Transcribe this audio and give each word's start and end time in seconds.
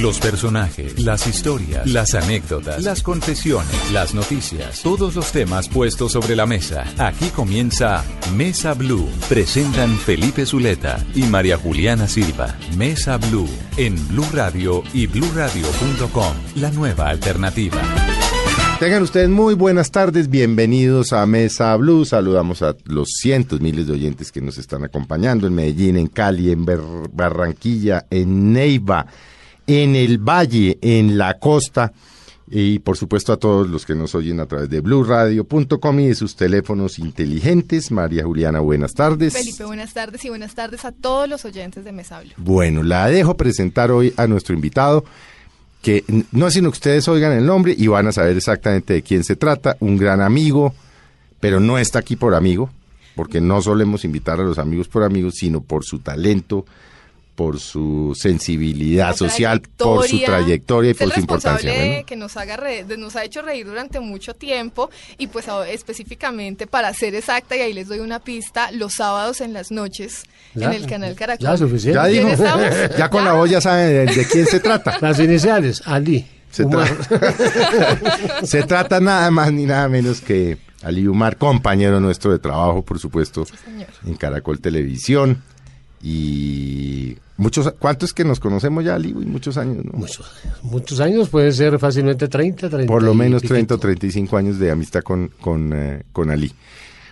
Los 0.00 0.20
personajes, 0.20 1.00
las 1.00 1.26
historias, 1.26 1.84
las 1.90 2.14
anécdotas, 2.14 2.84
las 2.84 3.02
confesiones, 3.02 3.90
las 3.92 4.14
noticias, 4.14 4.80
todos 4.82 5.16
los 5.16 5.32
temas 5.32 5.68
puestos 5.68 6.12
sobre 6.12 6.36
la 6.36 6.46
mesa. 6.46 6.84
Aquí 6.98 7.30
comienza 7.30 8.04
Mesa 8.36 8.74
Blue. 8.74 9.08
Presentan 9.28 9.96
Felipe 9.98 10.46
Zuleta 10.46 11.04
y 11.16 11.24
María 11.24 11.56
Juliana 11.56 12.06
Silva. 12.06 12.56
Mesa 12.76 13.16
Blue 13.16 13.48
en 13.76 13.96
Blue 14.08 14.26
Radio 14.32 14.84
y 14.92 15.08
bluradio.com. 15.08 16.34
La 16.54 16.70
nueva 16.70 17.08
alternativa. 17.08 17.82
Tengan 18.78 19.02
ustedes 19.02 19.28
muy 19.28 19.54
buenas 19.54 19.90
tardes, 19.90 20.30
bienvenidos 20.30 21.12
a 21.12 21.26
Mesa 21.26 21.74
Blue. 21.74 22.04
Saludamos 22.04 22.62
a 22.62 22.76
los 22.84 23.08
cientos, 23.18 23.60
miles 23.60 23.88
de 23.88 23.94
oyentes 23.94 24.30
que 24.30 24.40
nos 24.40 24.58
están 24.58 24.84
acompañando 24.84 25.48
en 25.48 25.54
Medellín, 25.56 25.96
en 25.96 26.06
Cali, 26.06 26.52
en 26.52 26.64
Barranquilla, 27.12 28.06
en 28.08 28.52
Neiva, 28.52 29.04
en 29.68 29.94
el 29.94 30.18
Valle, 30.18 30.78
en 30.82 31.16
la 31.16 31.38
costa. 31.38 31.92
Y 32.50 32.78
por 32.78 32.96
supuesto 32.96 33.34
a 33.34 33.36
todos 33.36 33.68
los 33.68 33.84
que 33.84 33.94
nos 33.94 34.14
oyen 34.14 34.40
a 34.40 34.46
través 34.46 34.70
de 34.70 34.80
bluradio.com 34.80 36.00
y 36.00 36.08
de 36.08 36.14
sus 36.14 36.34
teléfonos 36.34 36.98
inteligentes. 36.98 37.90
María 37.90 38.24
Juliana, 38.24 38.60
buenas 38.60 38.94
tardes. 38.94 39.34
Felipe, 39.34 39.64
buenas 39.64 39.92
tardes 39.92 40.24
y 40.24 40.30
buenas 40.30 40.54
tardes 40.54 40.86
a 40.86 40.92
todos 40.92 41.28
los 41.28 41.44
oyentes 41.44 41.84
de 41.84 41.92
Mesablo. 41.92 42.30
Bueno, 42.38 42.82
la 42.82 43.08
dejo 43.08 43.36
presentar 43.36 43.90
hoy 43.90 44.14
a 44.16 44.26
nuestro 44.26 44.54
invitado, 44.54 45.04
que 45.82 46.04
no 46.32 46.46
es 46.46 46.54
sino 46.54 46.70
que 46.70 46.76
ustedes 46.76 47.06
oigan 47.06 47.32
el 47.32 47.44
nombre 47.44 47.74
y 47.76 47.86
van 47.86 48.06
a 48.06 48.12
saber 48.12 48.34
exactamente 48.34 48.94
de 48.94 49.02
quién 49.02 49.24
se 49.24 49.36
trata, 49.36 49.76
un 49.80 49.98
gran 49.98 50.22
amigo, 50.22 50.74
pero 51.40 51.60
no 51.60 51.78
está 51.78 51.98
aquí 51.98 52.16
por 52.16 52.34
amigo, 52.34 52.70
porque 53.14 53.42
no 53.42 53.60
solemos 53.60 54.06
invitar 54.06 54.40
a 54.40 54.44
los 54.44 54.58
amigos 54.58 54.88
por 54.88 55.04
amigos, 55.04 55.34
sino 55.36 55.60
por 55.60 55.84
su 55.84 55.98
talento, 55.98 56.64
por 57.38 57.60
su 57.60 58.14
sensibilidad 58.16 59.10
La 59.10 59.16
social, 59.16 59.62
por 59.76 60.08
su 60.08 60.18
trayectoria 60.18 60.90
y 60.90 60.94
por 60.94 61.12
su 61.12 61.20
importancia. 61.20 61.70
responsable 61.70 61.88
Bueno, 61.92 62.06
que 62.06 62.16
nos, 62.16 62.36
haga 62.36 62.56
re- 62.56 62.82
de- 62.82 62.96
nos 62.96 63.14
ha 63.14 63.22
hecho 63.22 63.42
reír 63.42 63.64
durante 63.64 64.00
mucho 64.00 64.34
tiempo 64.34 64.90
y 65.18 65.28
pues 65.28 65.46
específicamente 65.68 66.66
para 66.66 66.92
ser 66.92 67.14
exacta, 67.14 67.54
y 67.56 67.60
ahí 67.60 67.72
les 67.72 67.86
doy 67.86 68.00
una 68.00 68.18
pista, 68.18 68.72
los 68.72 68.94
sábados 68.94 69.40
en 69.40 69.52
las 69.52 69.70
noches 69.70 70.24
en 70.56 70.72
el 70.72 70.86
canal 70.88 71.14
Caracol. 71.14 71.46
Ya, 71.46 71.56
suficiente. 71.56 71.94
ya 71.94 72.08
¿Quién 72.08 72.26
digo, 72.26 72.28
estamos? 72.44 72.96
ya 72.98 73.08
con 73.08 73.22
¿Ya? 73.22 73.30
la 73.30 73.32
voz 73.36 73.50
ya 73.50 73.60
saben 73.60 74.06
de, 74.06 74.14
de 74.16 74.26
quién 74.26 74.44
se 74.46 74.58
trata. 74.58 74.98
Las 75.00 75.20
iniciales, 75.20 75.80
Ali. 75.86 76.26
Se, 76.50 76.64
Umar. 76.64 76.88
tra- 76.88 78.42
se 78.44 78.62
trata 78.64 78.98
nada 78.98 79.30
más 79.30 79.52
ni 79.52 79.64
nada 79.64 79.88
menos 79.88 80.20
que 80.20 80.58
Ali 80.82 81.06
Umar, 81.06 81.36
compañero 81.36 82.00
nuestro 82.00 82.32
de 82.32 82.40
trabajo, 82.40 82.82
por 82.84 82.98
supuesto, 82.98 83.44
señor. 83.64 83.88
en 84.04 84.14
Caracol 84.16 84.58
Televisión. 84.60 85.42
Y 86.02 87.16
muchos, 87.36 87.72
¿cuántos 87.78 88.12
que 88.12 88.24
nos 88.24 88.40
conocemos 88.40 88.84
ya, 88.84 88.94
Ali? 88.94 89.12
Muchos 89.14 89.56
años, 89.56 89.84
¿no? 89.84 89.92
Muchos, 89.92 90.30
muchos 90.62 91.00
años, 91.00 91.28
puede 91.28 91.52
ser 91.52 91.78
fácilmente 91.78 92.28
30, 92.28 92.68
30. 92.68 92.86
Por 92.92 93.02
lo 93.02 93.14
menos 93.14 93.42
piquito. 93.42 93.54
30 93.54 93.74
o 93.74 93.78
35 93.78 94.36
años 94.36 94.58
de 94.58 94.70
amistad 94.70 95.02
con, 95.02 95.28
con, 95.40 95.72
eh, 95.74 96.02
con 96.12 96.30
Ali. 96.30 96.52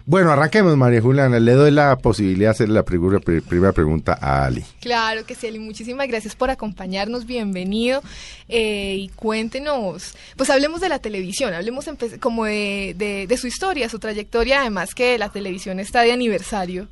Bueno, 0.09 0.31
arranquemos, 0.31 0.77
María 0.77 1.01
Juliana. 1.01 1.41
Le 1.41 1.53
doy 1.55 1.73
la 1.73 1.97
posibilidad 1.99 2.51
de 2.51 2.53
hacer 2.53 2.69
la 2.69 2.85
primera, 2.85 3.19
primera 3.19 3.73
pregunta 3.73 4.17
a 4.21 4.45
Ali. 4.47 4.65
Claro 4.81 5.27
que 5.27 5.35
sí, 5.35 5.49
Eli, 5.49 5.59
muchísimas 5.59 6.07
gracias 6.07 6.37
por 6.37 6.49
acompañarnos, 6.49 7.27
bienvenido 7.27 8.03
eh, 8.49 8.95
y 8.99 9.09
cuéntenos, 9.17 10.15
pues 10.37 10.49
hablemos 10.51 10.81
de 10.81 10.91
la 10.91 11.01
televisión, 11.01 11.53
hablemos 11.55 11.89
empe- 11.89 12.21
como 12.21 12.45
de, 12.45 12.95
de- 12.97 13.27
de 13.27 13.37
su 13.37 13.49
historia, 13.49 13.89
su 13.89 13.99
trayectoria, 13.99 14.61
además 14.61 14.95
que 14.95 15.19
la 15.19 15.29
televisión 15.31 15.81
está 15.81 16.03
de 16.03 16.13
aniversario, 16.13 16.87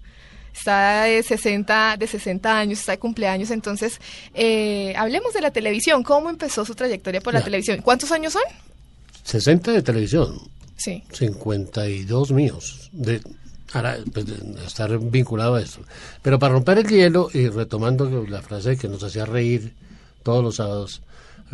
está 0.54 1.02
de 1.04 1.22
60, 1.22 1.96
de 1.98 2.06
60 2.06 2.58
años, 2.58 2.78
está 2.80 2.92
de 2.92 2.98
cumpleaños, 2.98 3.50
entonces 3.50 4.00
eh, 4.34 4.94
hablemos 4.96 5.34
de 5.34 5.40
la 5.40 5.50
televisión, 5.50 6.02
¿cómo 6.02 6.30
empezó 6.30 6.64
su 6.64 6.74
trayectoria 6.74 7.20
por 7.20 7.32
la 7.34 7.40
Ya. 7.40 7.44
televisión? 7.44 7.80
¿Cuántos 7.82 8.12
años 8.12 8.32
son? 8.34 8.42
60 9.24 9.72
de 9.72 9.82
televisión, 9.82 10.38
Sí. 10.76 11.02
52 11.12 12.32
míos. 12.32 12.88
De, 12.92 13.20
ahora, 13.72 13.98
pues, 14.12 14.26
de 14.26 14.64
estar 14.66 14.98
vinculado 14.98 15.54
a 15.56 15.60
esto. 15.62 15.80
Pero 16.22 16.38
para 16.38 16.54
romper 16.54 16.78
el 16.78 16.88
hielo 16.88 17.28
y 17.32 17.48
retomando 17.48 18.24
la 18.28 18.42
frase 18.42 18.76
que 18.76 18.88
nos 18.88 19.02
hacía 19.02 19.24
reír 19.24 19.72
todos 20.22 20.42
los 20.42 20.56
sábados, 20.56 21.00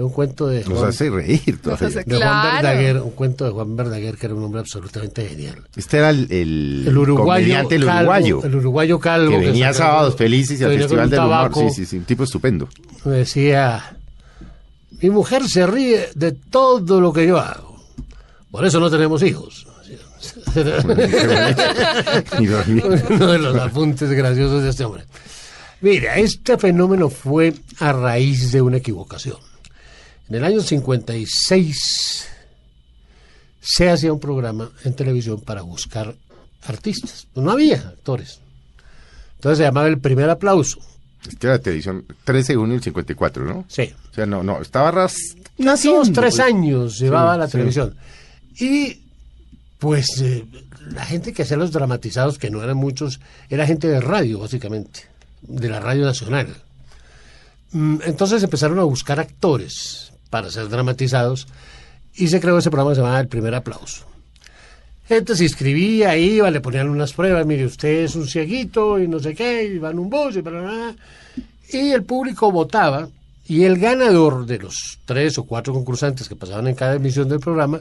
un 0.04 0.12
cuento 0.12 0.46
de 0.46 0.64
Nos 0.64 0.78
Juan, 0.78 0.88
hace 0.90 1.10
reír 1.10 1.58
todavía. 1.62 1.88
hace- 1.88 2.04
de 2.04 2.16
Juan. 2.16 2.52
Verdaguer, 2.62 2.96
un 2.98 3.10
cuento 3.10 3.44
de 3.44 3.50
Juan 3.50 3.76
Verdaguer 3.76 4.16
que 4.16 4.26
era 4.26 4.34
un 4.34 4.44
hombre 4.44 4.60
absolutamente 4.60 5.28
genial. 5.28 5.56
Este 5.76 5.98
era 5.98 6.10
el, 6.10 6.26
el, 6.30 6.84
El 6.88 6.98
uruguayo, 6.98 7.58
el 7.70 7.84
calvo, 7.84 7.98
uruguayo. 8.00 8.44
el 8.44 8.54
uruguayo 8.56 8.98
calvo 9.00 9.30
que 9.38 9.46
venía 9.46 9.72
sacaba- 9.72 9.90
sábados 9.92 10.16
felices 10.16 10.60
y 10.60 10.64
al 10.64 10.70
que 10.72 10.78
Festival 10.78 11.10
del 11.10 11.18
Humor. 11.20 11.30
tabaco. 11.30 11.60
Sí, 11.68 11.74
sí, 11.74 11.86
sí, 11.86 11.96
un 11.98 12.04
tipo 12.04 12.24
estupendo. 12.24 12.68
me 13.04 13.12
decía, 13.16 13.96
mi 15.02 15.10
mujer 15.10 15.48
se 15.48 15.66
ríe 15.66 16.08
de 16.14 16.32
todo 16.32 17.00
lo 17.00 17.12
que 17.12 17.26
yo 17.26 17.38
hago. 17.38 17.82
Por 18.50 18.64
eso 18.66 18.80
no 18.80 18.90
tenemos 18.90 19.22
hijos. 19.22 19.66
Uno 23.10 23.26
de 23.32 23.38
los 23.38 23.56
apuntes 23.56 24.10
graciosos 24.10 24.62
de 24.62 24.70
este 24.70 24.84
hombre. 24.84 25.04
Mira, 25.80 26.16
este 26.16 26.58
fenómeno 26.58 27.08
fue 27.08 27.54
a 27.78 27.92
raíz 27.92 28.52
de 28.52 28.60
una 28.60 28.76
equivocación. 28.78 29.36
En 30.30 30.36
el 30.36 30.44
año 30.44 30.60
56 30.62 32.26
se 33.60 33.90
hacía 33.90 34.12
un 34.12 34.20
programa 34.20 34.70
en 34.84 34.94
televisión 34.94 35.40
para 35.40 35.62
buscar 35.62 36.14
artistas. 36.62 37.26
No 37.34 37.50
había 37.50 37.76
actores. 37.80 38.38
Entonces 39.36 39.58
se 39.58 39.64
llamaba 39.64 39.88
El 39.88 39.98
Primer 39.98 40.30
Aplauso. 40.30 40.78
Es 41.28 41.36
que 41.36 41.46
era 41.48 41.58
televisión 41.58 42.06
13 42.24 42.52
de 42.52 42.56
junio 42.56 42.74
del 42.74 42.82
54, 42.82 43.44
¿no? 43.44 43.64
Sí. 43.68 43.92
O 44.10 44.14
sea, 44.14 44.24
no, 44.26 44.42
no, 44.42 44.60
estaba 44.62 44.90
ras... 44.90 45.14
Dos, 45.58 46.12
tres 46.12 46.40
años 46.40 46.98
llevaba 46.98 47.34
Sí, 47.34 47.38
la 47.40 47.46
sí. 47.46 47.52
televisión. 47.52 47.96
Y 48.58 49.00
pues 49.78 50.20
eh, 50.22 50.44
la 50.92 51.04
gente 51.04 51.32
que 51.32 51.42
hacía 51.42 51.56
los 51.58 51.72
dramatizados, 51.72 52.38
que 52.38 52.50
no 52.50 52.62
eran 52.62 52.76
muchos, 52.76 53.20
era 53.50 53.66
gente 53.66 53.88
de 53.88 54.00
radio, 54.00 54.38
básicamente, 54.38 55.00
de 55.42 55.68
la 55.68 55.80
radio 55.80 56.04
nacional. 56.06 56.54
Mm, 57.72 57.98
Entonces 58.06 58.42
empezaron 58.42 58.78
a 58.78 58.84
buscar 58.84 59.20
actores 59.20 60.09
para 60.30 60.50
ser 60.50 60.68
dramatizados 60.68 61.46
y 62.14 62.28
se 62.28 62.40
creó 62.40 62.58
ese 62.58 62.70
programa 62.70 62.92
que 62.92 62.96
se 62.96 63.00
llamaba 63.02 63.20
El 63.20 63.28
Primer 63.28 63.54
Aplauso. 63.54 64.06
Gente 65.06 65.34
se 65.34 65.44
inscribía, 65.44 66.16
iba, 66.16 66.50
le 66.50 66.60
ponían 66.60 66.88
unas 66.88 67.12
pruebas, 67.12 67.44
mire, 67.44 67.66
usted 67.66 68.04
es 68.04 68.14
un 68.14 68.28
cieguito 68.28 68.98
y 68.98 69.08
no 69.08 69.18
sé 69.18 69.34
qué, 69.34 69.64
y 69.64 69.78
va 69.78 69.90
en 69.90 69.98
un 69.98 70.08
bus 70.08 70.36
y 70.36 70.40
bla, 70.40 70.60
bla. 70.60 70.94
Y 71.72 71.90
el 71.90 72.04
público 72.04 72.52
votaba 72.52 73.08
y 73.46 73.64
el 73.64 73.78
ganador 73.78 74.46
de 74.46 74.58
los 74.58 75.00
tres 75.04 75.36
o 75.38 75.44
cuatro 75.44 75.72
concursantes 75.72 76.28
que 76.28 76.36
pasaban 76.36 76.68
en 76.68 76.76
cada 76.76 76.94
emisión 76.94 77.28
del 77.28 77.40
programa 77.40 77.80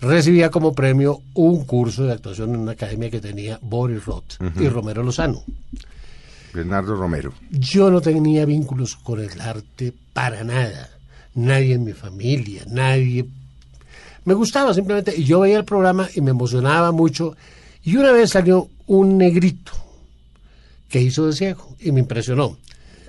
recibía 0.00 0.50
como 0.50 0.74
premio 0.74 1.22
un 1.32 1.64
curso 1.64 2.04
de 2.04 2.12
actuación 2.12 2.50
en 2.54 2.60
una 2.60 2.72
academia 2.72 3.10
que 3.10 3.20
tenía 3.20 3.58
Boris 3.62 4.04
Roth 4.04 4.34
y 4.60 4.68
Romero 4.68 5.02
Lozano. 5.02 5.42
Bernardo 6.52 6.96
Romero. 6.96 7.32
Yo 7.50 7.90
no 7.90 8.00
tenía 8.00 8.44
vínculos 8.44 8.96
con 8.96 9.20
el 9.20 9.40
arte 9.40 9.92
para 10.12 10.44
nada. 10.44 10.90
Nadie 11.36 11.74
en 11.74 11.84
mi 11.84 11.92
familia, 11.92 12.64
nadie. 12.68 13.24
Me 14.24 14.34
gustaba 14.34 14.74
simplemente. 14.74 15.14
Y 15.16 15.24
yo 15.24 15.40
veía 15.40 15.58
el 15.58 15.64
programa 15.64 16.08
y 16.14 16.20
me 16.20 16.30
emocionaba 16.30 16.92
mucho. 16.92 17.36
Y 17.84 17.96
una 17.96 18.10
vez 18.10 18.30
salió 18.30 18.68
un 18.86 19.16
negrito 19.16 19.72
que 20.88 21.00
hizo 21.00 21.26
de 21.26 21.32
ciego 21.32 21.76
y 21.78 21.92
me 21.92 22.00
impresionó. 22.00 22.56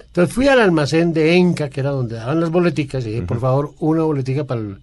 Entonces 0.06 0.34
fui 0.34 0.48
al 0.48 0.60
almacén 0.60 1.14
de 1.14 1.36
Enca, 1.36 1.70
que 1.70 1.80
era 1.80 1.92
donde 1.92 2.16
daban 2.16 2.40
las 2.40 2.50
boleticas, 2.50 3.06
y 3.06 3.12
dije, 3.12 3.22
por 3.22 3.40
favor, 3.40 3.74
una 3.80 4.04
boletica 4.04 4.44
para 4.44 4.62
el... 4.62 4.78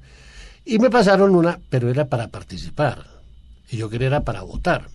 Y 0.64 0.78
me 0.78 0.90
pasaron 0.90 1.34
una, 1.34 1.58
pero 1.68 1.90
era 1.90 2.06
para 2.06 2.28
participar. 2.28 3.04
Y 3.70 3.76
yo 3.76 3.90
quería 3.90 4.06
era 4.06 4.20
para 4.20 4.42
votar. 4.42 4.88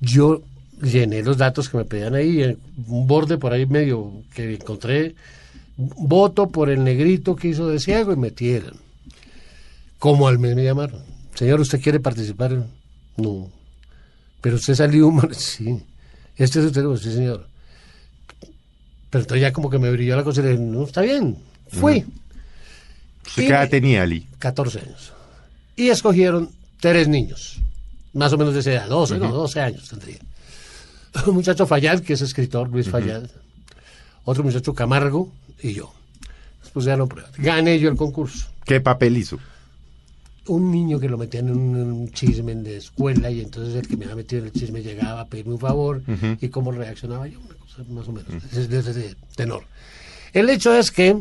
Yo 0.00 0.42
llené 0.82 1.22
los 1.22 1.36
datos 1.36 1.68
que 1.68 1.76
me 1.76 1.84
pedían 1.84 2.14
ahí, 2.14 2.58
un 2.88 3.06
borde 3.06 3.38
por 3.38 3.52
ahí 3.52 3.66
medio 3.66 4.12
que 4.34 4.54
encontré, 4.54 5.14
voto 5.96 6.48
por 6.48 6.70
el 6.70 6.84
negrito 6.84 7.36
que 7.36 7.48
hizo 7.48 7.68
de 7.68 7.80
ciego 7.80 8.12
y 8.12 8.16
metieron. 8.16 8.76
Como 9.98 10.28
al 10.28 10.38
mes 10.38 10.54
me 10.56 10.64
llamaron, 10.64 11.02
señor, 11.34 11.60
¿usted 11.60 11.80
quiere 11.80 12.00
participar? 12.00 12.66
No. 13.16 13.50
Pero 14.40 14.56
usted 14.56 14.74
salió 14.74 15.08
humor, 15.08 15.34
sí. 15.34 15.82
Este 16.36 16.60
es 16.60 16.66
usted, 16.66 16.84
sí 16.96 17.12
señor. 17.12 17.46
Pero 19.10 19.22
entonces 19.22 19.42
ya 19.42 19.52
como 19.52 19.68
que 19.70 19.78
me 19.78 19.90
brilló 19.90 20.16
la 20.16 20.24
cosa 20.24 20.40
y 20.40 20.44
le 20.44 20.50
dije, 20.52 20.62
no, 20.62 20.84
está 20.84 21.02
bien, 21.02 21.36
fui. 21.68 22.04
¿Usted 23.26 23.42
Y- 23.42 23.46
qué 23.46 23.52
edad 23.52 23.68
tenía, 23.68 24.02
Ali? 24.02 24.26
14 24.38 24.80
años. 24.80 25.12
Y 25.76 25.88
escogieron 25.88 26.50
tres 26.80 27.08
niños, 27.08 27.58
más 28.12 28.32
o 28.32 28.38
menos 28.38 28.54
de 28.54 28.60
esa 28.60 28.72
edad, 28.72 28.88
12, 28.88 29.18
no, 29.18 29.32
12 29.32 29.60
años 29.60 29.88
tendría. 29.88 30.18
Un 31.26 31.34
muchacho 31.34 31.66
Fayad, 31.66 32.00
que 32.00 32.12
es 32.14 32.20
escritor, 32.22 32.68
Luis 32.70 32.88
Fayad. 32.88 33.28
Otro 34.30 34.44
muchacho 34.44 34.72
Camargo 34.74 35.28
y 35.60 35.72
yo. 35.72 35.92
Después 36.62 36.86
ya 36.86 36.96
lo 36.96 37.08
prueban. 37.08 37.32
Gané 37.38 37.80
yo 37.80 37.90
el 37.90 37.96
concurso. 37.96 38.46
¿Qué 38.64 38.80
papel 38.80 39.16
hizo? 39.16 39.40
Un 40.46 40.70
niño 40.70 41.00
que 41.00 41.08
lo 41.08 41.18
metían 41.18 41.48
en 41.48 41.56
un, 41.58 42.10
chisme 42.12 42.54
de 42.54 42.76
escuela 42.76 43.28
y 43.28 43.40
entonces 43.40 43.74
el 43.74 43.88
que 43.88 43.96
me 43.96 44.04
había 44.04 44.14
metido 44.16 44.42
en 44.42 44.46
el 44.46 44.52
chisme 44.52 44.82
llegaba 44.82 45.22
a 45.22 45.26
pedirme 45.26 45.54
un 45.54 45.58
favor 45.58 46.00
y 46.40 46.48
cómo 46.48 46.70
reaccionaba 46.70 47.26
yo, 47.26 47.40
una 47.40 47.54
cosa 47.56 47.82
más 47.88 48.06
o 48.06 48.12
menos, 48.12 48.50
de, 48.52 48.68
de 48.68 48.78
ese 48.78 49.16
tenor. 49.34 49.64
El 50.32 50.48
hecho 50.48 50.76
es 50.76 50.92
que 50.92 51.20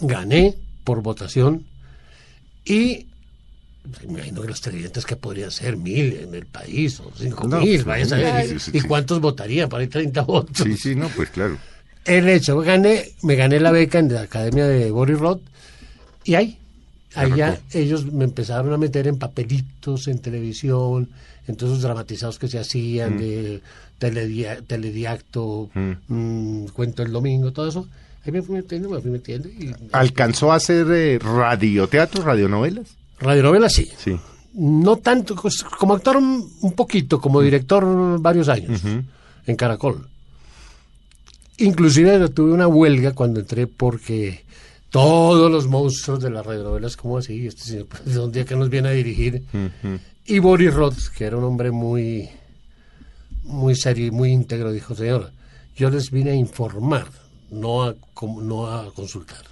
gané 0.00 0.56
por 0.82 1.02
votación 1.02 1.64
y 2.64 3.06
pues, 3.90 4.06
me 4.06 4.14
imagino 4.14 4.42
que 4.42 4.48
los 4.48 4.60
televidentes 4.60 5.04
que 5.06 5.14
podrían 5.16 5.50
ser 5.52 5.76
mil 5.76 6.14
en 6.14 6.34
el 6.34 6.46
país 6.46 6.98
o 7.00 7.12
cinco 7.16 7.46
No, 7.48 7.58
mil, 7.60 7.68
pues, 7.74 7.84
vaya 7.84 8.04
a 8.04 8.08
saber. 8.08 8.48
sí, 8.48 8.54
¿Y- 8.54 8.58
sí, 8.58 8.70
¿Y 8.74 8.80
sí. 8.80 8.86
cuántos 8.88 9.20
votarían? 9.20 9.68
Para 9.68 9.84
ir 9.84 9.90
30 9.90 10.22
votos. 10.22 10.56
Sí, 10.64 10.76
sí, 10.76 10.94
no, 10.96 11.08
pues 11.10 11.30
claro. 11.30 11.58
El 12.04 12.28
hecho, 12.28 12.58
gané, 12.60 13.04
me 13.22 13.36
gané 13.36 13.60
la 13.60 13.70
beca 13.70 13.98
en 13.98 14.12
la 14.12 14.22
academia 14.22 14.66
de 14.66 14.90
Boris 14.90 15.18
Roth 15.18 15.40
y 16.24 16.34
ahí, 16.34 16.58
allá 17.14 17.60
ellos 17.72 18.06
me 18.12 18.24
empezaron 18.24 18.72
a 18.72 18.76
meter 18.78 19.06
en 19.06 19.18
papelitos, 19.18 20.08
en 20.08 20.18
televisión, 20.18 21.08
en 21.46 21.56
todos 21.56 21.72
esos 21.74 21.82
dramatizados 21.82 22.38
que 22.38 22.48
se 22.48 22.58
hacían 22.58 23.18
de 23.18 23.60
teledia- 24.00 24.62
telediacto, 24.66 25.70
mm, 25.74 26.66
cuento 26.66 27.02
el 27.02 27.12
domingo, 27.12 27.52
todo 27.52 27.68
eso. 27.68 27.88
Ahí 28.24 28.32
me 28.32 28.42
fui 28.42 28.54
metiendo, 28.56 28.88
me 28.88 29.00
fui 29.00 29.10
metiendo 29.10 29.48
y 29.48 29.74
¿Alcanzó 29.92 30.52
a 30.52 30.56
hacer 30.56 30.86
eh, 30.90 31.18
radioteatro, 31.18 32.22
radionovelas? 32.22 32.96
radionovela 33.18 33.68
sí. 33.68 33.88
Sí. 33.98 34.16
No 34.54 34.96
tanto, 34.96 35.34
pues, 35.34 35.62
como 35.62 35.94
actor 35.94 36.16
un, 36.16 36.48
un 36.60 36.72
poquito, 36.72 37.20
como 37.20 37.40
director 37.40 38.20
varios 38.20 38.48
años 38.48 38.80
en 39.46 39.56
Caracol. 39.56 40.08
Inclusive 41.58 42.28
tuve 42.30 42.52
una 42.52 42.66
huelga 42.66 43.12
cuando 43.12 43.40
entré 43.40 43.66
porque 43.66 44.44
todos 44.90 45.50
los 45.50 45.66
monstruos 45.68 46.20
de 46.22 46.30
las 46.30 46.44
radionovelas, 46.44 46.96
como 46.96 47.18
así? 47.18 47.46
Este 47.46 47.62
señor, 47.62 47.86
pues, 47.86 48.04
de 48.04 48.18
un 48.18 48.32
día 48.32 48.44
que 48.44 48.56
nos 48.56 48.68
viene 48.68 48.88
a 48.88 48.92
dirigir. 48.92 49.42
Y 50.26 50.38
Boris 50.38 50.72
Roth, 50.74 51.08
que 51.16 51.24
era 51.24 51.36
un 51.36 51.44
hombre 51.44 51.70
muy, 51.70 52.28
muy 53.44 53.74
serio 53.74 54.06
y 54.06 54.10
muy 54.10 54.30
íntegro, 54.30 54.72
dijo, 54.72 54.94
señor, 54.94 55.30
yo 55.76 55.90
les 55.90 56.10
vine 56.10 56.30
a 56.32 56.34
informar, 56.34 57.06
no 57.50 57.82
a, 57.84 57.94
no 58.40 58.66
a 58.66 58.92
consultar. 58.94 59.42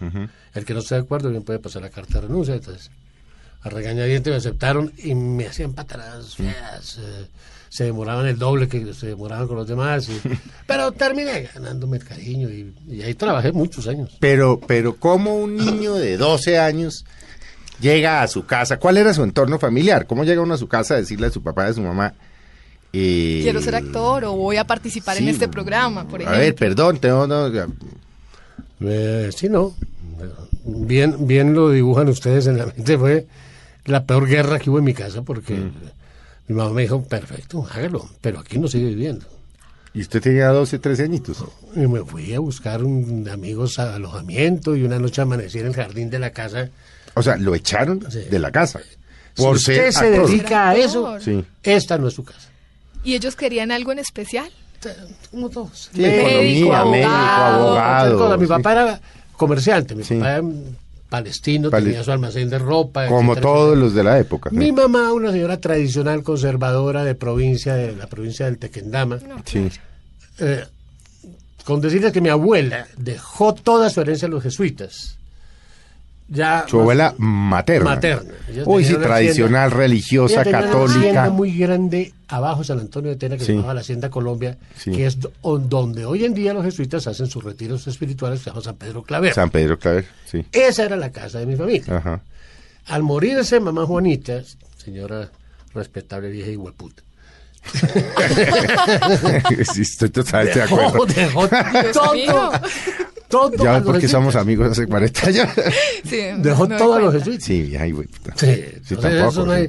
El 0.55 0.65
que 0.65 0.75
no 0.75 0.81
esté 0.81 0.97
de 0.97 1.03
acuerdo 1.03 1.31
bien 1.31 1.43
puede 1.43 1.59
pasar 1.59 1.83
la 1.83 1.91
carta 1.91 2.15
de 2.21 2.27
renuncia. 2.29 2.55
Entonces, 2.55 2.91
a 3.63 3.69
regañadiente 3.69 4.31
me 4.31 4.37
aceptaron 4.37 4.93
y 4.99 5.15
me 5.15 5.47
hacían 5.47 5.75
patadas 5.75 6.35
feas. 6.37 6.99
eh, 6.99 7.27
se 7.71 7.85
demoraban 7.85 8.27
el 8.27 8.37
doble 8.39 8.69
que 8.69 8.93
se 8.93 9.07
demoraban 9.07 9.47
con 9.49 9.57
los 9.57 9.67
demás. 9.67 10.09
y- 10.11 10.21
pero 10.67 10.93
terminé 10.93 11.49
ganándome 11.55 11.97
el 11.97 12.05
cariño 12.05 12.51
y, 12.51 12.75
y 12.89 13.01
ahí 13.03 13.15
trabajé 13.15 13.53
muchos 13.53 13.87
años. 13.89 14.17
Pero, 14.21 14.61
pero 14.61 14.97
¿cómo 14.97 15.37
un 15.39 15.57
niño 15.57 15.95
de 15.95 16.17
12 16.19 16.59
años 16.59 17.07
llega 17.81 18.23
a 18.23 18.29
su 18.29 18.45
casa? 18.45 18.79
¿Cuál 18.79 18.99
era 18.99 19.15
su 19.15 19.23
entorno 19.23 19.59
familiar? 19.59 20.07
¿Cómo 20.07 20.25
llega 20.25 20.43
uno 20.43 20.55
a 20.55 20.59
su 20.59 20.69
casa 20.69 20.95
a 20.95 20.97
decirle 20.99 21.29
a 21.29 21.31
su 21.31 21.43
papá 21.43 21.67
y 21.67 21.71
a 21.71 21.73
su 21.75 21.81
mamá? 21.81 22.13
eh, 22.93 23.39
Quiero 23.45 23.63
ser 23.63 23.77
actor 23.77 24.25
o 24.25 24.33
voy 24.35 24.57
a 24.57 24.65
participar 24.67 25.17
en 25.19 25.29
este 25.29 25.47
programa, 25.49 26.07
por 26.09 26.21
A 26.21 26.25
ejemplo. 26.25 26.41
ver, 26.43 26.55
perdón, 26.57 26.99
tengo... 26.99 27.27
no, 27.29 27.47
Eh, 28.81 29.31
sí, 29.37 29.49
no. 29.49 29.75
Bien, 30.65 31.27
bien 31.27 31.55
lo 31.55 31.71
dibujan 31.71 32.09
ustedes 32.09 32.47
en 32.47 32.59
la 32.59 32.67
mente. 32.67 32.99
Fue 32.99 33.27
la 33.85 34.05
peor 34.05 34.27
guerra 34.27 34.59
que 34.59 34.71
hubo 34.71 34.79
en 34.79 34.85
mi 34.85 34.95
casa 34.95 35.23
porque 35.23 35.71
mi 36.51 36.57
mamá 36.57 36.71
me 36.73 36.83
dijo, 36.83 37.03
perfecto, 37.03 37.67
hágalo, 37.71 38.09
pero 38.21 38.41
aquí 38.41 38.59
no 38.59 38.69
sigue 38.69 38.87
viviendo. 38.89 39.27
y 39.93 40.03
usted 40.03 40.23
tenía 40.23 40.49
12, 40.51 40.79
13 40.79 41.03
añitos. 41.03 41.45
Y 41.75 41.81
me 41.81 42.05
fui 42.05 42.33
a 42.33 42.39
buscar 42.39 42.85
un 42.85 43.29
amigos 43.29 43.79
a 43.81 43.97
alojamiento 43.97 44.77
y 44.77 44.85
una 44.85 45.01
noche 45.01 45.21
amanecí 45.21 45.59
en 45.59 45.67
el 45.67 45.75
jardín 45.75 46.09
de 46.11 46.21
la 46.21 46.31
casa. 46.31 46.69
O 47.15 47.23
sea, 47.25 47.37
lo 47.37 47.57
echaron 47.57 48.01
Sí. 48.09 48.21
de 48.31 48.39
la 48.39 48.53
casa. 48.53 48.79
Si 49.35 49.43
Por 49.43 49.57
usted 49.57 49.75
ser 49.75 49.93
se 49.93 50.07
actor. 50.07 50.29
dedica 50.29 50.69
a 50.71 50.77
eso, 50.77 51.19
Sí. 51.19 51.45
esta 51.65 51.99
no 51.99 52.07
es 52.07 52.15
su 52.15 52.23
casa. 52.23 52.49
¿Y 53.03 53.15
ellos 53.15 53.35
querían 53.35 53.73
algo 53.73 53.91
en 53.91 53.99
especial? 53.99 54.49
Como 55.33 55.51
todos. 55.51 55.91
Sí, 55.93 56.05
economía, 56.05 56.85
médico, 56.85 57.13
abogado. 57.13 58.15
Otra 58.15 58.27
cosa, 58.27 58.37
Mi 58.37 58.45
sí. 58.45 58.49
papá 58.49 58.73
era 58.73 59.01
comerciante, 59.37 59.95
mi 59.97 60.05
Sí. 60.05 60.15
papá 60.15 60.31
era 60.37 60.43
palestino, 61.11 61.69
Pale- 61.71 61.87
tenía 61.87 62.03
su 62.05 62.13
almacén 62.13 62.49
de 62.49 62.59
ropa. 62.59 63.07
Como 63.09 63.33
etcétera, 63.33 63.43
todos 63.43 63.61
etcétera. 63.67 63.81
los 63.85 63.95
de 63.95 64.05
la 64.05 64.19
época. 64.19 64.51
Mi 64.51 64.73
mamá, 64.73 65.13
una 65.13 65.31
señora 65.33 65.61
tradicional 65.61 66.23
conservadora 66.23 67.05
de 67.05 67.15
provincia, 67.15 67.75
de 67.75 67.95
la 67.95 68.07
provincia 68.07 68.47
del 68.47 68.57
Tequendama, 68.59 69.19
Sí. 69.45 69.69
eh, 70.39 70.65
con 71.65 71.81
decirles 71.83 72.13
que 72.13 72.21
mi 72.23 72.31
abuela 72.31 72.87
dejó 72.97 73.55
toda 73.55 73.91
su 73.91 74.01
herencia 74.01 74.27
a 74.27 74.31
los 74.31 74.43
jesuitas. 74.43 75.19
Ya 76.33 76.65
Su 76.69 76.79
abuela 76.81 77.13
materna. 77.19 77.91
Materna. 77.91 78.33
Uy, 78.65 78.85
sí, 78.85 78.95
una 78.95 79.03
tradicional, 79.05 79.67
hacienda- 79.67 79.77
religiosa, 79.83 80.41
Una 80.43 80.51
católica. 80.51 80.99
hacienda 81.01 81.31
muy 81.31 81.59
grande 81.59 82.15
abajo 82.29 82.63
San 82.63 82.79
Antonio 82.79 83.11
de 83.11 83.17
Tena, 83.17 83.35
que 83.37 83.41
Sí. 83.41 83.47
se 83.47 83.53
llamaba 83.55 83.75
la 83.75 83.81
Hacienda 83.81 84.11
Colombia, 84.11 84.57
Sí. 84.77 84.93
que 84.93 85.07
es 85.07 85.19
do- 85.19 85.33
donde 85.43 86.05
hoy 86.05 86.25
en 86.25 86.33
día 86.35 86.55
los 86.55 86.65
jesuitas 86.65 87.09
hacen 87.09 87.27
sus 87.27 87.43
retiros 87.43 87.89
espirituales, 87.89 88.41
se 88.43 88.51
llama 88.51 88.63
San 88.63 88.77
Pedro 88.77 89.03
Claver. 89.03 89.35
San 89.35 89.51
Pedro 89.51 89.77
Claver, 89.77 90.07
sí. 90.25 90.47
Esa 90.53 90.85
era 90.85 90.95
la 90.97 91.11
casa 91.11 91.41
de 91.41 91.47
mi 91.47 91.57
familia. 91.57 91.97
Ajá. 91.97 92.21
Al 92.87 93.03
morirse 93.03 93.59
mamá 93.59 93.85
Juanita, 93.85 94.41
señora 94.77 95.29
respetable 95.75 96.31
vieja 96.31 96.51
y 96.51 96.57
hueputa, 96.57 97.03
sí, 99.73 99.83
estoy 99.83 100.11
totalmente 100.11 100.59
de 100.59 100.65
acuerdo. 100.65 101.07
dejó 101.07 101.49
todo, 101.49 102.53
todo 103.29 103.65
Ya 103.65 103.71
a 103.71 103.75
ves 103.75 103.83
los 103.85 103.93
por 103.93 104.01
qué 104.01 104.09
somos 104.09 104.37
amigos 104.37 104.71
hace 104.73 104.87
40 104.87 105.27
años. 105.29 105.49
Sí, 106.05 106.17
Dejó 106.39 106.65
me 106.67 106.71
doy 106.71 106.79
todo 106.79 106.95
a 106.95 107.01
los 107.01 107.15
jesuitas. 107.15 107.45
sí, 107.45 107.63
vieja 107.63 107.87
y 107.87 107.93
güey. 107.93 108.07
puta. 108.09 108.35
Sí, 108.37 108.65
Sí, 108.85 108.97
tampoco, 108.97 109.29
eso 109.31 109.47
no 109.47 109.53
hay- 109.53 109.69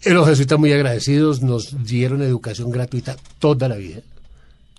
sí. 0.00 0.10
y 0.10 0.12
los 0.12 0.28
jesuitas 0.28 0.58
muy 0.58 0.72
agradecidos 0.72 1.42
nos 1.42 1.84
dieron 1.84 2.22
educación 2.22 2.70
gratuita 2.70 3.16
toda 3.38 3.68
la 3.68 3.76
vida. 3.76 4.00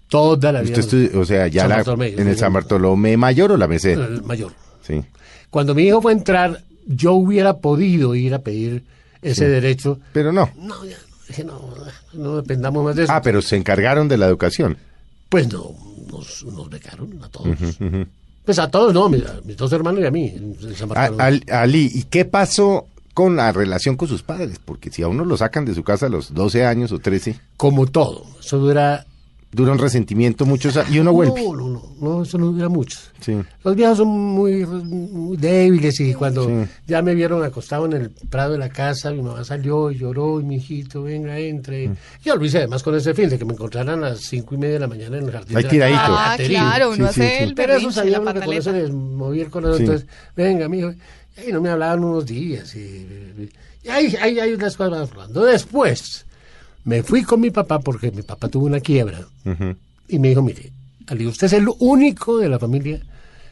Toda 0.09 0.51
la 0.53 0.61
vida. 0.61 0.79
Usted 0.79 0.83
estudió, 1.05 1.19
o 1.21 1.25
sea, 1.25 1.47
ya 1.47 1.61
San 1.63 1.69
la, 1.69 1.75
Bartolomé, 1.77 2.07
en 2.09 2.27
el 2.29 2.37
San 2.37 2.53
Bartolomé 2.53 3.17
Mayor 3.17 3.51
o 3.51 3.57
la 3.57 3.67
Merced. 3.67 3.99
El 3.99 4.23
mayor. 4.23 4.53
Sí. 4.85 5.03
Cuando 5.49 5.75
mi 5.75 5.83
hijo 5.83 6.01
fue 6.01 6.13
a 6.13 6.15
entrar, 6.15 6.61
yo 6.85 7.11
hubiera 7.13 7.57
podido 7.57 8.15
ir 8.15 8.33
a 8.33 8.39
pedir 8.39 8.83
ese 9.21 9.49
derecho. 9.49 9.99
Pero 10.13 10.31
no. 10.31 10.49
No, 10.55 10.85
ya, 10.85 10.95
dije, 11.27 11.43
no, 11.43 11.59
no 12.13 12.37
dependamos 12.37 12.83
más 12.83 12.95
de 12.95 13.03
eso. 13.05 13.13
Ah, 13.13 13.21
pero 13.21 13.41
se 13.41 13.55
encargaron 13.57 14.07
de 14.07 14.17
la 14.17 14.27
educación. 14.27 14.77
Pues 15.29 15.51
no, 15.51 15.71
nos, 16.11 16.43
nos 16.45 16.69
becaron 16.69 17.19
a 17.23 17.27
todos. 17.29 17.57
Pues 18.45 18.59
a 18.59 18.69
todos, 18.71 18.93
no, 18.93 19.09
mis, 19.09 19.25
a 19.25 19.41
mis 19.43 19.57
dos 19.57 19.71
hermanos 19.73 20.01
y 20.01 20.05
a 20.05 20.11
mí. 20.11 20.33
Al- 20.95 21.43
Ali, 21.51 21.91
¿y 21.93 22.03
qué 22.03 22.23
pasó 22.23 22.87
con 23.13 23.35
la 23.35 23.51
relación 23.51 23.97
con 23.97 24.07
sus 24.07 24.23
padres? 24.23 24.59
Porque 24.63 24.91
si 24.91 25.01
a 25.01 25.07
uno 25.09 25.25
lo 25.25 25.35
sacan 25.35 25.65
de 25.65 25.73
su 25.75 25.83
casa 25.83 26.05
a 26.05 26.09
los 26.09 26.33
12 26.33 26.65
años 26.65 26.91
o 26.91 26.99
13, 26.99 27.37
Como 27.57 27.87
todo. 27.87 28.23
Eso 28.39 28.59
dura. 28.59 29.05
Dura 29.51 29.71
un 29.71 29.79
resentimiento 29.79 30.45
muchos 30.45 30.77
y 30.91 30.99
uno 30.99 31.13
vuelve. 31.13 31.41
No, 31.41 31.53
no, 31.55 31.67
no, 31.69 31.83
no, 32.01 32.23
eso 32.23 32.37
no 32.37 32.47
dura 32.47 32.69
mucho. 32.69 32.97
Sí. 33.21 33.35
Los 33.63 33.75
viejos 33.75 33.97
son 33.97 34.07
muy, 34.09 34.65
muy 34.65 35.37
débiles 35.37 35.99
y 36.01 36.13
cuando 36.13 36.45
Sí. 36.47 36.53
ya 36.85 37.01
me 37.01 37.15
vieron 37.15 37.43
acostado 37.43 37.85
en 37.85 37.93
el 37.93 38.09
prado 38.29 38.51
de 38.53 38.57
la 38.59 38.69
casa, 38.69 39.11
mi 39.11 39.21
mamá 39.21 39.43
salió 39.43 39.89
y 39.89 39.97
lloró 39.97 40.39
y 40.39 40.43
mi 40.43 40.55
hijito, 40.57 41.03
venga, 41.03 41.37
entre. 41.39 41.89
Mm. 41.89 41.95
Yo 42.23 42.35
lo 42.35 42.45
hice 42.45 42.57
además 42.59 42.83
con 42.83 42.93
ese 42.95 43.13
fin 43.13 43.29
de 43.29 43.39
que 43.39 43.45
me 43.45 43.53
encontraran 43.53 44.03
a 44.03 44.09
las 44.09 44.19
cinco 44.19 44.53
y 44.55 44.57
media 44.57 44.73
de 44.75 44.79
la 44.81 44.87
mañana 44.87 45.17
en 45.17 45.23
el 45.25 45.31
jardín. 45.31 45.57
De 45.57 45.77
la. 45.79 45.87
Ah, 46.05 46.31
Caterina. 46.31 46.59
claro, 46.59 46.87
uno 46.89 46.95
Sí, 46.97 47.03
hace 47.03 47.37
sí. 47.37 47.43
el 47.45 47.55
Pero 47.55 47.73
eso 47.75 47.91
sabía 47.91 48.19
uno 48.19 48.33
que 48.33 48.39
con 48.41 48.53
eso 48.53 48.65
pataleta. 48.71 48.87
les 48.87 48.91
movía 48.93 49.43
el 49.43 49.49
corazón. 49.49 49.77
Sí. 49.77 49.83
Entonces, 49.83 50.07
venga, 50.35 50.67
mijo. 50.69 50.91
Y 51.47 51.51
no 51.51 51.61
me 51.61 51.69
hablaban 51.69 52.03
unos 52.03 52.25
días. 52.25 52.75
Y, 52.75 53.07
y 53.83 53.89
ahí, 53.89 54.15
ahí, 54.21 54.39
ahí 54.39 54.57
las 54.57 54.75
cosas 54.75 54.91
van 54.91 55.01
hablando. 55.09 55.45
Después, 55.45 56.25
me 56.87 57.03
fui 57.03 57.21
con 57.23 57.41
mi 57.41 57.51
papá 57.51 57.79
porque 57.79 58.11
mi 58.11 58.21
papá 58.21 58.47
tuvo 58.47 58.65
una 58.65 58.79
quiebra. 58.79 59.19
Y 60.07 60.19
me 60.19 60.29
dijo, 60.29 60.41
mire, 60.41 60.71
Ali, 61.07 61.27
usted 61.27 61.47
es 61.47 61.53
el 61.53 61.67
único 61.79 62.37
de 62.37 62.47
la 62.49 62.57
familia 62.59 63.01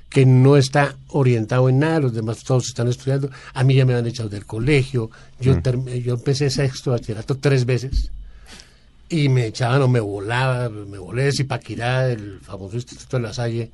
que 0.09 0.25
no 0.25 0.55
está 0.55 0.95
orientado 1.09 1.67
en 1.67 1.79
nada, 1.79 1.99
los 1.99 2.13
demás 2.13 2.43
todos 2.45 2.67
están 2.67 2.87
estudiando. 2.87 3.29
A 3.53 3.63
mí 3.65 3.75
ya 3.75 3.85
me 3.85 3.93
han 3.93 4.07
echado 4.07 4.29
del 4.29 4.45
colegio. 4.45 5.11
Yo, 5.41 5.55
term- 5.57 6.01
yo 6.01 6.13
empecé 6.13 6.49
sexto 6.49 6.91
bachillerato 6.91 7.35
tres 7.37 7.65
veces. 7.65 8.09
Y 9.09 9.27
me 9.29 9.47
echaban 9.47 9.81
o 9.81 9.87
me 9.89 9.99
volaba, 9.99 10.69
me 10.69 10.97
volé 10.97 11.25
de 11.25 11.31
Zipaquirá, 11.33 12.09
el 12.09 12.39
famoso 12.41 12.77
Instituto 12.77 13.17
de 13.17 13.23
la 13.23 13.33
Salle. 13.33 13.69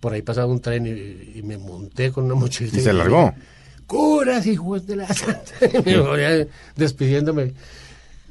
Por 0.00 0.12
ahí 0.12 0.20
pasaba 0.22 0.46
un 0.46 0.60
tren 0.60 0.86
y, 0.86 1.38
y 1.38 1.42
me 1.42 1.56
monté 1.56 2.12
con 2.12 2.24
una 2.24 2.34
mochilita. 2.34 2.76
¿Y 2.78 2.80
se 2.82 2.92
largó? 2.92 3.32
Curas, 3.86 4.46
hijos 4.46 4.86
de 4.86 4.96
la 4.96 5.08
santa. 5.14 5.52
Y 5.62 5.82
me 5.90 5.98
volví 5.98 6.48
despidiéndome. 6.76 7.54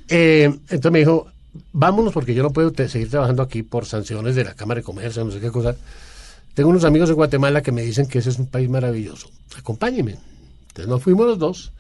Eh, 0.10 0.46
entonces 0.70 0.92
me 0.92 1.00
dijo, 1.00 1.28
vámonos 1.74 2.14
porque 2.14 2.34
yo 2.34 2.44
no 2.44 2.52
puedo 2.52 2.72
te- 2.72 2.90
seguir 2.90 3.10
trabajando 3.10 3.42
aquí 3.44 3.64
por 3.64 3.86
sanciones 3.86 4.36
de 4.36 4.44
la 4.44 4.54
Cámara 4.54 4.80
de 4.82 4.86
Comercio, 4.86 5.24
no 5.24 5.32
sé 5.32 5.40
qué 5.40 5.52
cosa. 5.52 5.76
Tengo 6.54 6.70
unos 6.70 6.86
amigos 6.86 7.10
en 7.10 7.16
Guatemala 7.16 7.62
que 7.62 7.72
me 7.72 7.82
dicen 7.82 8.08
que 8.08 8.20
ese 8.20 8.30
es 8.30 8.40
un 8.40 8.48
país 8.48 8.70
maravilloso. 8.70 9.30
Acompáñenme. 9.58 10.16
Entonces 10.68 10.88
nos 10.88 11.02
fuimos 11.04 11.26
los 11.28 11.40
dos, 11.40 11.72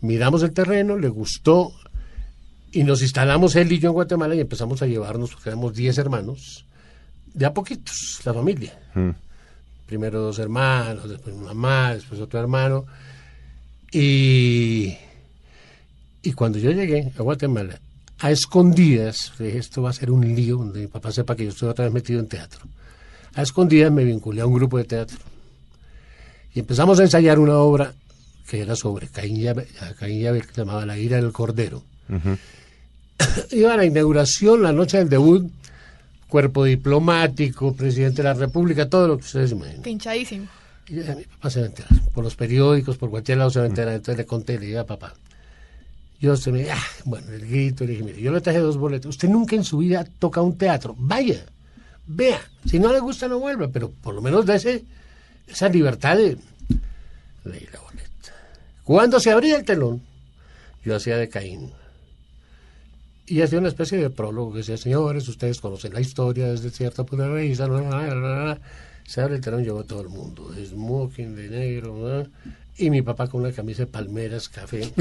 miramos 0.00 0.42
el 0.42 0.52
terreno, 0.52 0.96
le 0.98 1.08
gustó 1.08 1.72
y 2.72 2.82
nos 2.84 3.00
instalamos 3.02 3.56
él 3.56 3.72
y 3.72 3.78
yo 3.78 3.88
en 3.88 3.94
Guatemala 3.94 4.34
y 4.34 4.40
empezamos 4.40 4.82
a 4.82 4.86
llevarnos, 4.86 5.30
porque 5.32 5.48
éramos 5.50 5.72
10 5.74 5.96
hermanos, 5.98 6.66
de 7.32 7.46
a 7.46 7.54
poquitos, 7.54 8.20
la 8.24 8.34
familia. 8.34 8.78
Primero 9.86 10.20
dos 10.20 10.38
hermanos, 10.38 11.08
después 11.08 11.34
mi 11.34 11.44
mamá, 11.46 11.94
después 11.94 12.20
otro 12.20 12.38
hermano. 12.40 12.84
Y, 13.90 14.94
y 16.22 16.32
cuando 16.32 16.58
yo 16.58 16.70
llegué 16.72 17.12
a 17.16 17.22
Guatemala, 17.22 17.80
a 18.18 18.30
escondidas, 18.30 19.32
dije, 19.38 19.58
esto 19.58 19.82
va 19.82 19.90
a 19.90 19.92
ser 19.92 20.10
un 20.10 20.34
lío, 20.34 20.56
donde 20.56 20.80
mi 20.80 20.86
papá 20.88 21.12
sepa 21.12 21.36
que 21.36 21.44
yo 21.44 21.50
estoy 21.50 21.68
otra 21.68 21.84
vez 21.84 21.94
metido 21.94 22.20
en 22.20 22.26
teatro. 22.26 22.60
A 23.34 23.42
escondidas 23.42 23.92
me 23.92 24.04
vinculé 24.04 24.40
a 24.40 24.46
un 24.46 24.54
grupo 24.54 24.78
de 24.78 24.84
teatro. 24.84 25.18
Y 26.54 26.60
empezamos 26.60 26.98
a 26.98 27.04
ensayar 27.04 27.38
una 27.38 27.58
obra 27.58 27.94
que 28.48 28.60
era 28.60 28.74
sobre 28.74 29.08
Caín 29.08 29.36
y 29.36 29.46
Abel, 29.46 29.66
que 30.46 30.54
se 30.54 30.60
llamaba 30.62 30.84
La 30.86 30.98
ira 30.98 31.18
del 31.18 31.32
cordero. 31.32 31.82
Iba 33.52 33.74
a 33.74 33.76
la 33.76 33.84
inauguración, 33.84 34.62
la 34.62 34.72
noche 34.72 34.98
del 34.98 35.08
debut, 35.08 35.50
cuerpo 36.28 36.64
diplomático, 36.64 37.74
presidente 37.74 38.22
de 38.22 38.28
la 38.28 38.34
República, 38.34 38.88
todo 38.88 39.06
lo 39.06 39.18
que 39.18 39.24
ustedes 39.24 39.52
imaginen. 39.52 39.82
Pinchadísimo. 39.82 40.48
Y 40.88 40.94
mi 40.94 41.24
papá 41.24 41.50
se 41.50 41.60
va 41.60 41.66
a 41.66 41.68
enterar. 41.68 41.92
Por 42.14 42.24
los 42.24 42.34
periódicos, 42.34 42.96
por 42.96 43.10
cualquier 43.10 43.38
lado 43.38 43.50
se 43.50 43.58
va 43.58 43.66
a 43.66 43.68
enterar. 43.68 43.94
Entonces 43.94 44.16
le 44.16 44.26
conté, 44.26 44.58
le 44.58 44.66
dije 44.66 44.78
a 44.78 44.86
papá. 44.86 45.14
Yo 46.20 46.36
se 46.36 46.50
me, 46.50 46.68
ah, 46.70 46.82
bueno, 47.04 47.30
el 47.32 47.46
grito, 47.46 47.84
le 47.84 47.92
dije, 47.92 48.02
mire, 48.02 48.20
yo 48.20 48.32
le 48.32 48.40
traje 48.40 48.58
dos 48.58 48.76
boletos. 48.76 49.10
Usted 49.10 49.28
nunca 49.28 49.54
en 49.54 49.62
su 49.64 49.78
vida 49.78 50.04
toca 50.18 50.42
un 50.42 50.58
teatro. 50.58 50.96
Vaya, 50.98 51.44
vea. 52.06 52.40
Si 52.66 52.80
no 52.80 52.92
le 52.92 52.98
gusta, 52.98 53.28
no 53.28 53.38
vuelva, 53.38 53.68
pero 53.68 53.90
por 53.90 54.14
lo 54.14 54.20
menos 54.20 54.44
dése 54.44 54.84
esa 55.46 55.68
libertad 55.68 56.16
de. 56.16 56.36
Di 57.44 57.66
la 57.72 57.80
boleta. 57.80 58.34
Cuando 58.82 59.20
se 59.20 59.30
abría 59.30 59.56
el 59.56 59.64
telón, 59.64 60.02
yo 60.84 60.96
hacía 60.96 61.16
de 61.16 61.28
Caín. 61.28 61.70
Y 63.26 63.42
hacía 63.42 63.58
una 63.58 63.68
especie 63.68 63.98
de 63.98 64.10
prólogo 64.10 64.52
que 64.52 64.58
decía, 64.58 64.76
señores, 64.76 65.28
ustedes 65.28 65.60
conocen 65.60 65.92
la 65.92 66.00
historia 66.00 66.48
desde 66.48 66.70
cierta 66.70 67.04
punto 67.04 67.32
de 67.32 67.42
vista. 67.42 67.66
bla, 67.66 67.80
bla, 67.80 67.90
bla, 67.90 68.14
bla, 68.14 68.42
bla". 68.42 68.60
Se 69.06 69.20
abre 69.20 69.36
el 69.36 69.40
telón, 69.40 69.62
llegó 69.62 69.84
todo 69.84 70.00
el 70.00 70.08
mundo. 70.08 70.50
Smoking 70.52 71.36
de 71.36 71.48
negro. 71.48 71.94
bla, 71.94 72.26
Y 72.78 72.90
mi 72.90 73.02
papá 73.02 73.26
con 73.26 73.42
una 73.42 73.52
camisa 73.52 73.82
de 73.82 73.86
palmeras, 73.88 74.48
café 74.48 74.92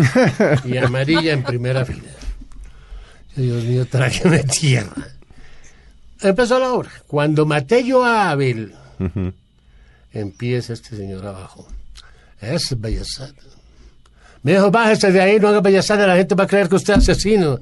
y 0.65 0.77
amarilla 0.77 1.31
en 1.31 1.43
primera 1.43 1.85
fila. 1.85 2.09
Yo, 3.35 3.43
Dios 3.43 3.63
mío, 3.65 3.85
tráigame 3.85 4.43
tierra. 4.43 5.07
Empezó 6.21 6.59
la 6.59 6.73
obra. 6.73 6.89
Cuando 7.05 7.45
maté 7.45 7.83
yo 7.83 8.03
a 8.03 8.31
Abel, 8.31 8.73
empieza 10.11 10.73
este 10.73 10.95
señor 10.95 11.25
abajo. 11.25 11.67
Es 12.41 12.79
bellezada. 12.79 13.33
Me 14.41 14.53
dijo, 14.53 14.71
bájese 14.71 15.11
de 15.11 15.21
ahí, 15.21 15.39
no 15.39 15.49
haga 15.49 15.61
payasada, 15.61 16.07
la 16.07 16.15
gente 16.15 16.33
va 16.33 16.45
a 16.45 16.47
creer 16.47 16.69
que 16.69 16.75
usted 16.75 16.93
es 16.93 17.09
asesino. 17.09 17.59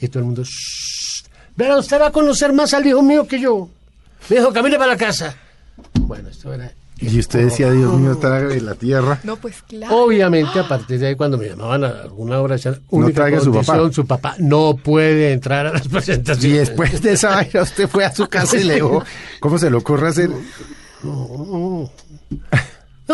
Y 0.00 0.08
todo 0.08 0.20
el 0.20 0.24
mundo, 0.24 0.42
shh. 0.42 1.24
Pero 1.56 1.78
usted 1.78 2.00
va 2.00 2.06
a 2.06 2.12
conocer 2.12 2.52
más 2.54 2.72
al 2.72 2.86
hijo 2.86 3.02
mío 3.02 3.26
que 3.26 3.38
yo. 3.38 3.68
Me 4.30 4.36
dijo, 4.36 4.52
camine 4.52 4.78
para 4.78 4.92
la 4.92 4.96
casa. 4.96 5.36
Bueno, 6.00 6.30
esto 6.30 6.54
era... 6.54 6.72
Y 7.02 7.18
usted 7.18 7.44
decía, 7.46 7.70
Dios 7.70 7.98
mío, 7.98 8.16
trágame 8.18 8.60
la 8.60 8.74
tierra. 8.74 9.20
No, 9.24 9.36
pues 9.36 9.62
claro. 9.62 10.04
Obviamente, 10.04 10.58
a 10.58 10.68
partir 10.68 10.98
de 10.98 11.08
ahí, 11.08 11.14
cuando 11.16 11.38
me 11.38 11.48
llamaban 11.48 11.84
a 11.84 11.88
alguna 12.02 12.38
obra, 12.40 12.56
decían, 12.56 12.78
única 12.90 13.22
traiga 13.22 13.38
a 13.38 13.40
su 13.40 13.52
papá. 13.52 13.90
su 13.92 14.06
papá 14.06 14.34
no 14.38 14.76
puede 14.76 15.32
entrar 15.32 15.66
a 15.66 15.72
las 15.72 15.86
Y 15.86 15.88
presentaciones. 15.88 16.68
después 16.68 17.00
de 17.00 17.12
esa 17.12 17.30
vaina, 17.36 17.62
usted 17.62 17.88
fue 17.88 18.04
a 18.04 18.14
su 18.14 18.26
casa 18.28 18.58
y 18.58 18.64
le 18.64 18.74
dijo, 18.74 19.02
¿cómo 19.40 19.58
se 19.58 19.70
le 19.70 19.76
ocurre 19.76 20.08
hacer? 20.08 20.30
No, 21.02 21.90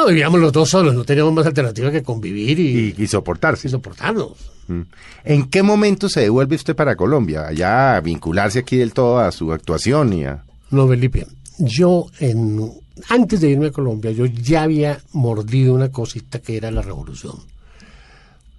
vivíamos 0.09 0.40
los 0.40 0.52
dos 0.52 0.69
solos, 0.69 0.95
no 0.95 1.05
teníamos 1.05 1.33
más 1.33 1.47
alternativa 1.47 1.90
que 1.90 2.02
convivir 2.02 2.59
y, 2.61 2.95
Y, 2.99 3.02
y 3.02 3.07
soportarse. 3.07 3.69
y 3.69 3.71
soportarnos. 3.71 4.33
Mm. 4.69 4.81
¿En 5.25 5.49
qué 5.49 5.62
momento 5.62 6.09
se 6.11 6.21
devuelve 6.21 6.57
usted 6.57 6.76
para 6.76 6.97
Colombia? 6.97 7.47
Allá 7.47 7.97
a 7.97 8.00
vincularse 8.00 8.59
aquí 8.59 8.76
del 8.76 8.93
todo 8.93 9.21
a 9.21 9.33
su 9.33 9.52
actuación 9.52 10.12
y 10.12 10.25
a... 10.25 10.43
No, 10.71 10.87
Felipe, 10.87 11.26
yo 11.59 12.09
en, 12.19 12.73
antes 13.08 13.40
de 13.40 13.50
irme 13.50 13.66
a 13.66 13.72
Colombia, 13.72 14.10
yo 14.10 14.26
ya 14.26 14.62
había 14.62 15.00
mordido 15.12 15.74
una 15.74 15.90
cosita 15.90 16.38
que 16.38 16.56
era 16.56 16.70
la 16.70 16.82
revolución. 16.82 17.36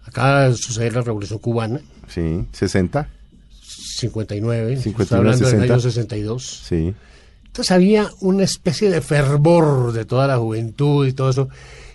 Acá 0.06 0.53
sucede 0.53 0.91
la 0.91 1.01
revolución 1.01 1.39
cubana, 1.39 1.82
Sí, 2.08 2.46
60. 2.53 3.10
59, 3.98 4.77
59, 4.82 5.03
estoy 5.03 5.17
hablando 5.17 5.46
del 5.46 5.51
60. 5.60 5.74
año 5.74 5.82
62. 5.82 6.62
Sí. 6.65 6.94
Entonces 7.48 7.72
había 7.72 8.12
una 8.22 8.44
especie 8.44 8.89
de 8.89 9.01
fervor 9.01 9.91
de 9.91 10.06
toda 10.06 10.27
la 10.27 10.38
juventud 10.38 11.08
y 11.08 11.13
todo 11.13 11.29
eso. 11.29 11.50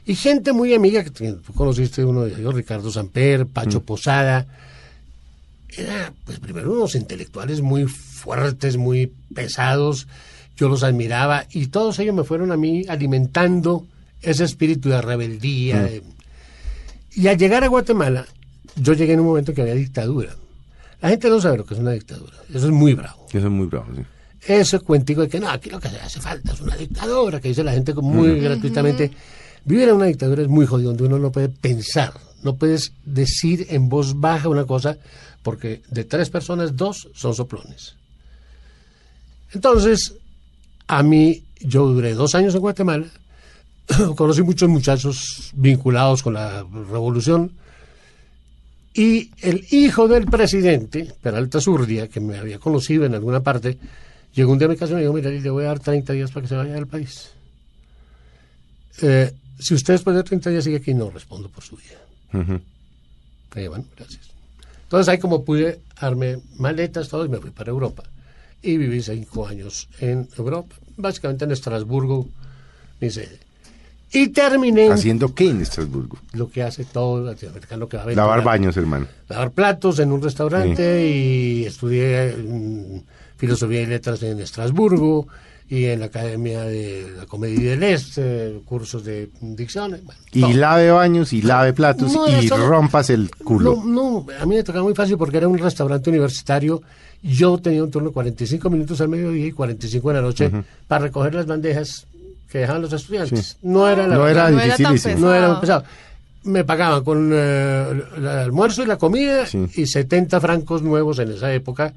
Y 0.04 0.16
gente 0.16 0.52
muy 0.52 0.74
amiga, 0.74 1.04
que 1.04 1.10
tú 1.10 1.52
conociste 1.54 2.04
uno 2.04 2.22
de 2.22 2.34
ellos, 2.34 2.54
Ricardo 2.54 2.90
Samper, 2.90 3.46
Pacho 3.46 3.82
Posada. 3.82 4.46
Era, 5.68 6.12
pues 6.24 6.40
primero 6.40 6.72
unos 6.72 6.96
intelectuales 6.96 7.60
muy 7.62 7.84
fuertes, 7.86 8.76
muy 8.76 9.12
pesados. 9.32 10.08
Yo 10.62 10.68
los 10.68 10.84
admiraba 10.84 11.44
y 11.50 11.66
todos 11.66 11.98
ellos 11.98 12.14
me 12.14 12.22
fueron 12.22 12.52
a 12.52 12.56
mí 12.56 12.84
alimentando 12.88 13.84
ese 14.20 14.44
espíritu 14.44 14.90
de 14.90 15.02
rebeldía. 15.02 15.82
de- 15.82 16.04
Y 17.16 17.26
al 17.26 17.36
llegar 17.36 17.64
a 17.64 17.66
Guatemala, 17.66 18.24
yo 18.76 18.92
llegué 18.92 19.14
en 19.14 19.20
un 19.20 19.26
momento 19.26 19.52
que 19.52 19.62
había 19.62 19.74
dictadura. 19.74 20.36
La 21.00 21.08
gente 21.08 21.28
no 21.28 21.40
sabe 21.40 21.56
lo 21.58 21.64
que 21.64 21.74
es 21.74 21.80
una 21.80 21.90
dictadura. 21.90 22.32
Eso 22.48 22.66
es 22.66 22.70
muy 22.72 22.94
bravo. 22.94 23.26
Eso 23.30 23.38
es 23.38 23.52
muy 23.52 23.66
bravo, 23.66 23.86
sí. 23.96 24.02
Ese 24.46 24.78
cuentico 24.78 25.22
de 25.22 25.28
que 25.28 25.40
no, 25.40 25.48
aquí 25.50 25.68
lo 25.68 25.80
que 25.80 25.88
hace 25.88 26.20
falta 26.20 26.52
es 26.52 26.60
una 26.60 26.76
dictadura, 26.76 27.40
que 27.40 27.48
dice 27.48 27.64
la 27.64 27.72
gente 27.72 27.92
muy 27.94 28.38
gratuitamente. 28.38 29.10
Vivir 29.64 29.88
en 29.88 29.96
una 29.96 30.06
dictadura 30.06 30.42
es 30.42 30.48
muy 30.48 30.64
jodido, 30.64 30.90
donde 30.90 31.02
uno 31.02 31.18
no 31.18 31.32
puede 31.32 31.48
pensar, 31.48 32.12
no 32.44 32.54
puedes 32.54 32.92
decir 33.04 33.66
en 33.70 33.88
voz 33.88 34.14
baja 34.20 34.48
una 34.48 34.64
cosa, 34.64 34.96
porque 35.42 35.82
de 35.90 36.04
tres 36.04 36.30
personas, 36.30 36.76
dos 36.76 37.08
son 37.14 37.34
soplones. 37.34 37.96
Entonces, 39.54 40.14
a 40.98 41.02
mí, 41.02 41.42
yo 41.60 41.86
duré 41.86 42.12
dos 42.12 42.34
años 42.34 42.54
en 42.54 42.60
Guatemala, 42.60 43.06
conocí 44.16 44.42
muchos 44.42 44.68
muchachos 44.68 45.50
vinculados 45.54 46.22
con 46.22 46.34
la 46.34 46.66
revolución, 46.90 47.52
y 48.92 49.30
el 49.40 49.66
hijo 49.70 50.06
del 50.06 50.26
presidente, 50.26 51.10
Peralta 51.22 51.62
Zurdia, 51.62 52.08
que 52.08 52.20
me 52.20 52.36
había 52.36 52.58
conocido 52.58 53.06
en 53.06 53.14
alguna 53.14 53.40
parte, 53.40 53.78
llegó 54.34 54.52
un 54.52 54.58
día 54.58 54.66
a 54.66 54.70
mi 54.70 54.76
casa 54.76 54.92
y 54.92 54.96
me 54.96 55.00
dijo, 55.00 55.14
mira, 55.14 55.30
le 55.30 55.48
voy 55.48 55.64
a 55.64 55.68
dar 55.68 55.80
30 55.80 56.12
días 56.12 56.30
para 56.30 56.42
que 56.42 56.48
se 56.48 56.56
vaya 56.56 56.74
del 56.74 56.86
país. 56.86 57.30
Eh, 59.00 59.32
si 59.58 59.72
usted 59.72 59.94
después 59.94 60.14
de 60.14 60.22
30 60.24 60.50
días 60.50 60.64
sigue 60.64 60.76
aquí, 60.76 60.92
no 60.92 61.08
respondo 61.08 61.48
por 61.48 61.64
su 61.64 61.76
vida. 61.76 62.52
Eh, 63.54 63.68
bueno, 63.68 63.86
gracias. 63.96 64.28
Entonces 64.82 65.08
ahí 65.08 65.18
como 65.18 65.42
pude, 65.42 65.80
armé 65.96 66.38
maletas, 66.58 67.08
todo, 67.08 67.24
y 67.24 67.30
me 67.30 67.38
fui 67.38 67.50
para 67.50 67.70
Europa. 67.70 68.02
Y 68.60 68.76
viví 68.76 69.00
cinco 69.00 69.46
años 69.46 69.88
en 70.00 70.28
Europa, 70.36 70.76
básicamente 70.96 71.44
en 71.44 71.52
Estrasburgo, 71.52 72.28
mi 73.00 73.10
sede. 73.10 73.38
Y 74.14 74.28
terminé 74.28 74.86
en 74.86 74.92
¿Haciendo 74.92 75.34
qué 75.34 75.48
en 75.48 75.62
Estrasburgo? 75.62 76.18
lo 76.34 76.50
que 76.50 76.62
hace 76.62 76.84
todo 76.84 77.24
latinoamericano 77.24 77.88
que 77.88 77.96
va 77.96 78.02
a 78.02 78.06
ver. 78.06 78.16
Lavar 78.16 78.44
baños, 78.44 78.76
hermano. 78.76 79.06
lavar 79.28 79.50
platos 79.52 79.98
en 80.00 80.12
un 80.12 80.22
restaurante 80.22 81.08
y 81.08 81.64
estudié 81.64 82.36
mm, 82.36 83.00
filosofía 83.38 83.82
y 83.82 83.86
letras 83.86 84.22
en 84.22 84.38
Estrasburgo 84.40 85.28
y 85.72 85.86
en 85.86 86.00
la 86.00 86.06
Academia 86.06 86.64
de 86.64 87.06
la 87.16 87.24
Comedia 87.24 87.70
del 87.70 87.82
Este, 87.82 88.60
cursos 88.66 89.02
de 89.04 89.30
dicciones. 89.40 90.04
bueno, 90.04 90.20
Y 90.30 90.40
todo. 90.42 90.52
lave 90.52 90.90
baños 90.90 91.32
y 91.32 91.40
lave 91.40 91.72
platos 91.72 92.12
No, 92.12 92.28
y 92.28 92.44
eso 92.44 92.58
no- 92.58 92.66
rompas 92.68 93.08
el 93.08 93.30
culo. 93.42 93.76
No, 93.82 93.84
no, 94.22 94.26
a 94.38 94.44
mí 94.44 94.56
me 94.56 94.62
tocaba 94.62 94.84
muy 94.84 94.94
fácil 94.94 95.16
porque 95.16 95.38
era 95.38 95.48
un 95.48 95.56
restaurante 95.56 96.10
universitario. 96.10 96.82
Yo 97.22 97.56
tenía 97.56 97.82
un 97.84 97.90
turno 97.90 98.08
de 98.10 98.12
45 98.14 98.68
minutos 98.68 99.00
al 99.00 99.08
mediodía 99.08 99.46
y 99.46 99.52
45 99.52 100.10
en 100.10 100.16
la 100.16 100.22
noche 100.22 100.50
para 100.86 101.06
recoger 101.06 101.34
las 101.34 101.46
bandejas 101.46 102.06
que 102.50 102.58
dejaban 102.58 102.82
los 102.82 102.92
estudiantes. 102.92 103.56
No 103.62 103.88
era 103.88 104.06
la 104.06 104.16
No 104.16 104.28
era 104.28 104.50
No 104.50 104.60
era 104.60 104.76
tan 104.76 104.92
dificilísimo. 104.92 105.26
no 105.26 105.34
era 105.34 105.48
muy 105.48 105.60
pesado. 105.62 105.82
pesado. 105.84 105.96
Me 106.44 106.64
pagaban 106.64 107.02
con 107.02 107.30
eh, 107.32 108.02
el 108.18 108.26
almuerzo 108.28 108.82
y 108.82 108.86
la 108.86 108.98
comida 108.98 109.46
Sí. 109.46 109.64
y 109.76 109.86
70 109.86 110.38
francos 110.38 110.82
nuevos 110.82 111.18
en 111.18 111.30
esa 111.30 111.50
época. 111.54 111.94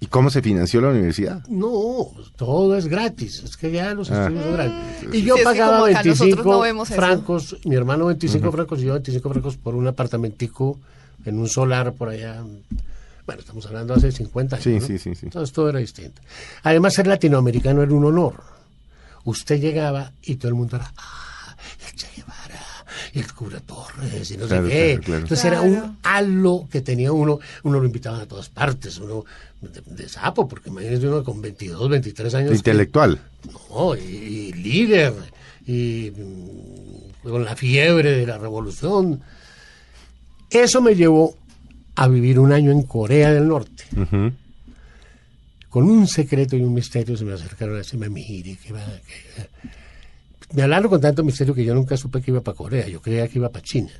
¿Y 0.00 0.06
cómo 0.06 0.30
se 0.30 0.42
financió 0.42 0.80
la 0.80 0.90
universidad? 0.90 1.44
No, 1.48 2.06
todo 2.36 2.76
es 2.76 2.86
gratis. 2.86 3.42
Es 3.42 3.56
que 3.56 3.72
ya 3.72 3.94
los 3.94 4.10
Ah. 4.10 4.22
estudios 4.26 4.44
son 4.44 4.52
gratis. 4.54 5.08
Y 5.12 5.22
yo 5.22 5.36
Sí, 5.36 5.42
pagaba 5.42 5.72
como 5.80 5.84
acá 5.86 6.02
nosotros 6.04 6.18
25 6.20 6.50
no 6.52 6.60
vemos 6.60 6.90
eso. 6.90 7.00
francos, 7.00 7.56
mi 7.64 7.74
hermano 7.74 8.06
25 8.06 8.52
francos 8.52 8.80
y 8.80 8.84
yo 8.84 8.92
25 8.92 9.28
francos 9.30 9.56
por 9.56 9.74
un 9.74 9.88
apartamentico 9.88 10.78
en 11.24 11.38
un 11.38 11.48
solar 11.48 11.94
por 11.94 12.10
allá. 12.10 12.42
Bueno, 13.26 13.40
estamos 13.40 13.66
hablando 13.66 13.92
hace 13.94 14.12
50 14.12 14.56
años. 14.56 14.64
Sí, 14.64 14.74
¿no? 14.78 14.80
sí, 14.86 14.98
sí, 14.98 15.14
sí. 15.16 15.26
Entonces 15.26 15.52
todo 15.52 15.68
era 15.68 15.80
distinto. 15.80 16.22
Además, 16.62 16.94
ser 16.94 17.06
latinoamericano 17.08 17.82
era 17.82 17.92
un 17.92 18.04
honor. 18.04 18.34
Usted 19.24 19.60
llegaba 19.60 20.12
y 20.22 20.36
todo 20.36 20.48
el 20.50 20.54
mundo 20.54 20.76
era, 20.76 20.92
ah, 20.96 21.27
el 23.12 23.20
y 23.20 23.24
el 23.24 23.32
cura 23.34 23.60
Torres 23.60 24.30
y 24.30 24.36
no 24.36 24.46
Claro, 24.46 24.66
sé 24.66 24.72
qué. 24.72 24.88
claro, 24.90 25.02
claro. 25.02 25.22
Entonces 25.22 25.44
era 25.44 25.60
un 25.62 25.98
halo 26.02 26.68
que 26.70 26.80
tenía 26.80 27.12
uno, 27.12 27.38
uno 27.62 27.80
lo 27.80 27.86
invitaban 27.86 28.20
a 28.20 28.26
todas 28.26 28.48
partes, 28.48 28.98
uno 28.98 29.24
de, 29.60 29.80
de 29.86 30.08
sapo, 30.08 30.46
porque 30.48 30.70
imagínese 30.70 31.08
uno 31.08 31.22
con 31.24 31.40
22, 31.42 31.88
23 31.88 32.34
años. 32.34 32.50
que- 32.50 32.56
Intelectual. 32.56 33.20
no, 33.70 33.96
y, 33.96 34.00
y 34.00 34.52
líder, 34.52 35.14
y 35.66 36.12
mm, 36.16 37.28
con 37.28 37.44
la 37.44 37.54
fiebre 37.56 38.12
de 38.12 38.26
la 38.26 38.38
revolución. 38.38 39.20
Eso 40.50 40.80
me 40.80 40.94
llevó 40.94 41.36
a 41.96 42.08
vivir 42.08 42.38
un 42.38 42.52
año 42.52 42.70
en 42.70 42.82
Corea 42.84 43.32
del 43.32 43.48
Norte. 43.48 43.84
Con 45.68 45.84
un 45.90 46.06
secreto 46.08 46.56
y 46.56 46.62
un 46.62 46.72
misterio 46.72 47.16
se 47.16 47.24
me 47.24 47.34
acercaron 47.34 47.74
a 47.74 47.78
decirme, 47.78 48.08
mire, 48.08 48.56
que 48.56 48.72
va, 48.72 48.80
que- 48.86 49.48
Me 50.54 50.62
hablaron 50.62 50.88
con 50.88 51.00
tanto 51.00 51.22
misterio 51.22 51.54
que 51.54 51.64
yo 51.64 51.74
nunca 51.74 51.96
supe 51.96 52.22
que 52.22 52.30
iba 52.30 52.40
para 52.40 52.56
Corea, 52.56 52.88
yo 52.88 53.00
creía 53.00 53.28
que 53.28 53.38
iba 53.38 53.50
para 53.50 53.64
China. 53.64 53.90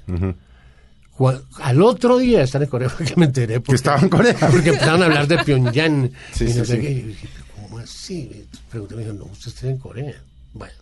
Al 1.61 1.83
otro 1.83 2.19
día 2.19 2.43
estar 2.43 2.63
en 2.63 2.69
Corea 2.69 2.89
fue 2.89 3.07
que 3.07 3.17
me 3.17 3.27
enteré. 3.27 3.61
Porque, 3.61 3.77
estaba 3.77 4.01
en 4.01 4.09
Corea. 4.09 4.35
Porque 4.51 4.71
empezaron 4.71 5.03
a 5.03 5.07
hablar 5.07 5.27
de 5.27 5.39
Pyongyang. 5.39 6.11
Sí, 6.33 6.45
y 6.45 6.49
no 6.49 6.65
sí, 6.65 6.65
sé 6.65 6.77
sí. 6.77 6.81
qué. 6.81 6.91
Y 6.91 7.03
dije, 7.03 7.29
¿cómo 7.55 7.79
así? 7.79 8.47
Pregunté, 8.71 8.95
me 8.95 9.03
dijo, 9.03 9.15
no, 9.15 9.25
usted 9.25 9.49
está 9.49 9.69
en 9.69 9.79
Corea. 9.79 10.23
Bueno. 10.55 10.75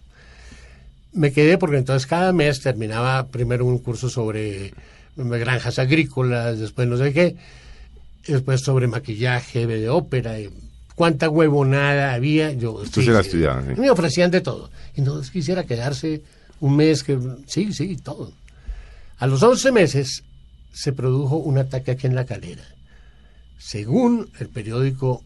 Me 1.13 1.33
quedé 1.33 1.57
porque 1.57 1.79
entonces 1.79 2.07
cada 2.07 2.33
mes 2.33 2.61
terminaba 2.61 3.29
primero 3.29 3.65
un 3.65 3.79
curso 3.79 4.11
sobre 4.11 4.75
granjas 5.17 5.79
agrícolas, 5.79 6.59
después 6.59 6.87
no 6.87 6.99
sé 6.99 7.15
qué, 7.15 7.37
después 8.27 8.61
sobre 8.61 8.87
maquillaje 8.87 9.67
de 9.67 9.89
ópera. 9.89 10.39
Y 10.39 10.51
cuánta 10.97 11.29
huevonada 11.29 12.15
había. 12.15 12.51
Yo, 12.53 12.85
se 12.85 13.05
la 13.05 13.21
estudiaba, 13.21 13.63
sí. 13.63 13.81
Me 13.81 13.91
ofrecían 13.91 14.33
de 14.33 14.41
todo. 14.41 14.71
Y 14.97 15.03
no 15.03 15.21
quisiera 15.21 15.63
quedarse 15.63 16.23
un 16.59 16.75
mes 16.75 17.05
que... 17.05 17.17
Sí, 17.47 17.73
sí, 17.73 17.97
todo. 17.97 18.33
A 19.19 19.29
los 19.29 19.41
11 19.43 19.71
meses 19.71 20.25
se 20.73 20.93
produjo 20.93 21.37
un 21.37 21.59
ataque 21.59 21.93
aquí 21.93 22.09
en 22.09 22.17
la 22.17 22.27
calera. 22.27 22.65
Según 23.59 24.29
el 24.41 24.49
periódico 24.49 25.23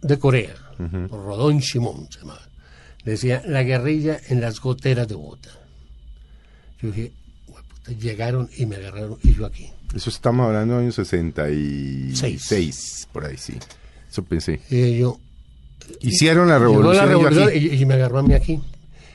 de 0.00 0.18
Corea, 0.18 0.54
Rodón 1.10 1.58
Shimon 1.58 2.08
se 2.10 2.20
llamaba, 2.20 2.40
decía 3.04 3.42
la 3.46 3.62
guerrilla 3.62 4.18
en 4.28 4.40
las 4.40 4.60
goteras 4.60 5.06
de 5.08 5.14
Bogotá. 5.14 5.50
Yo 6.80 6.90
dije, 6.90 7.12
"Hueputa", 7.46 7.92
llegaron 7.92 8.48
y 8.56 8.64
me 8.66 8.76
agarraron 8.76 9.18
y 9.22 9.34
yo 9.34 9.44
aquí. 9.46 9.70
Eso 9.94 10.10
estamos 10.10 10.46
hablando 10.46 10.74
de 10.76 10.82
años 10.84 10.94
66, 10.96 13.08
por 13.12 13.26
ahí 13.26 13.36
sí. 13.36 13.54
Eso 14.14 14.22
pensé. 14.22 14.60
Y 14.70 14.98
yo, 14.98 15.18
Hicieron 16.00 16.48
la 16.48 16.58
Llegó 16.60 16.68
revolución. 16.82 16.96
la 16.96 17.04
y 17.04 17.08
yo 17.10 17.18
revolución 17.28 17.48
aquí. 17.48 17.74
y, 17.76 17.82
y 17.82 17.84
me 17.84 17.94
agarró 17.94 18.18
a 18.20 18.22
mí 18.22 18.32
aquí. 18.34 18.60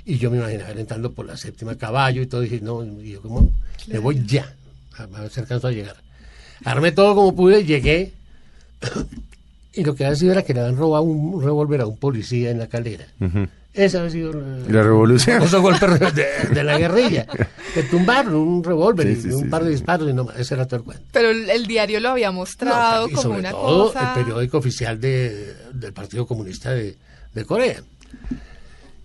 Y 0.06 0.18
yo 0.18 0.30
me 0.30 0.38
imaginaba 0.40 0.72
entrando 0.72 1.14
por 1.14 1.26
la 1.26 1.38
séptima 1.38 1.76
caballo 1.78 2.22
y 2.22 2.26
todo. 2.28 2.44
Y 2.44 2.50
dije, 2.50 2.62
no, 2.64 2.84
y 2.84 3.12
yo 3.12 3.22
como, 3.22 3.50
me 3.88 3.98
voy 4.00 4.22
ya. 4.26 4.54
A, 4.98 5.04
a 5.04 5.22
ver 5.22 5.30
si 5.32 5.40
alcanzo 5.40 5.68
a 5.68 5.72
llegar. 5.72 5.96
Armé 6.66 6.92
todo 6.92 7.16
como 7.16 7.34
pude, 7.34 7.64
llegué. 7.64 8.12
y 9.74 9.84
lo 9.86 9.96
que 9.96 10.04
había 10.06 10.18
sido 10.18 10.34
era 10.34 10.44
que 10.44 10.54
le 10.54 10.60
habían 10.60 10.76
robado 10.78 11.04
un 11.04 11.42
revólver 11.42 11.80
a 11.82 11.86
un 11.88 11.96
policía 11.98 12.52
en 12.52 12.60
la 12.60 12.68
calera. 12.68 13.06
Esa 13.74 14.00
había 14.00 14.10
sido 14.12 14.34
la, 14.34 14.60
¿Y 14.68 14.72
la 14.72 14.84
revolución? 14.84 15.44
Esos 15.44 15.62
golpes 15.62 16.16
de, 16.16 16.26
de 16.54 16.64
la 16.64 16.78
guerrilla. 16.80 17.28
Que 17.74 17.84
tumbaron 17.84 18.34
un 18.36 18.64
revólver 18.64 19.16
Sí, 19.16 19.28
y 19.30 19.32
un 19.34 19.44
sí, 19.44 19.48
par 19.50 19.62
de 19.64 19.70
sí. 19.70 19.76
disparos 19.76 20.10
y 20.10 20.14
no 20.14 20.24
más. 20.26 20.38
Ese 20.40 20.56
era 20.56 20.66
todo 20.66 20.78
el 20.78 20.84
cuento. 20.84 21.04
Pero 21.12 21.30
el, 21.30 21.50
el 21.50 21.68
diario 21.68 22.00
lo 22.00 22.10
había 22.10 22.32
mostrado 22.32 23.04
No, 23.06 23.10
y 23.12 23.14
como 23.14 23.22
sobre 23.22 23.40
una 23.40 23.52
todo 23.52 23.88
cosa. 23.94 24.14
el 24.16 24.24
periódico 24.24 24.58
oficial 24.58 25.00
de- 25.00 25.54
del 25.74 25.94
Partido 25.94 26.26
Comunista 26.26 26.72
de, 26.72 26.98
de 27.34 27.46
Corea. 27.46 27.82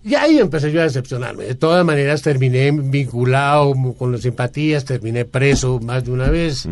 Y 0.03 0.13
ahí 0.15 0.37
empecé 0.39 0.71
yo 0.71 0.81
a 0.81 0.83
decepcionarme. 0.83 1.45
De 1.45 1.55
todas 1.55 1.83
maneras 1.85 2.21
terminé 2.21 2.71
vinculado 2.71 3.73
con 3.97 4.11
las 4.11 4.21
simpatías, 4.21 4.85
terminé 4.85 5.25
preso 5.25 5.79
más 5.79 6.03
de 6.05 6.11
una 6.11 6.29
vez. 6.29 6.67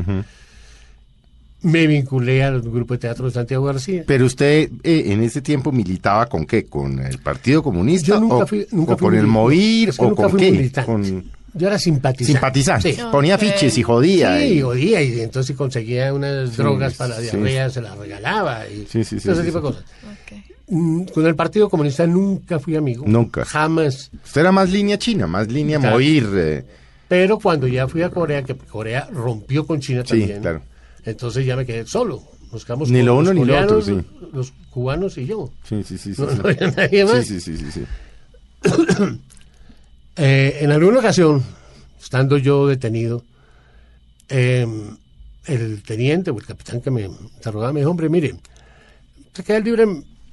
Me 1.63 1.87
vinculé 1.87 2.43
al 2.43 2.61
grupo 2.61 2.93
de 2.93 2.99
teatro 2.99 3.25
de 3.25 3.31
Santiago 3.31 3.65
García. 3.65 4.03
Pero 4.05 4.25
usted 4.25 4.69
eh, 4.83 5.03
en 5.07 5.23
ese 5.23 5.41
tiempo 5.41 5.71
militaba 5.71 6.25
con 6.27 6.45
qué? 6.45 6.65
¿Con 6.65 6.99
el 6.99 7.17
Partido 7.19 7.63
Comunista? 7.63 8.07
Yo 8.07 8.19
nunca 8.19 8.35
o, 8.35 8.47
fui, 8.47 8.67
nunca 8.71 8.93
o 8.93 8.97
fui 8.97 9.05
con 9.07 9.15
el 9.15 9.89
es 9.89 9.97
que 9.97 10.03
¿O 10.05 10.09
nunca 10.09 10.23
con 10.23 10.31
fui 10.31 10.39
qué? 10.41 10.51
militante. 10.51 10.91
Con 10.91 11.23
Yo 11.53 11.67
era 11.67 11.79
simpatizante. 11.79 12.25
simpatizante. 12.33 12.93
Sí. 12.93 13.01
Ponía 13.11 13.37
fiches 13.37 13.77
y 13.77 13.83
jodía. 13.83 14.37
Sí, 14.39 14.45
y- 14.55 14.61
jodía 14.61 15.01
y 15.01 15.21
entonces 15.21 15.47
si 15.47 15.53
conseguía 15.53 16.13
unas 16.13 16.57
drogas 16.57 16.95
para 16.95 17.15
la 17.15 17.21
sí. 17.21 17.37
diarrea 17.37 17.69
se 17.69 17.81
las 17.81 17.97
regalaba 17.97 18.67
y 18.67 18.85
Sí, 18.89 19.03
sí, 19.03 19.19
sí, 19.19 19.23
todo 19.27 19.33
ese 19.33 19.41
sí, 19.43 19.47
tipo 19.47 19.59
sí. 19.59 19.65
de 19.67 19.73
cosas. 19.73 19.83
Mm, 20.67 21.03
Con 21.13 21.25
el 21.27 21.35
Partido 21.35 21.69
Comunista 21.69 22.07
nunca 22.07 22.59
fui 22.59 22.75
amigo. 22.75 23.03
Nunca. 23.07 23.45
Jamás. 23.45 24.09
Usted 24.25 24.41
era 24.41 24.51
más 24.51 24.69
línea 24.69 24.97
china, 24.97 25.27
más 25.27 25.47
línea 25.49 25.77
Claro. 25.79 25.95
Movir. 25.95 26.27
eh, 26.35 26.65
Pero 27.07 27.37
cuando 27.39 27.67
ya 27.67 27.87
fui 27.87 28.01
a 28.01 28.09
Corea, 28.09 28.43
que 28.43 28.55
Corea 28.55 29.07
rompió 29.13 29.65
con 29.67 29.79
China 29.79 30.01
Sí, 30.05 30.19
también, 30.19 30.41
claro. 30.41 30.61
Entonces 31.05 31.45
ya 31.45 31.55
me 31.55 31.65
quedé 31.65 31.85
solo. 31.85 32.23
Quedamos 32.65 32.91
Ni 32.91 33.01
lo 33.01 33.15
los 33.19 33.21
uno 33.29 33.33
ni 33.33 33.45
lo 33.45 33.59
otro, 33.59 33.81
sí. 33.81 33.97
Los 34.31 34.53
cubanos 34.69 35.17
y 35.17 35.25
yo. 35.25 35.49
sí, 35.67 35.83
sí, 35.83 35.97
sí. 35.97 36.13
sí, 36.13 36.21
No, 36.21 36.29
sí. 36.29 36.37
no 36.37 36.49
había 36.49 36.67
nadie 36.71 37.03
más. 37.05 37.25
Sí, 37.25 37.39
sí, 37.39 37.57
sí, 37.57 37.71
sí. 37.71 37.83
Eh, 40.15 40.59
en 40.61 40.71
alguna 40.71 40.99
ocasión, 40.99 41.43
estando 41.99 42.37
yo 42.37 42.67
detenido, 42.67 43.23
eh, 44.29 44.67
el 45.47 45.81
teniente 45.81 46.29
o 46.29 46.37
el 46.37 46.45
capitán 46.45 46.81
que 46.81 46.91
me 46.91 47.01
interrogaba 47.05 47.73
me 47.73 47.79
dijo, 47.79 47.89
hombre, 47.89 48.09
mire, 48.09 48.35
usted 49.25 49.43
queda 49.43 49.59
libre, 49.59 49.87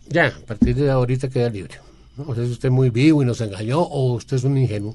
ya, 0.07 0.27
a 0.27 0.47
partir 0.47 0.77
de 0.77 0.91
ahorita 0.91 1.31
queda 1.31 1.49
libre. 1.49 1.77
¿no? 2.19 2.25
O 2.29 2.35
sea, 2.35 2.45
es 2.45 2.51
usted 2.51 2.69
muy 2.71 2.91
vivo 2.91 3.23
y 3.23 3.25
nos 3.25 3.41
engañó 3.41 3.81
o 3.81 4.13
usted 4.13 4.37
es 4.37 4.45
un 4.45 4.59
ingenuo. 4.59 4.95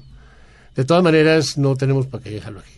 De 0.76 0.84
todas 0.84 1.02
maneras, 1.02 1.58
no 1.58 1.74
tenemos 1.74 2.06
para 2.06 2.22
qué 2.22 2.30
dejarlo 2.30 2.60
aquí. 2.60 2.70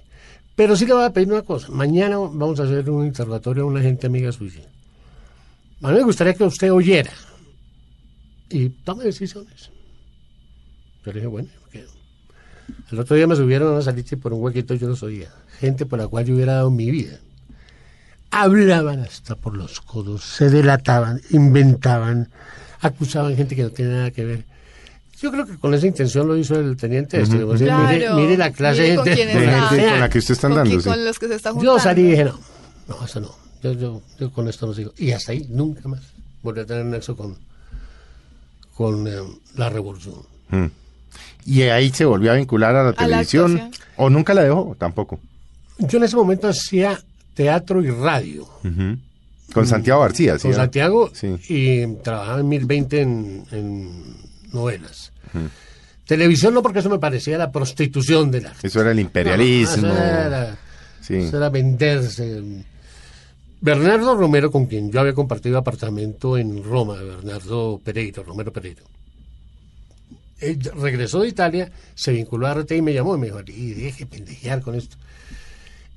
Pero 0.58 0.74
sí 0.74 0.86
le 0.86 0.92
voy 0.92 1.04
a 1.04 1.12
pedir 1.12 1.32
una 1.32 1.42
cosa. 1.42 1.68
Mañana 1.70 2.18
vamos 2.18 2.58
a 2.58 2.64
hacer 2.64 2.90
un 2.90 3.06
interrogatorio 3.06 3.62
a 3.62 3.66
una 3.66 3.80
gente 3.80 4.08
amiga 4.08 4.32
suya. 4.32 4.62
A 5.80 5.90
mí 5.92 5.94
me 5.94 6.02
gustaría 6.02 6.34
que 6.34 6.42
usted 6.42 6.72
oyera 6.72 7.12
y 8.50 8.68
tome 8.68 9.04
decisiones. 9.04 9.70
Yo 11.04 11.12
le 11.12 11.20
dije, 11.20 11.26
bueno, 11.28 11.48
me 11.64 11.70
quedo. 11.70 11.90
El 12.90 12.98
otro 12.98 13.14
día 13.14 13.28
me 13.28 13.36
subieron 13.36 13.68
a 13.68 13.72
una 13.74 13.82
salita 13.82 14.16
y 14.16 14.18
por 14.18 14.32
un 14.32 14.42
huequito 14.42 14.74
yo 14.74 14.88
los 14.88 15.00
oía. 15.04 15.30
Gente 15.60 15.86
por 15.86 16.00
la 16.00 16.08
cual 16.08 16.24
yo 16.24 16.34
hubiera 16.34 16.54
dado 16.54 16.72
mi 16.72 16.90
vida. 16.90 17.20
Hablaban 18.32 18.98
hasta 18.98 19.36
por 19.36 19.56
los 19.56 19.80
codos, 19.80 20.24
se 20.24 20.50
delataban, 20.50 21.20
inventaban, 21.30 22.32
acusaban 22.80 23.36
gente 23.36 23.54
que 23.54 23.62
no 23.62 23.70
tiene 23.70 23.92
nada 23.92 24.10
que 24.10 24.24
ver. 24.24 24.44
Yo 25.20 25.30
creo 25.32 25.46
que 25.46 25.56
con 25.58 25.74
esa 25.74 25.86
intención 25.86 26.28
lo 26.28 26.36
hizo 26.36 26.54
el 26.58 26.76
teniente 26.76 27.20
este. 27.20 27.38
decir, 27.38 27.46
mire, 27.46 27.98
Claro. 27.98 28.16
mire 28.16 28.36
la 28.36 28.52
clase 28.52 28.80
Mire 28.82 28.90
de 28.92 28.96
con 28.96 29.06
gente, 29.06 29.22
está. 29.44 29.90
con 29.90 30.00
la 30.00 30.08
que 30.08 30.18
usted 30.18 30.34
está 30.34 30.46
andando, 30.46 30.80
sí. 30.80 30.88
con 30.88 31.04
los 31.04 31.18
que 31.18 31.28
se 31.28 31.34
está 31.34 31.50
juntando. 31.52 31.72
Yo 31.74 31.78
salí 31.82 32.02
y 32.02 32.10
dije, 32.10 32.24
no, 32.24 32.38
no, 32.88 33.04
eso 33.04 33.20
no. 33.20 33.34
Yo, 33.62 33.72
yo, 33.72 34.02
yo 34.20 34.30
con 34.32 34.46
esto 34.48 34.66
no 34.66 34.74
sigo. 34.74 34.92
Y 34.96 35.10
hasta 35.10 35.32
ahí, 35.32 35.46
nunca 35.50 35.88
más 35.88 36.00
volví 36.42 36.60
a 36.60 36.66
tener 36.66 36.84
nexo 36.84 37.16
con, 37.16 37.36
con 38.74 39.06
eh, 39.08 39.16
la 39.56 39.68
revolución. 39.68 40.14
Mm. 40.50 40.66
Y 41.46 41.62
ahí 41.62 41.90
se 41.90 42.04
volvió 42.04 42.30
a 42.32 42.34
vincular 42.34 42.76
a 42.76 42.84
la 42.84 42.92
televisión. 42.92 43.70
¿O 43.96 44.10
nunca 44.10 44.34
la 44.34 44.42
dejó? 44.44 44.76
Tampoco. 44.78 45.18
Yo 45.78 45.98
en 45.98 46.04
ese 46.04 46.14
momento 46.16 46.48
hacía 46.48 47.00
teatro 47.34 47.82
y 47.82 47.90
radio 47.90 48.48
Con 49.52 49.66
Santiago 49.66 50.00
García, 50.02 50.38
¿sí? 50.38 50.48
con. 50.48 50.54
Santiago 50.54 51.10
Sí. 51.14 51.36
y 51.48 51.86
trabajaba 52.02 52.40
en 52.40 52.48
1020 52.48 53.00
en, 53.00 53.44
en 53.52 54.16
novelas. 54.52 55.12
Televisión 56.06 56.54
no, 56.54 56.62
porque 56.62 56.78
eso 56.78 56.88
me 56.88 56.98
parecía 56.98 57.36
la 57.38 57.52
prostitución 57.52 58.30
del 58.30 58.46
arte. 58.46 58.66
Eso 58.66 58.80
era 58.80 58.92
el 58.92 59.00
imperialismo. 59.00 59.88
No, 59.88 59.92
eso 59.92 60.02
era, 60.02 60.58
Sí. 61.00 61.14
eso 61.14 61.36
era 61.36 61.48
venderse. 61.50 62.42
Bernardo 63.60 64.14
Romero, 64.16 64.50
con 64.50 64.66
quien 64.66 64.90
yo 64.90 65.00
había 65.00 65.12
compartido 65.14 65.58
apartamento 65.58 66.38
en 66.38 66.62
Roma, 66.62 66.94
Bernardo 66.94 67.80
Pereiro, 67.82 68.22
Romero 68.22 68.52
Pereiro. 68.52 68.82
Él 70.40 70.58
regresó 70.80 71.20
de 71.20 71.28
Italia, 71.28 71.70
se 71.94 72.12
vinculó 72.12 72.46
a 72.46 72.54
RT 72.54 72.76
y 72.76 72.82
me 72.82 72.94
llamó 72.94 73.16
y 73.16 73.18
me 73.18 73.26
dijo, 73.26 73.40
y 73.48 73.72
deje 73.72 74.06
pendejear 74.06 74.62
con 74.62 74.76
esto. 74.76 74.96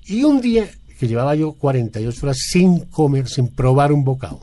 Y 0.06 0.24
un 0.24 0.42
día 0.42 0.68
que 1.00 1.08
llevaba 1.08 1.36
yo 1.36 1.54
48 1.54 2.26
horas 2.26 2.38
sin 2.40 2.80
comer, 2.86 3.28
sin 3.28 3.48
probar 3.50 3.92
un 3.92 4.04
bocado, 4.04 4.42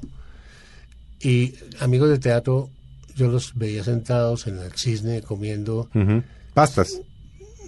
y 1.20 1.54
amigos 1.80 2.10
de 2.10 2.18
teatro, 2.18 2.70
yo 3.18 3.28
los 3.28 3.54
veía 3.54 3.84
sentados 3.84 4.46
en 4.46 4.58
el 4.58 4.72
cisne 4.72 5.22
comiendo. 5.22 5.88
Pastas. 6.54 7.00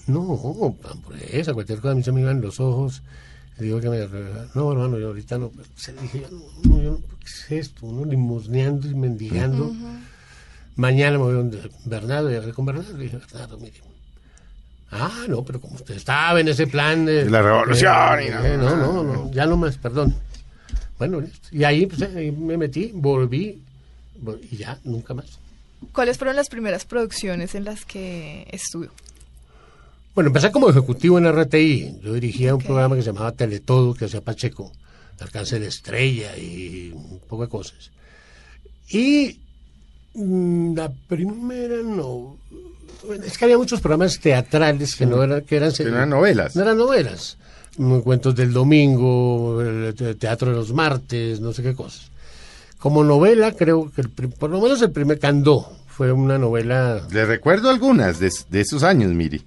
no, 0.06 0.76
hamburguesa, 0.90 1.52
cualquier 1.54 1.80
cosa, 1.80 1.92
a 1.92 1.94
mí 1.94 2.02
se 2.02 2.12
me 2.12 2.20
iban 2.22 2.40
los 2.40 2.58
ojos. 2.60 3.02
Le 3.58 3.66
digo 3.66 3.80
que 3.80 3.90
me. 3.90 3.98
No, 4.54 4.72
hermano, 4.72 4.98
yo 4.98 5.08
ahorita 5.08 5.36
no. 5.38 5.50
pues, 5.50 5.68
Se 5.76 5.92
dije, 5.92 6.22
yo 6.22 6.28
no, 6.30 6.40
no, 6.76 6.82
yo 6.82 6.90
no, 6.92 6.98
¿qué 6.98 7.26
es 7.26 7.66
esto? 7.66 7.86
Uno 7.86 8.04
limosneando 8.10 8.88
y 8.88 8.94
mendigando. 8.94 9.70
Mañana 10.76 11.18
me 11.18 11.24
voy 11.24 11.34
donde 11.34 11.70
Bernardo 11.84 12.32
y 12.32 12.36
hablé 12.36 12.52
con 12.54 12.64
Bernardo. 12.64 12.96
Le 12.96 13.04
dije, 13.04 13.18
Bernardo, 13.18 13.58
mire. 13.58 13.74
Ah, 14.92 15.24
no, 15.28 15.44
pero 15.44 15.60
como 15.60 15.74
usted 15.76 15.94
estaba 15.94 16.40
en 16.40 16.48
ese 16.48 16.66
plan 16.66 17.04
de. 17.04 17.24
De 17.24 17.30
la 17.30 17.42
revolución 17.42 18.22
y 18.22 18.26
Eh, 18.26 18.56
no- 18.58 18.76
no, 18.76 18.92
no, 18.92 19.02
no, 19.04 19.30
ya 19.30 19.46
no 19.46 19.56
más, 19.56 19.76
perdón. 19.76 20.14
Bueno, 20.98 21.22
y 21.52 21.64
ahí, 21.64 21.86
pues, 21.86 22.02
ahí 22.02 22.30
me 22.32 22.56
metí, 22.56 22.90
volví, 22.94 23.52
vol- 23.52 23.58
y 24.50 24.56
ya, 24.56 24.78
nunca 24.84 25.14
más. 25.14 25.38
¿Cuáles 25.92 26.18
fueron 26.18 26.36
las 26.36 26.48
primeras 26.48 26.84
producciones 26.84 27.54
en 27.54 27.64
las 27.64 27.84
que 27.84 28.46
estuvo? 28.50 28.88
Bueno, 30.14 30.28
empecé 30.28 30.50
como 30.50 30.68
ejecutivo 30.68 31.18
en 31.18 31.32
RTI. 31.32 32.00
Yo 32.02 32.12
dirigía 32.14 32.54
un 32.54 32.62
programa 32.62 32.96
que 32.96 33.02
se 33.02 33.12
llamaba 33.12 33.32
Teletodo, 33.32 33.94
que 33.94 34.06
hacía 34.06 34.20
Pacheco, 34.20 34.72
alcance 35.20 35.58
de 35.58 35.68
estrella 35.68 36.36
y 36.36 36.92
un 36.94 37.20
poco 37.28 37.44
de 37.44 37.48
cosas. 37.48 37.90
Y 38.88 39.38
mm, 40.14 40.74
la 40.74 40.92
primera 41.08 41.76
no. 41.82 42.36
Es 43.24 43.38
que 43.38 43.44
había 43.44 43.56
muchos 43.56 43.80
programas 43.80 44.18
teatrales 44.18 44.96
que 44.96 45.06
no 45.06 45.22
eran, 45.22 45.42
que 45.42 45.56
eran, 45.56 45.72
Que 45.72 45.84
no 45.84 45.96
eran 45.96 46.10
novelas. 46.10 46.54
No 46.56 46.62
eran 46.62 46.76
novelas. 46.76 47.38
Mm, 47.78 48.00
Cuentos 48.00 48.34
del 48.34 48.52
domingo, 48.52 49.62
teatro 50.18 50.50
de 50.50 50.56
los 50.56 50.72
martes, 50.72 51.40
no 51.40 51.52
sé 51.52 51.62
qué 51.62 51.74
cosas. 51.74 52.09
Como 52.80 53.04
novela, 53.04 53.52
creo 53.52 53.90
que 53.94 54.00
el 54.00 54.08
por 54.08 54.50
lo 54.50 54.60
menos 54.60 54.82
el 54.82 54.90
primer 54.90 55.18
Candó 55.20 55.70
fue 55.86 56.10
una 56.12 56.38
novela 56.38 57.02
Le 57.12 57.26
recuerdo 57.26 57.70
algunas 57.70 58.18
de, 58.18 58.30
de 58.48 58.60
esos 58.60 58.82
años, 58.82 59.12
Miri. 59.12 59.42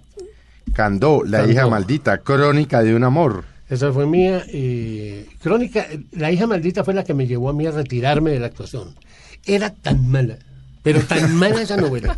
Candó, 0.73 1.23
La 1.25 1.39
Candó. 1.39 1.51
hija 1.51 1.67
maldita, 1.67 2.17
Crónica 2.19 2.81
de 2.83 2.95
un 2.95 3.03
amor. 3.03 3.43
Esa 3.69 3.91
fue 3.91 4.05
mía. 4.05 4.43
y 4.51 5.23
Crónica, 5.41 5.87
la 6.11 6.31
hija 6.31 6.45
maldita 6.47 6.83
fue 6.83 6.93
la 6.93 7.03
que 7.03 7.13
me 7.13 7.25
llevó 7.27 7.49
a 7.49 7.53
mí 7.53 7.65
a 7.65 7.71
retirarme 7.71 8.31
de 8.31 8.39
la 8.39 8.47
actuación. 8.47 8.95
Era 9.45 9.73
tan 9.73 10.09
mala, 10.09 10.37
pero 10.83 11.01
tan 11.01 11.35
mala 11.35 11.61
esa 11.61 11.75
novela. 11.77 12.17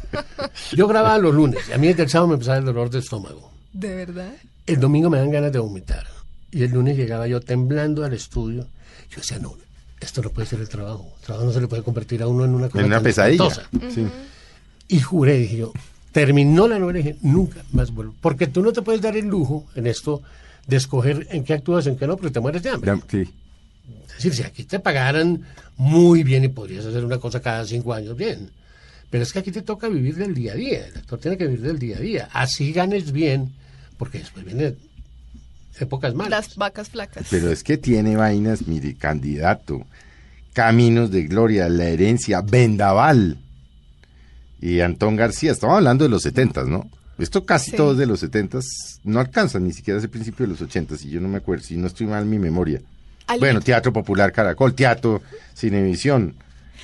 Yo 0.73 0.87
grababa 0.87 1.17
los 1.17 1.33
lunes, 1.33 1.61
y 1.69 1.73
a 1.73 1.77
mí 1.77 1.87
desde 1.87 2.03
el 2.03 2.09
sábado 2.09 2.27
me 2.27 2.33
empezaba 2.35 2.57
el 2.57 2.65
dolor 2.65 2.89
de 2.89 2.99
estómago. 2.99 3.51
¿De 3.73 3.93
verdad? 3.95 4.33
El 4.67 4.79
domingo 4.79 5.09
me 5.09 5.17
dan 5.17 5.31
ganas 5.31 5.51
de 5.53 5.59
vomitar. 5.59 6.05
Y 6.51 6.63
el 6.63 6.71
lunes 6.71 6.97
llegaba 6.97 7.27
yo 7.27 7.39
temblando 7.41 8.03
al 8.03 8.13
estudio. 8.13 8.67
Yo 9.09 9.17
decía, 9.17 9.39
no, 9.39 9.55
esto 9.99 10.21
no 10.21 10.29
puede 10.29 10.47
ser 10.47 10.59
el 10.59 10.69
trabajo. 10.69 11.11
El 11.19 11.25
trabajo 11.25 11.45
no 11.47 11.53
se 11.53 11.61
le 11.61 11.67
puede 11.67 11.83
convertir 11.83 12.21
a 12.21 12.27
uno 12.27 12.45
en 12.45 12.51
una 12.53 12.69
cosa 12.69 12.81
En 12.81 12.87
una 12.87 13.01
pesadilla. 13.01 13.49
Sí. 13.93 14.05
Y 14.87 14.99
juré, 14.99 15.37
dije 15.37 15.57
yo, 15.57 15.73
terminó 16.11 16.67
la 16.67 16.79
novela 16.79 16.99
y 16.99 17.03
dije, 17.03 17.17
nunca 17.21 17.63
más 17.71 17.91
vuelvo. 17.91 18.13
Porque 18.21 18.47
tú 18.47 18.61
no 18.61 18.71
te 18.71 18.81
puedes 18.81 19.01
dar 19.01 19.17
el 19.17 19.25
lujo 19.25 19.65
en 19.75 19.87
esto 19.87 20.21
de 20.67 20.77
escoger 20.77 21.27
en 21.31 21.43
qué 21.43 21.53
actúas, 21.53 21.87
en 21.87 21.97
qué 21.97 22.07
no, 22.07 22.17
porque 22.17 22.33
te 22.33 22.39
mueres 22.39 22.63
de 22.63 22.69
hambre. 22.69 22.93
Sí. 23.09 23.21
Es 24.07 24.15
decir, 24.15 24.33
si 24.35 24.43
aquí 24.43 24.63
te 24.63 24.79
pagaran 24.79 25.43
muy 25.77 26.23
bien 26.23 26.43
y 26.43 26.47
podrías 26.47 26.85
hacer 26.85 27.03
una 27.03 27.17
cosa 27.17 27.41
cada 27.41 27.65
cinco 27.65 27.93
años, 27.93 28.15
bien. 28.15 28.49
Pero 29.09 29.23
es 29.23 29.33
que 29.33 29.39
aquí 29.39 29.51
te 29.51 29.61
toca 29.61 29.87
vivir 29.87 30.15
del 30.15 30.33
día 30.33 30.53
a 30.53 30.55
día. 30.55 30.87
El 30.87 30.97
actor 30.97 31.19
tiene 31.19 31.37
que 31.37 31.47
vivir 31.47 31.61
del 31.61 31.79
día 31.79 31.97
a 31.97 31.99
día. 31.99 32.29
Así 32.31 32.71
ganes 32.71 33.11
bien, 33.11 33.53
porque 33.97 34.19
después 34.19 34.45
vienen 34.45 34.77
épocas 35.81 36.13
malas. 36.15 36.47
Las 36.47 36.55
vacas 36.57 36.89
flacas. 36.89 37.27
Pero 37.29 37.51
es 37.51 37.63
que 37.63 37.77
tiene 37.77 38.15
vainas, 38.15 38.67
mire, 38.67 38.95
candidato, 38.95 39.85
Caminos 40.53 41.11
de 41.11 41.23
Gloria, 41.23 41.67
La 41.69 41.85
Herencia, 41.85 42.41
Vendaval 42.41 43.37
y 44.61 44.79
Antón 44.79 45.15
García. 45.15 45.51
Estamos 45.51 45.77
hablando 45.77 46.03
de 46.05 46.09
los 46.09 46.23
setentas, 46.23 46.65
¿no? 46.67 46.89
Esto 47.17 47.45
casi 47.45 47.71
Sí. 47.71 47.77
todos 47.77 47.97
de 47.97 48.05
los 48.05 48.19
setentas 48.19 48.65
no 49.03 49.19
alcanzan 49.19 49.63
ni 49.65 49.71
siquiera 49.73 49.99
ese 49.99 50.09
principio 50.09 50.45
de 50.45 50.51
los 50.51 50.61
ochentas, 50.61 51.03
y 51.05 51.09
yo 51.09 51.21
no 51.21 51.27
me 51.29 51.37
acuerdo, 51.37 51.63
si 51.63 51.77
no 51.77 51.87
estoy 51.87 52.07
mal 52.07 52.23
en 52.23 52.29
mi 52.29 52.39
memoria. 52.39 52.81
Bueno, 53.39 53.61
Teatro 53.61 53.91
Popular 53.93 54.31
Caracol, 54.31 54.73
Teatro 54.75 55.21
Cinevisión. 55.55 56.35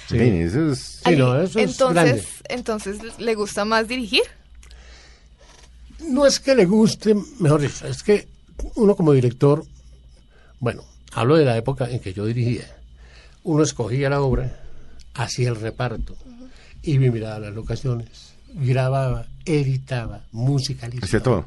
Sí. 0.09 0.17
Eso 0.17 0.71
es... 0.71 0.79
Sí, 0.79 1.01
Ali, 1.05 1.17
no, 1.17 1.39
eso 1.39 1.59
es 1.59 1.77
grande. 1.77 2.01
entonces, 2.11 2.27
entonces, 2.49 3.19
¿le 3.19 3.35
gusta 3.35 3.63
más 3.65 3.87
dirigir? 3.87 4.23
No 6.09 6.25
es 6.25 6.39
que 6.39 6.55
le 6.55 6.65
guste, 6.65 7.15
mejor 7.39 7.61
dicho, 7.61 7.85
es 7.87 8.01
que 8.01 8.27
uno 8.75 8.95
como 8.95 9.13
director, 9.13 9.63
bueno, 10.59 10.83
hablo 11.13 11.35
de 11.37 11.45
la 11.45 11.57
época 11.57 11.89
en 11.89 11.99
que 11.99 12.13
yo 12.13 12.25
dirigía, 12.25 12.65
uno 13.43 13.63
escogía 13.63 14.09
la 14.09 14.21
obra, 14.21 14.59
hacía 15.13 15.49
el 15.49 15.55
reparto, 15.55 16.15
y 16.83 16.97
me 16.99 17.11
miraba 17.11 17.39
las 17.39 17.53
locaciones, 17.53 18.33
grababa, 18.53 19.25
editaba, 19.45 20.21
musicalizaba. 20.31 21.05
Hacía 21.05 21.23
todo. 21.23 21.45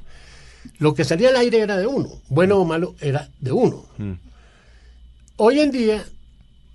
Lo 0.79 0.95
que 0.95 1.05
salía 1.05 1.29
al 1.29 1.37
aire 1.37 1.59
era 1.61 1.77
de 1.77 1.87
uno, 1.87 2.09
bueno 2.29 2.59
o 2.59 2.65
malo 2.65 2.95
era 3.01 3.29
de 3.41 3.53
uno. 3.53 3.85
Hoy 5.37 5.61
en 5.61 5.71
día 5.71 6.05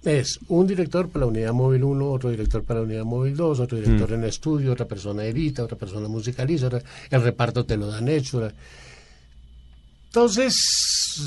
es 0.04 0.40
un 0.48 0.68
director 0.68 1.10
para 1.10 1.26
la 1.26 1.32
unidad 1.32 1.54
móvil 1.54 1.84
1, 1.84 2.12
otro 2.12 2.30
director 2.30 2.64
para 2.64 2.82
la 2.82 2.86
unidad 2.86 3.04
móvil 3.06 3.36
2, 3.36 3.60
otro 3.60 3.78
director 3.78 4.12
en 4.14 4.24
estudio, 4.26 4.74
otra 4.74 4.86
persona 4.86 5.24
edita, 5.26 5.64
otra 5.64 5.78
persona 5.78 6.08
musicaliza, 6.08 6.68
otra- 6.68 6.84
el 7.10 7.22
reparto 7.22 7.66
te 7.66 7.78
lo 7.78 7.88
dan 7.88 8.08
hecho. 8.10 8.50
Entonces, 10.10 11.22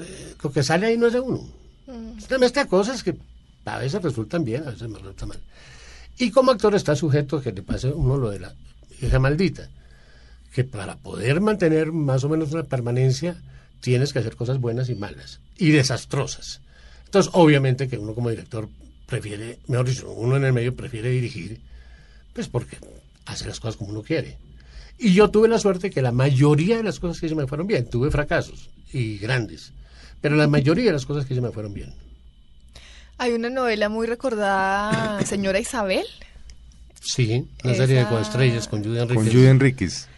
eh, 0.00 0.34
lo 0.42 0.52
que 0.52 0.62
sale 0.62 0.86
ahí 0.86 0.96
no 0.96 1.08
es 1.08 1.12
de 1.12 1.20
uno. 1.20 1.46
Es 2.16 2.28
una 2.28 2.38
mezcla 2.38 2.64
de 2.64 2.68
cosas 2.68 3.02
que 3.02 3.16
a 3.64 3.78
veces 3.78 4.00
resultan 4.02 4.44
bien, 4.44 4.62
a 4.62 4.70
veces 4.70 4.88
me 4.88 4.98
resultan 4.98 5.28
mal. 5.30 5.40
Y 6.18 6.30
como 6.30 6.52
actor 6.52 6.74
está 6.74 6.94
sujeto 6.94 7.38
a 7.38 7.42
que 7.42 7.52
le 7.52 7.62
pase 7.62 7.88
uno 7.88 8.16
lo 8.16 8.30
de 8.30 8.40
la 8.40 8.54
hija 9.00 9.18
maldita 9.18 9.68
que 10.52 10.64
para 10.64 10.96
poder 10.96 11.40
mantener 11.40 11.92
más 11.92 12.24
o 12.24 12.28
menos 12.28 12.52
una 12.52 12.64
permanencia 12.64 13.36
tienes 13.80 14.12
que 14.12 14.18
hacer 14.18 14.36
cosas 14.36 14.60
buenas 14.60 14.88
y 14.90 14.94
malas 14.94 15.40
y 15.56 15.70
desastrosas. 15.70 16.60
Entonces, 17.06 17.32
obviamente 17.34 17.88
que 17.88 17.98
uno 17.98 18.14
como 18.14 18.30
director 18.30 18.68
prefiere, 19.06 19.58
mejor 19.66 19.88
dicho, 19.88 20.10
uno 20.10 20.36
en 20.36 20.44
el 20.44 20.52
medio 20.52 20.76
prefiere 20.76 21.10
dirigir, 21.10 21.60
pues 22.32 22.48
porque 22.48 22.76
hace 23.26 23.46
las 23.46 23.60
cosas 23.60 23.76
como 23.76 23.90
uno 23.90 24.02
quiere. 24.02 24.38
Y 24.98 25.14
yo 25.14 25.30
tuve 25.30 25.48
la 25.48 25.58
suerte 25.58 25.90
que 25.90 26.00
la 26.02 26.12
mayoría 26.12 26.76
de 26.76 26.82
las 26.82 27.00
cosas 27.00 27.18
que 27.20 27.26
hice 27.26 27.34
me 27.34 27.46
fueron 27.46 27.66
bien. 27.66 27.88
Tuve 27.88 28.10
fracasos 28.10 28.70
y 28.92 29.18
grandes, 29.18 29.72
pero 30.20 30.36
la 30.36 30.46
mayoría 30.46 30.86
de 30.86 30.92
las 30.92 31.06
cosas 31.06 31.26
que 31.26 31.34
hice 31.34 31.40
me 31.40 31.50
fueron 31.50 31.74
bien. 31.74 31.92
Hay 33.18 33.32
una 33.32 33.50
novela 33.50 33.88
muy 33.88 34.06
recordada, 34.06 35.20
Señora 35.26 35.58
Isabel. 35.60 36.06
Sí, 37.00 37.46
una 37.64 37.74
serie 37.74 37.96
de 37.96 38.00
Esa- 38.02 38.10
coestrellas 38.10 38.68
con 38.68 38.84
Judy 38.84 38.98
Con 38.98 39.10
Enríquez. 39.10 39.32
Judy 39.34 39.46
Enríquez. 39.46 40.08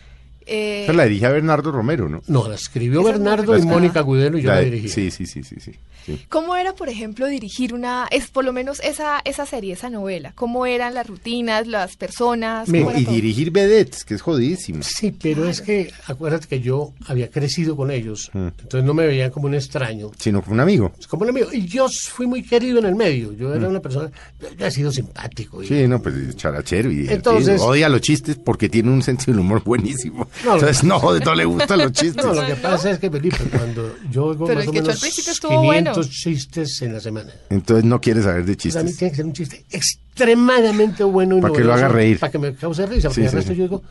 Eh, 0.46 0.84
Esa 0.84 0.92
la 0.92 1.04
dirige 1.04 1.26
a 1.26 1.30
Bernardo 1.30 1.72
Romero, 1.72 2.08
¿no? 2.08 2.22
No, 2.26 2.48
la 2.48 2.54
escribió 2.54 3.02
Bernardo 3.02 3.56
y. 3.58 3.62
Mónica 3.62 4.00
Gudelo 4.02 4.38
y 4.38 4.42
yo 4.42 4.48
La 4.50 4.56
la 4.56 4.60
dirigí. 4.62 4.88
Sí, 4.88 5.10
sí, 5.10 5.26
sí, 5.26 5.42
sí, 5.42 5.56
sí. 5.58 5.72
sí. 6.04 6.20
¿Cómo 6.28 6.54
era, 6.56 6.74
por 6.74 6.88
ejemplo, 6.90 7.26
dirigir 7.26 7.72
una, 7.72 8.06
es 8.10 8.28
por 8.28 8.44
lo 8.44 8.52
menos 8.52 8.80
esa, 8.80 9.20
esa 9.24 9.46
serie, 9.46 9.72
esa 9.72 9.88
novela? 9.90 10.32
¿Cómo 10.34 10.66
eran 10.66 10.92
las 10.94 11.06
rutinas, 11.06 11.66
las 11.66 11.96
personas? 11.96 12.68
Mira, 12.68 12.84
¿Cómo 12.84 12.90
era 12.90 13.00
Y 13.00 13.04
todo? 13.04 13.14
dirigir 13.14 13.50
vedettes, 13.50 14.04
que 14.04 14.14
es 14.14 14.20
jodidísimo. 14.22 14.82
Sí, 14.82 15.12
pero 15.12 15.48
es 15.48 15.60
que 15.62 15.90
acuérdate 16.06 16.46
que 16.46 16.60
yo 16.60 16.92
había 17.06 17.30
crecido 17.30 17.74
con 17.76 17.90
ellos, 17.90 18.30
entonces 18.34 18.84
no 18.84 18.92
me 18.92 19.06
veían 19.06 19.30
como 19.30 19.46
un 19.46 19.54
extraño, 19.54 20.10
Sino 20.18 20.42
con 20.42 20.52
un 20.54 20.60
amigo. 20.60 20.92
como 21.08 21.22
un 21.22 21.30
amigo. 21.30 21.48
Y 21.52 21.66
yo 21.66 21.86
fui 22.10 22.26
muy 22.26 22.42
querido 22.42 22.78
en 22.80 22.84
el 22.84 22.94
medio, 22.96 23.32
yo 23.32 23.54
era 23.54 23.66
una 23.68 23.80
persona, 23.80 24.10
yo 24.58 24.66
he 24.66 24.70
sido 24.70 24.92
simpático. 24.92 25.62
y- 25.62 25.68
Sí, 25.68 25.88
no, 25.88 26.02
pues 26.02 26.36
charachero 26.36 26.90
y. 26.92 27.08
Entonces- 27.08 27.60
odia 27.62 27.88
los 27.88 28.02
chistes 28.02 28.36
porque 28.36 28.68
tiene 28.68 28.90
un 28.90 29.02
sentido 29.02 29.32
del 29.32 29.40
humor 29.40 29.62
buenísimo. 29.64 30.28
No, 30.44 30.54
Entonces, 30.54 30.82
no, 30.84 31.00
no 31.18 31.34
le 31.34 31.44
gustan 31.44 31.78
los 31.78 31.92
chistes. 31.92 32.24
No, 32.24 32.32
lo 32.34 32.46
que 32.46 32.56
pasa 32.56 32.90
es 32.90 32.98
que 32.98 33.10
Felipe, 33.10 33.38
cuando 33.56 33.94
yo 34.10 34.24
oigo 34.26 34.46
Pero 34.46 34.56
más 34.60 34.64
el 34.64 34.68
o 34.70 34.72
que 34.72 34.82
menos 34.82 35.00
principio 35.00 35.32
500 35.32 35.34
estuvo 35.34 35.62
bueno. 35.64 35.92
chistes 36.04 36.82
en 36.82 36.92
la 36.94 37.00
semana. 37.00 37.32
Entonces 37.50 37.84
no 37.84 38.00
quiere 38.00 38.22
saber 38.22 38.44
de 38.44 38.56
Pues 38.56 38.76
a 38.76 38.82
mí 38.82 38.90
chistes. 38.90 38.96
tiene 38.98 39.10
que 39.12 39.16
ser 39.16 39.26
un 39.26 39.32
chiste 39.32 39.64
extremadamente 39.70 41.04
bueno 41.04 41.38
y 41.38 41.40
Para 41.40 41.54
que 41.54 41.64
lo 41.64 41.74
haga 41.74 41.88
reír. 41.88 42.18
Para 42.18 42.32
que 42.32 42.38
me 42.38 42.54
cause 42.54 42.86
risa, 42.86 43.08
porque 43.08 43.20
Sí, 43.20 43.24
el 43.24 43.30
sí, 43.30 43.36
resto 43.36 43.52
sí. 43.52 43.58
yo 43.58 43.64
digo 43.64 43.82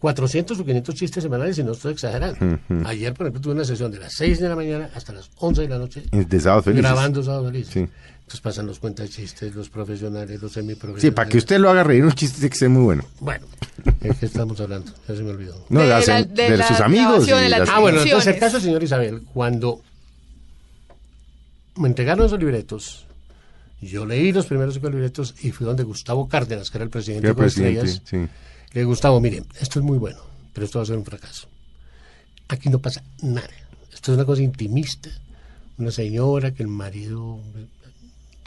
400 0.00 0.58
o 0.58 0.64
500 0.64 0.94
chistes 0.94 1.22
semanales 1.22 1.58
y 1.58 1.62
no 1.64 1.72
estoy 1.72 1.92
exagerando. 1.92 2.58
Ayer, 2.86 3.12
por 3.12 3.26
ejemplo, 3.26 3.40
tuve 3.42 3.52
una 3.54 3.64
sesión 3.64 3.90
de 3.92 3.98
las 3.98 4.14
6 4.14 4.40
de 4.40 4.48
la 4.48 4.56
mañana 4.56 4.90
hasta 4.94 5.12
las 5.12 5.30
11 5.36 5.62
de 5.62 5.68
la 5.68 5.78
noche 5.78 6.02
De 6.10 6.40
sábado 6.40 6.62
feliz. 6.62 6.80
grabando 6.80 7.22
Sábado 7.22 7.46
Feliz. 7.50 7.68
Sí. 7.70 7.86
Entonces 8.30 8.42
pasan 8.42 8.66
los 8.68 8.78
cuentachistes, 8.78 9.56
los 9.56 9.68
profesionales, 9.70 10.40
los 10.40 10.52
semiprofesionales. 10.52 11.02
Sí, 11.02 11.10
para 11.10 11.28
que 11.28 11.36
usted 11.38 11.58
lo 11.58 11.68
haga 11.68 11.82
reír, 11.82 12.04
un 12.04 12.12
chiste 12.12 12.36
tiene 12.38 12.50
que 12.50 12.56
ser 12.58 12.68
muy 12.68 12.84
bueno. 12.84 13.04
Bueno, 13.18 13.44
¿de 14.00 14.10
qué 14.14 14.26
estamos 14.26 14.60
hablando? 14.60 14.92
Ya 15.08 15.16
se 15.16 15.22
me 15.24 15.30
olvidó. 15.30 15.66
No, 15.68 15.80
De 15.80 15.86
de, 15.86 15.90
la- 16.06 16.22
de 16.22 16.50
de 16.50 16.56
la 16.56 16.68
sus 16.68 16.78
amigos. 16.80 17.26
grabación, 17.26 17.38
y 17.40 17.42
de 17.42 17.48
la 17.48 17.58
las- 17.58 17.68
Ah, 17.70 17.80
bueno, 17.80 18.00
entonces 18.00 18.32
el 18.32 18.38
caso 18.38 18.58
del 18.58 18.62
señor 18.66 18.84
Isabel, 18.84 19.22
cuando 19.34 19.82
me 21.76 21.88
entregaron 21.88 22.24
esos 22.24 22.38
libretos, 22.38 23.06
yo 23.80 24.06
leí 24.06 24.30
los 24.30 24.46
primeros 24.46 24.74
cinco 24.74 24.90
libretos 24.90 25.34
y 25.42 25.50
fui 25.50 25.66
donde 25.66 25.82
Gustavo 25.82 26.28
Cárdenas, 26.28 26.70
que 26.70 26.78
era 26.78 26.84
el 26.84 26.90
presidente 26.90 27.26
de 27.26 27.30
el 27.30 27.36
presidente, 27.36 27.80
Estrellas. 27.90 28.02
sí. 28.08 28.16
Le 28.16 28.28
dije, 28.74 28.84
Gustavo, 28.84 29.20
mire, 29.20 29.42
esto 29.60 29.80
es 29.80 29.84
muy 29.84 29.98
bueno, 29.98 30.20
pero 30.52 30.66
esto 30.66 30.78
va 30.78 30.84
a 30.84 30.86
ser 30.86 30.96
un 30.96 31.04
fracaso. 31.04 31.48
Aquí 32.46 32.68
no 32.68 32.78
pasa 32.78 33.02
nada. 33.22 33.50
Esto 33.92 34.12
es 34.12 34.16
una 34.18 34.24
cosa 34.24 34.40
intimista. 34.42 35.10
Una 35.78 35.90
señora 35.90 36.52
que 36.52 36.62
el 36.62 36.68
marido 36.68 37.40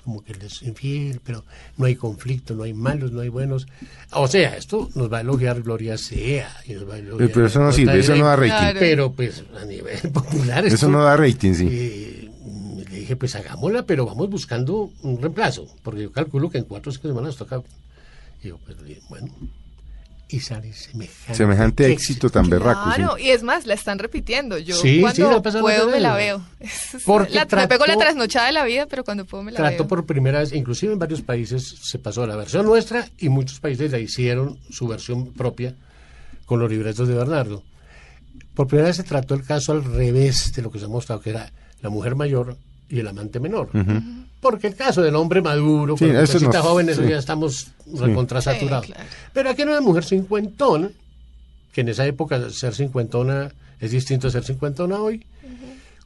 como 0.04 0.24
que 0.24 0.34
les 0.34 0.54
es 0.54 0.62
infiel, 0.64 1.22
pero 1.24 1.44
no 1.78 1.86
hay 1.86 1.96
conflicto, 1.96 2.54
no 2.54 2.64
hay 2.64 2.74
malos, 2.74 3.12
no 3.12 3.22
hay 3.22 3.30
buenos. 3.30 3.68
O 4.12 4.28
sea, 4.28 4.58
esto 4.58 4.90
nos 4.96 5.12
va 5.12 5.20
a 5.20 5.22
elogiar 5.22 5.62
Gloria 5.62 5.98
Sea. 5.98 6.50
Y 6.66 6.74
nos 6.74 6.90
va 6.90 6.96
a 6.96 6.98
elogiar 7.00 7.32
Pero 7.32 7.46
eso 7.48 7.60
no 7.62 7.72
sirve, 7.72 8.00
eso 8.00 8.16
no 8.16 8.26
da 8.26 8.36
rating. 8.36 8.50
Claro. 8.50 8.80
Pero 8.80 9.12
pues 9.14 9.44
a 9.60 9.66
nivel 9.66 9.98
popular 10.14 10.66
Eso 10.66 10.76
esto, 10.76 10.90
no 10.90 11.04
da 11.04 11.16
rating, 11.18 11.54
sí. 11.54 11.68
eh, 11.70 12.30
le 12.90 13.00
dije, 13.00 13.16
pues 13.16 13.36
hagámosla, 13.36 13.86
pero 13.86 14.06
vamos 14.06 14.30
buscando 14.30 14.92
un 15.02 15.22
reemplazo, 15.22 15.68
porque 15.82 16.04
yo 16.04 16.12
calculo 16.12 16.50
que 16.50 16.60
en 16.60 16.66
cuatro 16.66 16.90
o 16.90 16.94
cinco 16.94 17.08
semanas 17.08 17.36
toca. 17.36 17.62
Y 18.44 18.50
yo, 18.50 18.58
pues, 18.66 18.78
bueno, 19.10 19.30
y 20.30 20.40
sale 20.40 20.74
semejante, 20.74 21.36
Semejante 21.36 21.92
éxito 21.92 22.30
tan 22.30 22.50
berraco. 22.50 22.90
sí. 22.90 22.96
Claro, 22.96 23.18
y 23.20 23.30
es 23.30 23.44
más, 23.44 23.66
la 23.68 23.76
están 23.76 24.00
repitiendo. 24.00 24.58
Yo 24.58 24.76
Sí, 24.76 25.02
cuando 25.02 25.42
puedo 25.62 25.90
me 25.90 26.00
la 26.00 26.16
veo. 26.16 26.42
Porque 27.06 27.34
la- 27.34 27.46
me 27.46 27.68
pego 27.68 27.86
la 27.86 27.98
trasnochada 27.98 28.48
de 28.48 28.54
la 28.54 28.64
vida, 28.66 28.88
pero 28.88 29.04
cuando 29.04 29.26
puedo 29.26 29.44
me 29.44 29.52
la 29.52 29.58
Trató 29.58 29.84
veo. 29.84 29.88
por 29.88 30.06
primera 30.06 30.40
vez, 30.40 30.52
inclusive 30.54 30.94
en 30.94 31.00
varios 31.00 31.22
países 31.22 31.76
se 31.84 32.00
pasó 32.00 32.24
a 32.24 32.28
la 32.28 32.36
versión 32.36 32.66
nuestra 32.66 33.08
y 33.20 33.30
muchos 33.30 33.60
países 33.60 33.92
la 33.92 34.00
hicieron 34.00 34.60
su 34.72 34.88
versión 34.88 35.34
propia 35.34 35.76
con 36.46 36.60
los 36.60 36.70
libretos 36.70 37.08
de 37.08 37.14
Bernardo. 37.16 37.64
por 38.56 38.68
primera 38.68 38.88
vez 38.88 38.98
se 38.98 39.04
trató 39.04 39.34
el 39.36 39.44
caso 39.44 39.72
al 39.72 39.84
revés 39.84 40.54
de 40.54 40.62
lo 40.62 40.72
que 40.72 40.80
se 40.80 40.86
ha 40.86 40.88
mostrado, 40.88 41.22
que 41.22 41.32
era 41.32 41.52
la 41.82 41.90
mujer 41.90 42.16
mayor 42.16 42.58
y 42.94 43.00
el 43.00 43.08
amante 43.08 43.40
menor. 43.40 43.70
Porque 44.40 44.68
el 44.68 44.76
caso 44.76 45.02
del 45.02 45.16
hombre 45.16 45.42
maduro, 45.42 45.96
Sí, 45.98 46.06
con 46.06 46.14
no- 46.14 46.62
joven, 46.62 46.90
eso 46.90 47.02
sí. 47.02 47.10
ya 47.10 47.18
estamos 47.18 47.68
recontrasaturados. 47.94 48.86
Sí, 48.86 48.92
claro. 48.92 49.10
Pero 49.34 49.50
aquí 49.50 49.62
hay 49.64 49.68
una 49.70 49.82
mujer 49.82 50.04
cincuentona, 50.04 50.90
que 51.72 51.82
en 51.82 51.90
esa 51.90 52.06
época 52.06 52.50
ser 52.50 52.76
cincuentona 52.76 53.52
es 53.80 53.92
distinto 53.92 54.28
a 54.28 54.32
ser 54.32 54.44
cincuentona 54.44 55.00
hoy, 55.02 55.26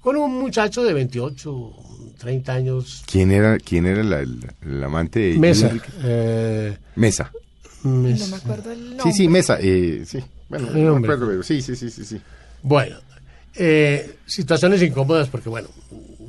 con 0.01 0.15
un 0.15 0.39
muchacho 0.39 0.83
de 0.83 0.93
28, 0.93 1.73
30 2.19 2.53
años, 2.53 3.03
¿Quién 3.11 3.31
era, 3.31 3.57
quién 3.57 3.85
era 3.85 4.03
la- 4.03 4.19
el, 4.21 4.39
el 4.61 4.83
amante 4.83 5.19
de 5.19 5.37
Mesa. 5.39 5.71
Eh, 6.03 6.77
Mesa. 6.95 7.31
No 7.83 7.91
me 8.27 8.35
acuerdo 8.35 8.71
el 8.71 8.89
nombre. 8.97 9.03
Sí, 9.11 9.17
sí, 9.17 9.27
Mesa. 9.27 9.57
eh, 9.59 10.03
sí. 10.05 10.19
Bueno, 10.49 10.67
no 10.73 10.93
me 10.99 11.05
acuerdo, 11.05 11.27
pero 11.27 11.43
sí, 11.43 11.61
sí, 11.61 11.75
sí, 11.75 11.89
sí, 11.89 12.05
sí. 12.05 12.21
Bueno, 12.61 12.95
eh, 13.55 14.15
situaciones 14.25 14.81
incómodas 14.81 15.27
porque, 15.27 15.49
bueno, 15.49 15.67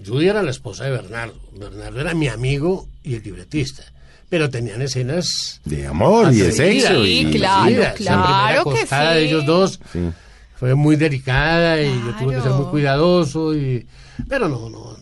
Judy 0.07 0.29
era 0.29 0.43
la 0.43 0.51
esposa 0.51 0.85
de 0.85 0.91
Bernardo. 0.91 1.35
Bernardo 1.53 2.01
era 2.01 2.15
mi 2.15 2.29
amigo 2.29 2.89
y 3.03 3.15
el 3.17 3.23
libretista. 3.23 3.83
Pero 4.29 4.51
tenían 4.51 4.83
escenas... 4.83 5.61
De 5.65 5.87
amor 5.87 6.33
y 6.33 6.37
de 6.39 6.53
sexo. 6.53 7.03
Sí, 7.05 7.27
y, 7.29 7.31
claro, 7.39 7.65
primera 7.65 7.93
claro 7.95 8.65
que 8.65 8.71
acostada 8.79 9.13
sí. 9.15 9.19
de 9.21 9.25
ellos 9.27 9.47
dos 9.47 9.81
Sí. 9.93 10.11
fue 10.57 10.75
muy 10.75 10.97
delicada 10.97 11.81
y 11.81 11.87
yo 11.89 12.15
tuve 12.19 12.35
que 12.35 12.41
ser 12.41 12.43
Claro. 12.43 12.57
muy 12.59 12.67
cuidadoso. 12.67 13.55
Y... 13.57 13.87
Pero 14.29 14.49
no, 14.49 14.69
no. 14.69 14.97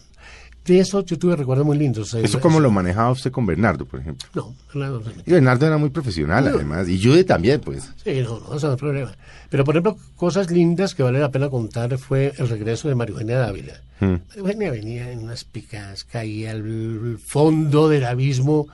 De 0.66 0.80
eso 0.80 1.04
yo 1.04 1.18
tuve 1.18 1.36
recuerdos 1.36 1.64
muy 1.64 1.78
lindos. 1.78 2.12
¿Eso 2.14 2.40
cómo 2.40 2.58
lo 2.58 2.70
manejaba 2.70 3.10
usted 3.12 3.30
con 3.30 3.46
Bernardo, 3.46 3.84
por 3.84 4.00
ejemplo? 4.00 4.28
No, 4.34 4.54
Bernardo 4.74 5.02
Y 5.24 5.30
Bernardo 5.30 5.66
era 5.66 5.78
muy 5.78 5.90
profesional, 5.90 6.48
además. 6.48 6.88
Y 6.88 7.00
Judy 7.02 7.22
también, 7.24 7.60
pues. 7.60 7.90
Sí, 8.02 8.20
no, 8.22 8.40
no, 8.40 8.56
eso 8.56 8.66
no 8.66 8.72
es 8.74 8.78
problema. 8.78 9.12
Pero, 9.48 9.64
por 9.64 9.74
ejemplo, 9.74 9.96
cosas 10.16 10.50
lindas 10.50 10.94
que 10.94 11.02
vale 11.04 11.20
la 11.20 11.30
pena 11.30 11.48
contar 11.50 11.96
fue 11.98 12.32
el 12.36 12.48
regreso 12.48 12.88
de 12.88 12.96
María 12.96 13.12
Eugenia 13.12 13.38
Dávila. 13.38 13.80
Mm. 14.00 14.04
María 14.06 14.20
Eugenia 14.38 14.70
venía 14.72 15.12
en 15.12 15.20
unas 15.20 15.44
picadas, 15.44 16.02
caía 16.02 16.50
al 16.50 17.18
fondo 17.24 17.88
del 17.88 18.04
abismo 18.04 18.66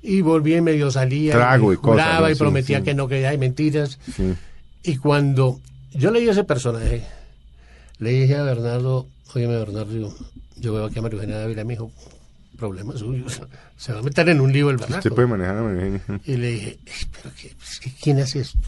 y 0.00 0.20
volvía 0.20 0.58
y 0.58 0.60
medio 0.60 0.90
salía. 0.92 1.32
Trago 1.32 1.72
y 1.72 1.76
cosas, 1.76 1.90
juraba 2.06 2.26
¿no? 2.28 2.30
y 2.30 2.34
Sí, 2.34 2.38
prometía 2.38 2.78
sí. 2.78 2.84
que 2.84 2.94
no, 2.94 3.08
que 3.08 3.26
hay 3.26 3.38
mentiras. 3.38 3.98
Sí. 4.14 4.34
Y 4.84 4.96
cuando 4.98 5.60
yo 5.92 6.12
leí 6.12 6.28
ese 6.28 6.44
personaje, 6.44 7.02
le 7.98 8.10
dije 8.10 8.36
a 8.36 8.44
Bernardo, 8.44 9.08
oye, 9.34 9.48
Bernardo, 9.48 10.14
yo, 10.60 10.74
veo 10.74 10.84
aquí 10.86 10.98
a 10.98 11.02
María 11.02 11.16
Eugenia 11.16 11.38
Dávila, 11.38 11.64
me 11.64 11.74
dijo, 11.74 11.90
problemas 12.56 12.98
suyos, 12.98 13.40
se 13.76 13.92
va 13.92 14.00
a 14.00 14.02
meter 14.02 14.28
en 14.28 14.40
un 14.40 14.52
lío 14.52 14.70
el 14.70 14.76
Bernardo. 14.76 14.98
Usted 14.98 15.12
puede 15.12 15.28
manejar 15.28 15.56
a 15.58 15.62
María 15.62 15.80
Eugenia. 15.86 16.20
Y 16.24 16.36
le 16.36 16.50
dije, 16.50 16.78
"Ey, 16.86 17.06
¿pero 17.12 17.34
qué, 17.40 17.54
pues, 17.58 17.80
¿qué- 17.80 17.92
¿quién 18.00 18.18
hace 18.20 18.40
esto? 18.40 18.58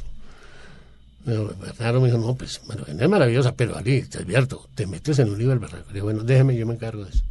Bernardo 1.26 2.00
me 2.00 2.06
dijo, 2.08 2.18
no, 2.18 2.34
pues 2.34 2.60
María 2.66 2.80
Eugenia 2.82 3.04
es 3.04 3.10
maravillosa, 3.10 3.54
pero 3.54 3.76
Ali, 3.76 4.02
te 4.02 4.18
advierto, 4.18 4.68
te 4.74 4.86
metes 4.86 5.18
en 5.18 5.28
un 5.30 5.38
nivel 5.38 5.58
Bernardo. 5.58 5.86
Le 5.88 5.92
dije, 5.94 6.02
bueno, 6.02 6.22
déjeme, 6.24 6.56
yo 6.56 6.66
me 6.66 6.74
encargo 6.74 7.04
de 7.04 7.10
eso. 7.10 7.22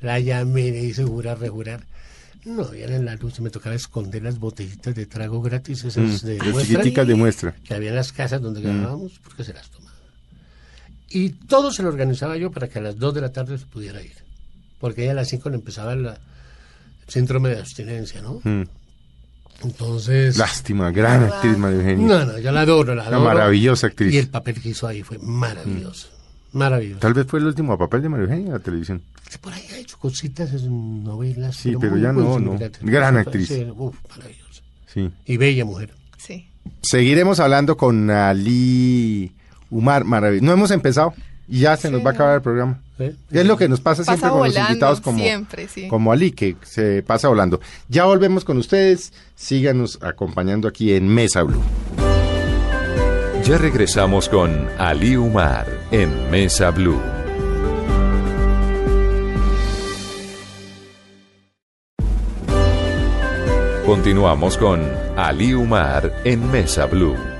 La 0.00 0.18
llamé, 0.18 0.70
le 0.72 0.82
hice 0.82 1.04
jurar, 1.04 1.38
rejurar. 1.38 1.84
No, 2.44 2.64
habían 2.64 2.92
en 2.92 3.04
la 3.04 3.14
luz, 3.14 3.38
me 3.38 3.50
tocaba 3.50 3.76
esconder 3.76 4.22
las 4.24 4.40
botellitas 4.40 4.92
de 4.96 5.06
trago 5.06 5.40
gratis, 5.40 5.84
esas 5.84 6.22
de 6.22 6.38
Las 6.38 6.48
muestra, 6.48 6.64
chiquiticas 6.80 7.06
de 7.06 7.14
muestra. 7.14 7.54
que 7.62 7.74
había 7.74 7.90
en 7.90 7.94
las 7.96 8.10
casas 8.12 8.40
donde 8.42 8.60
grabábamos, 8.62 9.20
porque 9.22 9.44
se 9.44 9.52
las 9.52 9.70
tomaba. 9.70 9.81
Y 11.14 11.30
todo 11.30 11.70
se 11.72 11.82
lo 11.82 11.88
organizaba 11.88 12.36
yo 12.36 12.50
para 12.50 12.68
que 12.68 12.78
a 12.78 12.82
las 12.82 12.98
2 12.98 13.14
de 13.14 13.20
la 13.20 13.32
tarde 13.32 13.58
se 13.58 13.66
pudiera 13.66 14.00
ir. 14.02 14.12
Porque 14.80 15.02
ella 15.02 15.12
a 15.12 15.16
las 15.16 15.28
5 15.28 15.48
le 15.50 15.56
empezaba 15.56 15.94
la- 15.94 16.12
el 16.14 17.08
síndrome 17.12 17.50
de 17.50 17.58
abstinencia, 17.58 18.22
¿no? 18.22 18.40
Mm. 18.44 18.64
Entonces... 19.64 20.36
Lástima, 20.38 20.90
gran 20.90 21.24
actriz 21.24 21.56
María 21.56 21.78
Eugenia. 21.78 22.06
No, 22.06 22.24
no, 22.26 22.38
yo 22.38 22.50
la 22.50 22.62
adoro, 22.62 22.94
la 22.94 23.02
Una 23.08 23.16
adoro. 23.16 23.24
maravillosa 23.34 23.86
actriz. 23.88 24.12
Y 24.12 24.18
el 24.18 24.28
papel 24.28 24.60
que 24.60 24.70
hizo 24.70 24.86
ahí 24.86 25.02
fue 25.02 25.18
maravilloso. 25.18 26.08
Maravilloso. 26.52 27.00
Tal 27.00 27.14
vez 27.14 27.26
fue 27.26 27.38
el 27.38 27.46
último 27.46 27.78
papel 27.78 28.02
de 28.02 28.08
María 28.08 28.24
Eugenia 28.24 28.46
en 28.48 28.52
la 28.52 28.58
televisión. 28.58 29.02
Por 29.40 29.52
ahí 29.52 29.62
ha 29.72 29.78
hecho 29.78 29.96
cositas 29.98 30.52
en 30.52 31.04
novelas. 31.04 31.56
Sí, 31.56 31.74
pero 31.80 31.96
ya 31.96 32.12
no, 32.12 32.38
no. 32.38 32.58
Gran 32.82 33.16
actriz. 33.16 33.48
Sí, 33.48 33.66
uf, 33.74 33.96
maravillosa. 34.10 34.62
Sí. 34.92 35.10
Y 35.26 35.36
bella 35.38 35.64
mujer. 35.64 35.92
Sí. 36.18 36.48
Seguiremos 36.82 37.40
hablando 37.40 37.76
con 37.76 38.10
Ali 38.10 39.32
Umar, 39.72 40.04
maravilloso. 40.04 40.44
No 40.46 40.52
hemos 40.52 40.70
empezado 40.70 41.14
y 41.48 41.60
ya 41.60 41.76
se 41.76 41.90
nos 41.90 42.04
va 42.04 42.10
a 42.10 42.12
acabar 42.12 42.36
el 42.36 42.42
programa. 42.42 42.80
¿sí? 42.98 43.16
Es 43.30 43.46
lo 43.46 43.56
que 43.56 43.68
nos 43.68 43.80
pasa 43.80 44.04
siempre 44.04 44.20
Pasa 44.22 44.32
con 44.32 44.46
los 44.46 44.56
invitados 44.56 45.00
como, 45.00 45.18
siempre, 45.18 45.66
sí. 45.66 45.88
como 45.88 46.12
Ali, 46.12 46.30
que 46.30 46.56
se 46.62 47.02
pasa 47.02 47.28
volando. 47.28 47.60
Ya 47.88 48.04
volvemos 48.04 48.44
con 48.44 48.58
ustedes. 48.58 49.12
Síganos 49.34 49.98
acompañando 50.02 50.68
aquí 50.68 50.92
en 50.94 51.08
Mesa 51.08 51.42
Blue. 51.42 51.62
Ya 53.44 53.58
regresamos 53.58 54.28
con 54.28 54.68
Ali 54.78 55.16
Umar 55.16 55.66
en 55.90 56.30
Mesa 56.30 56.70
Blue. 56.70 57.00
Continuamos 63.84 64.56
con 64.56 64.80
Ali 65.16 65.54
Umar 65.54 66.12
en 66.24 66.50
Mesa 66.52 66.86
Blue. 66.86 67.31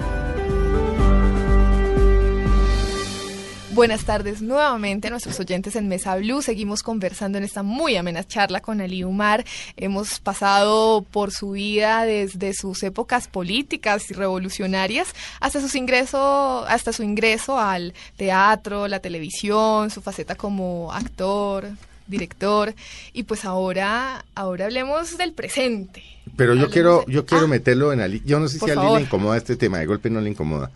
Buenas 3.73 4.05
tardes 4.05 4.43
nuevamente 4.43 5.09
a 5.09 5.11
nuestros 5.11 5.41
oyentes 5.41 5.77
en 5.77 5.89
Mesa 5.89 6.15
Blue. 6.17 6.43
Seguimos 6.43 6.83
conversando 6.83 7.39
en 7.39 7.45
esta 7.45 7.63
muy 7.63 7.97
amena 7.97 8.23
charla 8.23 8.61
con 8.61 8.83
Ali 8.83 9.03
Umar. 9.03 9.47
Hemos 9.79 10.21
pasado 10.21 11.01
por 11.11 11.31
su 11.33 11.53
vida 11.53 12.05
desde 12.05 12.53
sus 12.53 12.83
épocas 12.83 13.29
políticas 13.29 14.11
y 14.11 14.15
revolucionarias 14.15 15.15
hasta 15.41 15.63
sus 15.63 15.75
ingreso, 15.75 16.67
hasta 16.67 16.93
su 16.93 17.03
ingreso 17.03 17.59
al 17.59 17.95
teatro, 18.19 18.89
la 18.89 19.01
televisión, 19.01 19.89
su 19.91 20.03
faceta 20.03 20.35
como 20.35 20.93
actor, 20.93 21.69
director. 22.07 22.75
Y 23.15 23.23
pues 23.23 23.47
ahora, 23.47 24.27
ahora 24.35 24.67
hablemos 24.67 25.17
del 25.17 25.33
presente. 25.33 26.03
Pero 26.37 26.53
yo 26.53 26.65
Hablemos 26.67 26.73
quiero, 26.75 27.05
de- 27.07 27.13
yo 27.15 27.25
quiero 27.25 27.45
Ah, 27.47 27.49
meterlo 27.49 27.93
en 27.95 28.01
Ali. 28.03 28.21
Yo 28.27 28.39
no 28.39 28.49
sé 28.49 28.59
si 28.59 28.65
a 28.69 28.75
Ali 28.75 28.83
favor. 28.83 28.99
le 28.99 29.07
incomoda 29.07 29.39
este 29.39 29.57
tema, 29.57 29.79
de 29.79 29.87
golpe 29.87 30.11
no 30.11 30.21
le 30.21 30.29
incomoda. 30.29 30.71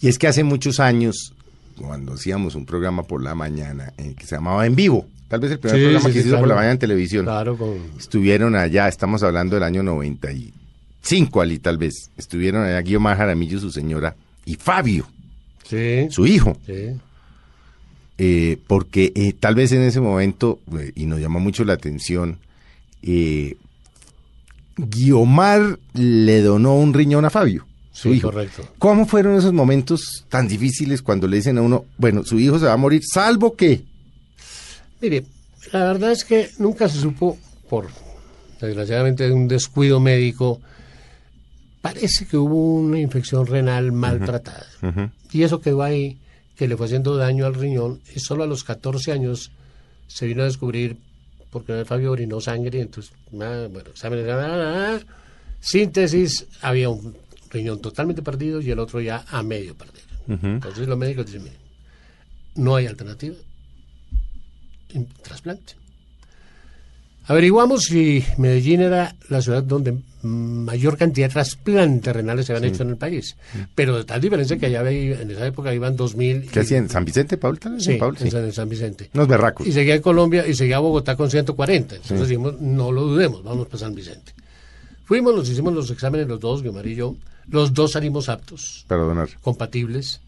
Y 0.00 0.06
es 0.06 0.16
que 0.16 0.28
hace 0.28 0.44
muchos 0.44 0.78
años, 0.78 1.34
cuando 1.80 2.14
hacíamos 2.14 2.54
un 2.54 2.66
programa 2.66 3.02
por 3.04 3.22
la 3.22 3.34
mañana 3.34 3.92
eh, 3.98 4.14
que 4.16 4.26
se 4.26 4.34
llamaba 4.36 4.66
En 4.66 4.74
Vivo, 4.76 5.06
tal 5.28 5.40
vez 5.40 5.52
el 5.52 5.58
primer 5.58 5.78
Sí, 5.78 5.84
programa 5.84 6.08
sí, 6.08 6.12
que 6.14 6.22
se 6.22 6.28
hizo 6.28 6.38
por 6.38 6.48
la 6.48 6.54
mañana 6.54 6.72
en 6.72 6.78
televisión, 6.78 7.24
Claro, 7.24 7.56
con... 7.56 7.76
estuvieron 7.98 8.54
allá, 8.56 8.88
estamos 8.88 9.22
hablando 9.22 9.54
del 9.56 9.62
año 9.64 9.82
95, 9.82 11.40
Ali, 11.40 11.58
tal 11.58 11.78
vez. 11.78 12.10
Estuvieron 12.16 12.64
allá 12.64 12.80
Guiomar 12.82 13.16
Jaramillo, 13.16 13.58
su 13.60 13.70
señora, 13.70 14.14
y 14.44 14.54
Fabio, 14.56 15.06
Sí, 15.68 16.06
su 16.10 16.26
hijo. 16.26 16.56
eh, 18.18 18.56
porque 18.66 19.12
eh, 19.14 19.32
tal 19.38 19.54
vez 19.54 19.70
en 19.72 19.82
ese 19.82 20.00
momento, 20.00 20.58
eh, 20.78 20.92
y 20.94 21.06
nos 21.06 21.20
llamó 21.20 21.38
mucho 21.40 21.64
la 21.64 21.74
atención, 21.74 22.38
Guiomar 24.76 25.78
le 25.94 26.40
donó 26.42 26.76
un 26.76 26.94
riñón 26.94 27.24
a 27.24 27.30
Fabio, 27.30 27.66
su 27.98 28.10
Sí, 28.10 28.16
hijo. 28.18 28.28
correcto. 28.30 28.62
¿Cómo 28.78 29.06
fueron 29.06 29.36
esos 29.36 29.52
momentos 29.52 30.24
tan 30.28 30.46
difíciles 30.46 31.02
cuando 31.02 31.26
le 31.26 31.36
dicen 31.38 31.58
a 31.58 31.62
uno, 31.62 31.84
bueno, 31.96 32.24
su 32.24 32.38
hijo 32.38 32.56
se 32.58 32.66
va 32.66 32.74
a 32.74 32.76
morir, 32.76 33.02
salvo 33.04 33.56
que... 33.56 33.82
Mire, 35.00 35.24
la 35.72 35.84
verdad 35.84 36.12
es 36.12 36.24
que 36.24 36.48
nunca 36.58 36.88
se 36.88 37.00
supo, 37.00 37.36
por 37.68 37.88
desgraciadamente 38.60 39.30
un 39.32 39.48
descuido 39.48 39.98
médico, 39.98 40.60
parece 41.80 42.26
que 42.26 42.36
hubo 42.36 42.74
una 42.74 43.00
infección 43.00 43.46
renal 43.46 43.90
maltratada. 43.90 44.66
Y 45.32 45.42
eso 45.42 45.60
quedó 45.60 45.82
ahí, 45.82 46.18
que 46.56 46.68
le 46.68 46.76
fue 46.76 46.86
haciendo 46.86 47.16
daño 47.16 47.46
al 47.46 47.54
riñón, 47.54 48.00
y 48.14 48.20
solo 48.20 48.44
a 48.44 48.46
los 48.46 48.62
14 48.64 49.10
años 49.12 49.50
se 50.06 50.26
vino 50.26 50.42
a 50.42 50.46
descubrir, 50.46 50.96
porque 51.50 51.84
Fabio 51.84 52.12
orinó 52.12 52.40
sangre, 52.40 52.80
entonces, 52.80 53.12
ah, 53.40 53.66
bueno, 53.72 53.90
exámenes, 53.90 54.26
ah, 54.28 54.96
ah, 54.96 55.00
síntesis, 55.60 56.46
había 56.62 56.88
un 56.90 57.16
riñón 57.50 57.80
totalmente 57.80 58.22
perdido 58.22 58.60
y 58.60 58.70
el 58.70 58.78
otro 58.78 59.00
ya 59.00 59.24
a 59.28 59.42
medio 59.42 59.74
perdido. 59.74 60.04
Entonces 60.28 60.86
los 60.86 60.98
médicos 60.98 61.26
dicen, 61.26 61.44
"Mire, 61.44 61.56
no 62.56 62.76
hay 62.76 62.86
alternativa, 62.86 63.36
trasplante. 65.22 65.74
Averiguamos 67.26 67.84
si 67.84 68.24
Medellín 68.38 68.80
era 68.80 69.14
la 69.28 69.42
ciudad 69.42 69.62
donde 69.62 69.98
mayor 70.22 70.96
cantidad 70.96 71.28
de 71.28 71.34
trasplantes 71.34 72.14
renales 72.14 72.46
se 72.46 72.54
habían 72.54 72.72
hecho 72.72 72.82
en 72.82 72.88
el 72.90 72.96
país. 72.96 73.36
Pero 73.74 73.98
de 73.98 74.04
tal 74.04 74.20
diferencia 74.20 74.56
que 74.56 74.66
allá 74.66 74.90
en 74.90 75.30
esa 75.30 75.46
época 75.46 75.74
iban 75.74 75.94
2.000. 75.94 76.50
¿Qué 76.50 76.60
hacían? 76.60 76.88
¿San 76.88 77.04
Vicente, 77.04 77.36
Paul? 77.36 77.58
tal? 77.58 77.80
Sí, 77.80 77.94
Paul, 77.94 78.16
en 78.18 78.30
San, 78.30 78.44
en 78.44 78.52
San 78.52 78.68
Vicente. 78.68 79.10
Unos 79.12 79.28
berracos. 79.28 79.66
Y 79.66 79.72
seguía 79.72 79.94
en 79.94 80.02
Colombia 80.02 80.46
y 80.46 80.54
seguía 80.54 80.78
Bogotá 80.78 81.16
con 81.16 81.30
140. 81.30 81.96
Entonces 81.96 82.28
dijimos, 82.28 82.58
no 82.60 82.90
lo 82.90 83.02
dudemos, 83.02 83.44
vamos 83.44 83.66
para 83.66 83.78
San 83.78 83.94
Vicente. 83.94 84.32
Fuimos, 85.04 85.34
nos 85.34 85.48
hicimos 85.48 85.74
los 85.74 85.90
exámenes 85.90 86.26
los 86.28 86.40
dos, 86.40 86.62
Guimar 86.62 86.86
y 86.86 86.94
yo. 86.94 87.14
Los 87.50 87.72
dos 87.72 87.92
salimos 87.92 88.28
aptos 88.28 88.84
Para 88.88 89.02
donar. 89.02 89.28
compatibles. 89.40 90.20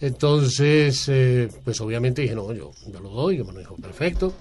Entonces, 0.00 1.04
eh, 1.08 1.48
pues 1.64 1.80
obviamente 1.80 2.22
dije, 2.22 2.34
no, 2.34 2.52
yo, 2.54 2.72
yo 2.90 3.00
lo 3.00 3.10
doy, 3.10 3.40
y 3.40 3.44
me 3.44 3.58
dijo, 3.58 3.76
perfecto. 3.76 4.32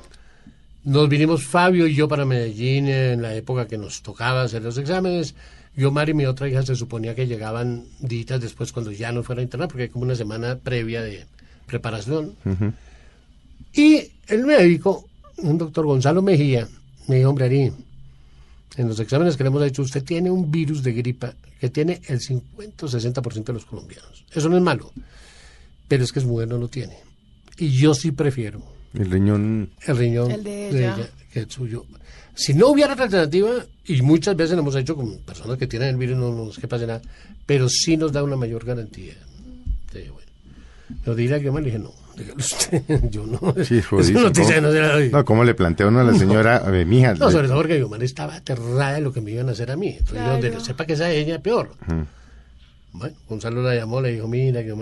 Nos 0.85 1.09
vinimos 1.09 1.43
Fabio 1.43 1.85
y 1.85 1.93
yo 1.93 2.07
para 2.07 2.23
Medellín 2.25 2.87
en 2.87 3.21
la 3.21 3.35
época 3.35 3.67
que 3.67 3.77
nos 3.77 4.01
tocaba 4.01 4.43
hacer 4.43 4.61
los 4.63 4.77
exámenes. 4.77 5.35
Yo, 5.75 5.91
Mari 5.91 6.11
y 6.11 6.15
mi 6.15 6.25
otra 6.25 6.47
hija 6.47 6.63
se 6.63 6.75
suponía 6.75 7.13
que 7.13 7.27
llegaban 7.27 7.83
días 7.99 8.39
después 8.39 8.71
cuando 8.71 8.91
ya 8.91 9.11
no 9.11 9.21
fuera 9.21 9.41
a 9.41 9.43
internar, 9.43 9.67
porque 9.67 9.83
hay 9.83 9.89
como 9.89 10.05
una 10.05 10.15
semana 10.15 10.55
previa 10.57 11.01
de 11.01 11.25
preparación. 11.67 12.35
Y 13.73 14.03
el 14.27 14.45
médico, 14.45 15.05
un 15.37 15.57
doctor 15.57 15.85
Gonzalo 15.85 16.21
Mejía, 16.21 16.67
me 17.07 17.17
dijo, 17.17 17.29
hombre, 17.29 17.45
Ari, 17.45 17.71
en 18.77 18.87
los 18.87 18.99
exámenes 19.01 19.35
que 19.35 19.43
le 19.43 19.49
hemos 19.49 19.63
hecho, 19.63 19.81
usted 19.81 20.03
tiene 20.03 20.31
un 20.31 20.49
virus 20.49 20.81
de 20.81 20.93
gripa 20.93 21.33
que 21.59 21.69
tiene 21.69 22.01
el 22.07 22.19
50 22.21 22.85
o 22.85 22.89
60% 22.89 23.43
de 23.43 23.53
los 23.53 23.65
colombianos. 23.65 24.25
Eso 24.33 24.49
no 24.49 24.57
es 24.57 24.63
malo, 24.63 24.91
pero 25.87 26.03
es 26.03 26.11
que 26.11 26.19
es 26.19 26.25
mujer 26.25 26.47
no 26.47 26.57
lo 26.57 26.67
tiene. 26.67 26.97
Y 27.57 27.69
yo 27.69 27.93
sí 27.93 28.11
prefiero 28.11 28.63
El 28.93 29.11
riñón. 29.11 29.71
el 29.85 29.97
riñón 29.97 30.31
El 30.31 30.43
de 30.43 30.69
ella. 30.69 31.09
que 31.31 31.39
el 31.41 31.51
suyo. 31.51 31.85
Si 32.35 32.53
no 32.53 32.67
hubiera 32.69 32.93
otra 32.93 33.05
alternativa, 33.05 33.51
y 33.85 34.01
muchas 34.01 34.35
veces 34.35 34.55
lo 34.55 34.61
hemos 34.61 34.75
hecho 34.75 34.95
con 34.95 35.17
personas 35.19 35.57
que 35.57 35.67
tienen 35.67 35.89
el 35.89 35.97
virus, 35.97 36.17
no 36.17 36.31
nos 36.33 36.57
que 36.57 36.67
pase 36.69 36.87
nada, 36.87 37.01
pero 37.45 37.67
sí 37.67 37.97
nos 37.97 38.13
da 38.13 38.23
una 38.23 38.37
mayor 38.37 38.63
garantía. 38.65 39.15
Sí, 39.91 40.03
bueno. 40.07 40.28
Pero 41.03 41.15
dile 41.15 41.35
a 41.35 41.39
que 41.39 41.51
me 41.51 41.59
le 41.61 41.67
dije, 41.67 41.79
no, 41.79 41.93
usted, 42.37 42.83
yo 43.11 43.25
no. 43.25 43.53
Sí, 43.63 43.77
Esa 43.77 43.87
jodido. 43.89 44.21
noticia 44.21 44.59
no 44.61 44.71
se 44.71 44.79
la 44.79 44.93
doy. 44.93 45.09
No, 45.09 45.23
¿cómo 45.25 45.43
le 45.43 45.53
plantea 45.53 45.87
uno 45.87 45.99
a 45.99 46.03
la 46.03 46.13
señora? 46.15 46.57
A 46.57 46.69
ver, 46.71 46.85
mija. 46.85 47.13
No, 47.13 47.29
sobre 47.31 47.47
todo 47.47 47.57
porque 47.57 47.75
mi 47.79 47.81
mamá 47.87 48.03
estaba 48.03 48.35
aterrada 48.35 48.93
de 48.93 49.01
lo 49.01 49.13
que 49.13 49.21
me 49.21 49.31
iban 49.31 49.49
a 49.49 49.51
hacer 49.51 49.69
a 49.71 49.75
mí. 49.75 49.89
Entonces, 49.89 50.09
yo, 50.17 50.23
Claro. 50.23 50.41
donde 50.41 50.59
sepa 50.65 50.85
que 50.85 50.95
sea 50.97 51.11
ella, 51.11 51.39
peor. 51.41 51.75
Bueno, 52.91 53.15
Gonzalo 53.27 53.61
la 53.61 53.75
llamó, 53.75 54.01
le 54.01 54.13
dijo, 54.13 54.27
mira, 54.27 54.63
que 54.63 54.73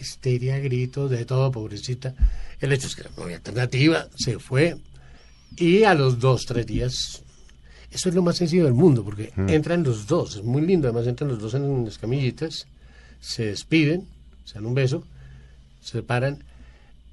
histeria, 0.00 0.58
gritos, 0.58 1.10
de 1.10 1.24
todo, 1.24 1.50
pobrecita. 1.50 2.14
El 2.60 2.72
hecho 2.72 2.86
es 2.86 2.94
que 2.96 3.02
no 3.16 3.24
había 3.24 3.36
alternativa, 3.36 4.06
se 4.16 4.38
fue. 4.38 4.76
Y 5.56 5.82
a 5.82 5.94
los 5.94 6.18
dos, 6.20 6.46
tres 6.46 6.64
días, 6.66 7.22
eso 7.90 8.08
es 8.08 8.14
lo 8.14 8.22
más 8.22 8.36
sencillo 8.36 8.64
del 8.64 8.74
mundo, 8.74 9.04
porque 9.04 9.32
entran 9.48 9.82
los 9.82 10.06
dos, 10.06 10.36
es 10.36 10.44
muy 10.44 10.62
lindo, 10.62 10.86
además 10.88 11.06
entran 11.08 11.28
los 11.28 11.40
dos 11.40 11.54
en 11.54 11.84
las 11.84 11.98
camillitas, 11.98 12.66
se 13.20 13.46
despiden, 13.46 14.06
se 14.50 14.54
dan 14.54 14.66
un 14.66 14.74
beso, 14.74 15.04
se 15.80 15.92
separan, 15.98 16.42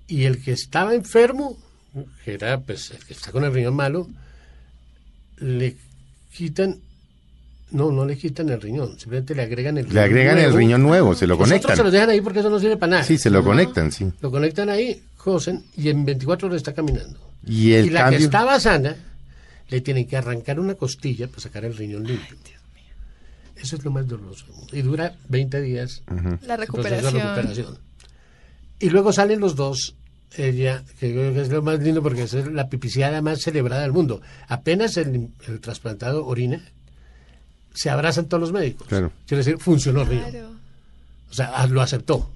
y 0.07 0.23
el 0.23 0.41
que 0.41 0.53
estaba 0.53 0.95
enfermo, 0.95 1.55
que 2.25 2.33
era 2.33 2.59
pues 2.59 2.91
el 2.91 3.05
que 3.05 3.13
está 3.13 3.31
con 3.31 3.43
el 3.43 3.53
riñón 3.53 3.75
malo, 3.75 4.07
le 5.37 5.75
quitan, 6.35 6.77
no, 7.71 7.91
no 7.91 8.05
le 8.05 8.17
quitan 8.17 8.49
el 8.49 8.59
riñón, 8.59 8.97
simplemente 8.99 9.35
le 9.35 9.43
agregan 9.43 9.77
el 9.77 9.83
riñón 9.83 9.95
Le 9.95 10.01
agregan 10.01 10.39
el 10.39 10.53
riñón 10.53 10.81
nuevo, 10.81 11.13
se 11.13 11.27
lo 11.27 11.35
Los 11.35 11.41
otros 11.41 11.59
se 11.59 11.61
conectan. 11.61 11.85
los 11.85 11.93
dejan 11.93 12.09
ahí 12.09 12.21
porque 12.21 12.39
eso 12.39 12.49
no 12.49 12.59
sirve 12.59 12.77
para 12.77 12.89
nada. 12.91 13.03
Sí, 13.03 13.19
se 13.19 13.29
lo 13.29 13.43
conectan, 13.43 13.91
sí. 13.91 14.11
Lo 14.19 14.31
conectan 14.31 14.69
ahí, 14.69 15.03
cosen, 15.15 15.63
y 15.75 15.89
en 15.89 16.05
24 16.05 16.47
horas 16.47 16.57
está 16.57 16.73
caminando. 16.73 17.19
Y 17.45 17.73
el 17.73 17.85
y 17.85 17.89
la 17.91 18.01
cambio. 18.01 18.17
que 18.17 18.25
estaba 18.25 18.59
sana, 18.59 18.95
le 19.69 19.81
tienen 19.81 20.07
que 20.07 20.17
arrancar 20.17 20.59
una 20.59 20.73
costilla 20.73 21.27
para 21.27 21.41
sacar 21.41 21.65
el 21.65 21.77
riñón 21.77 22.03
limpio. 22.03 22.56
Eso 23.61 23.75
es 23.75 23.83
lo 23.85 23.91
más 23.91 24.07
doloroso. 24.07 24.45
del 24.45 24.55
mundo. 24.55 24.75
Y 24.77 24.81
dura 24.81 25.13
20 25.29 25.61
días 25.61 26.03
La 26.45 26.55
de 26.55 26.57
recuperación. 26.57 27.13
recuperación. 27.13 27.77
Y 28.79 28.89
luego 28.89 29.11
salen 29.11 29.39
los 29.39 29.55
dos, 29.55 29.95
ella, 30.35 30.83
que 30.99 31.11
creo 31.11 31.33
que 31.33 31.41
es 31.41 31.49
lo 31.49 31.61
más 31.63 31.79
lindo 31.79 32.03
porque 32.03 32.23
es 32.23 32.33
la 32.33 32.69
pipiciada 32.69 33.21
más 33.21 33.41
celebrada 33.41 33.81
del 33.81 33.91
mundo. 33.93 34.21
Apenas 34.47 34.97
el, 34.97 35.29
el 35.47 35.59
trasplantado 35.59 36.25
orina, 36.25 36.61
se 37.73 37.89
abrazan 37.89 38.27
todos 38.27 38.41
los 38.41 38.51
médicos. 38.51 38.87
Claro. 38.87 39.11
Quiere 39.27 39.43
decir, 39.43 39.59
funcionó. 39.59 40.05
Claro. 40.05 40.51
O 41.29 41.33
sea, 41.33 41.51
ah, 41.55 41.67
lo 41.67 41.81
aceptó. 41.81 42.29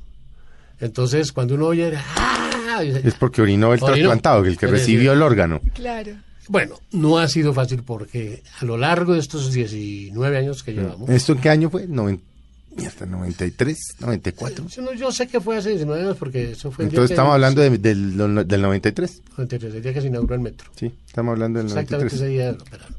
Entonces, 0.80 1.32
cuando 1.32 1.56
uno 1.56 1.68
oye, 1.68 1.94
¡ah! 2.18 2.38
Es 2.84 3.14
porque 3.16 3.42
orinó 3.42 3.74
el 3.74 3.84
Orinó. 3.84 3.96
trasplantado, 3.98 4.46
el 4.46 4.58
que 4.58 4.66
recibió 4.66 5.14
el 5.14 5.22
órgano. 5.22 5.62
Claro. 5.76 6.14
Bueno, 6.52 6.76
no 6.92 7.18
ha 7.18 7.30
sido 7.30 7.54
fácil 7.54 7.82
porque 7.84 8.44
a 8.60 8.66
lo 8.66 8.78
largo 8.78 9.14
de 9.14 9.20
estos 9.20 9.54
19 9.54 10.38
años 10.38 10.64
que 10.64 10.74
llevamos, 10.74 11.10
¿Esto 11.10 11.32
en 11.32 11.40
qué 11.40 11.50
año 11.50 11.70
fue? 11.70 11.88
Noven- 11.88 12.20
Mierda, 12.76 13.06
93, 13.06 13.78
94. 14.00 14.68
yo, 14.68 14.82
no- 14.82 14.94
yo 14.94 15.12
sé 15.14 15.28
que 15.28 15.40
fue 15.42 15.58
hace 15.58 15.70
19 15.70 16.02
años 16.04 16.18
porque 16.18 16.52
eso 16.52 16.72
fue 16.72 16.86
el 16.86 16.90
día 16.92 16.96
Entonces 16.98 17.10
que- 17.10 17.14
estamos 17.14 17.34
hablando 17.34 17.62
de- 17.62 17.78
del, 17.78 18.18
del 18.48 18.62
93. 18.62 19.22
93, 19.38 19.76
el 19.76 19.82
día 19.84 19.94
que 19.94 20.02
se 20.02 20.08
inauguró 20.08 20.36
el 20.36 20.42
metro. 20.42 20.70
Sí, 20.76 20.92
estamos 21.08 21.32
hablando 21.34 21.60
del 21.60 21.68
Exactamente 21.68 22.16
93. 22.16 22.22
ese 22.22 22.28
día 22.30 22.52
lo 22.54 22.62
operaron. 22.64 22.96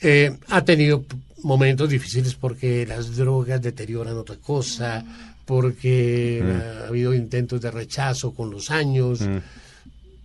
Eh, 0.00 0.36
ha 0.48 0.64
tenido 0.64 1.04
momentos 1.42 1.88
difíciles 1.90 2.34
porque 2.34 2.86
las 2.86 3.16
drogas 3.16 3.60
deterioran 3.60 4.16
otra 4.16 4.36
cosa, 4.36 5.04
porque 5.44 6.42
Mm. 6.44 6.84
ha 6.84 6.88
habido 6.88 7.14
intentos 7.14 7.60
de 7.60 7.70
rechazo 7.70 8.32
con 8.34 8.50
los 8.50 8.70
años, 8.70 9.20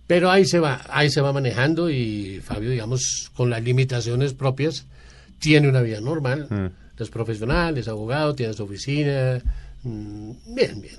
pero 0.06 0.30
ahí 0.30 0.44
se 0.44 0.58
va, 0.58 0.82
ahí 0.90 1.10
se 1.10 1.20
va 1.20 1.32
manejando 1.32 1.90
y 1.90 2.40
Fabio, 2.44 2.70
digamos, 2.70 3.30
con 3.34 3.50
las 3.50 3.62
limitaciones 3.62 4.34
propias, 4.34 4.84
tiene 5.38 5.68
una 5.68 5.80
vida 5.82 6.00
normal, 6.00 6.46
Mm. 6.50 7.02
es 7.02 7.10
profesional, 7.10 7.76
es 7.78 7.88
abogado, 7.88 8.34
tiene 8.34 8.52
su 8.54 8.64
oficina, 8.64 9.40
mm, 9.82 10.30
bien, 10.54 10.80
bien. 10.80 10.94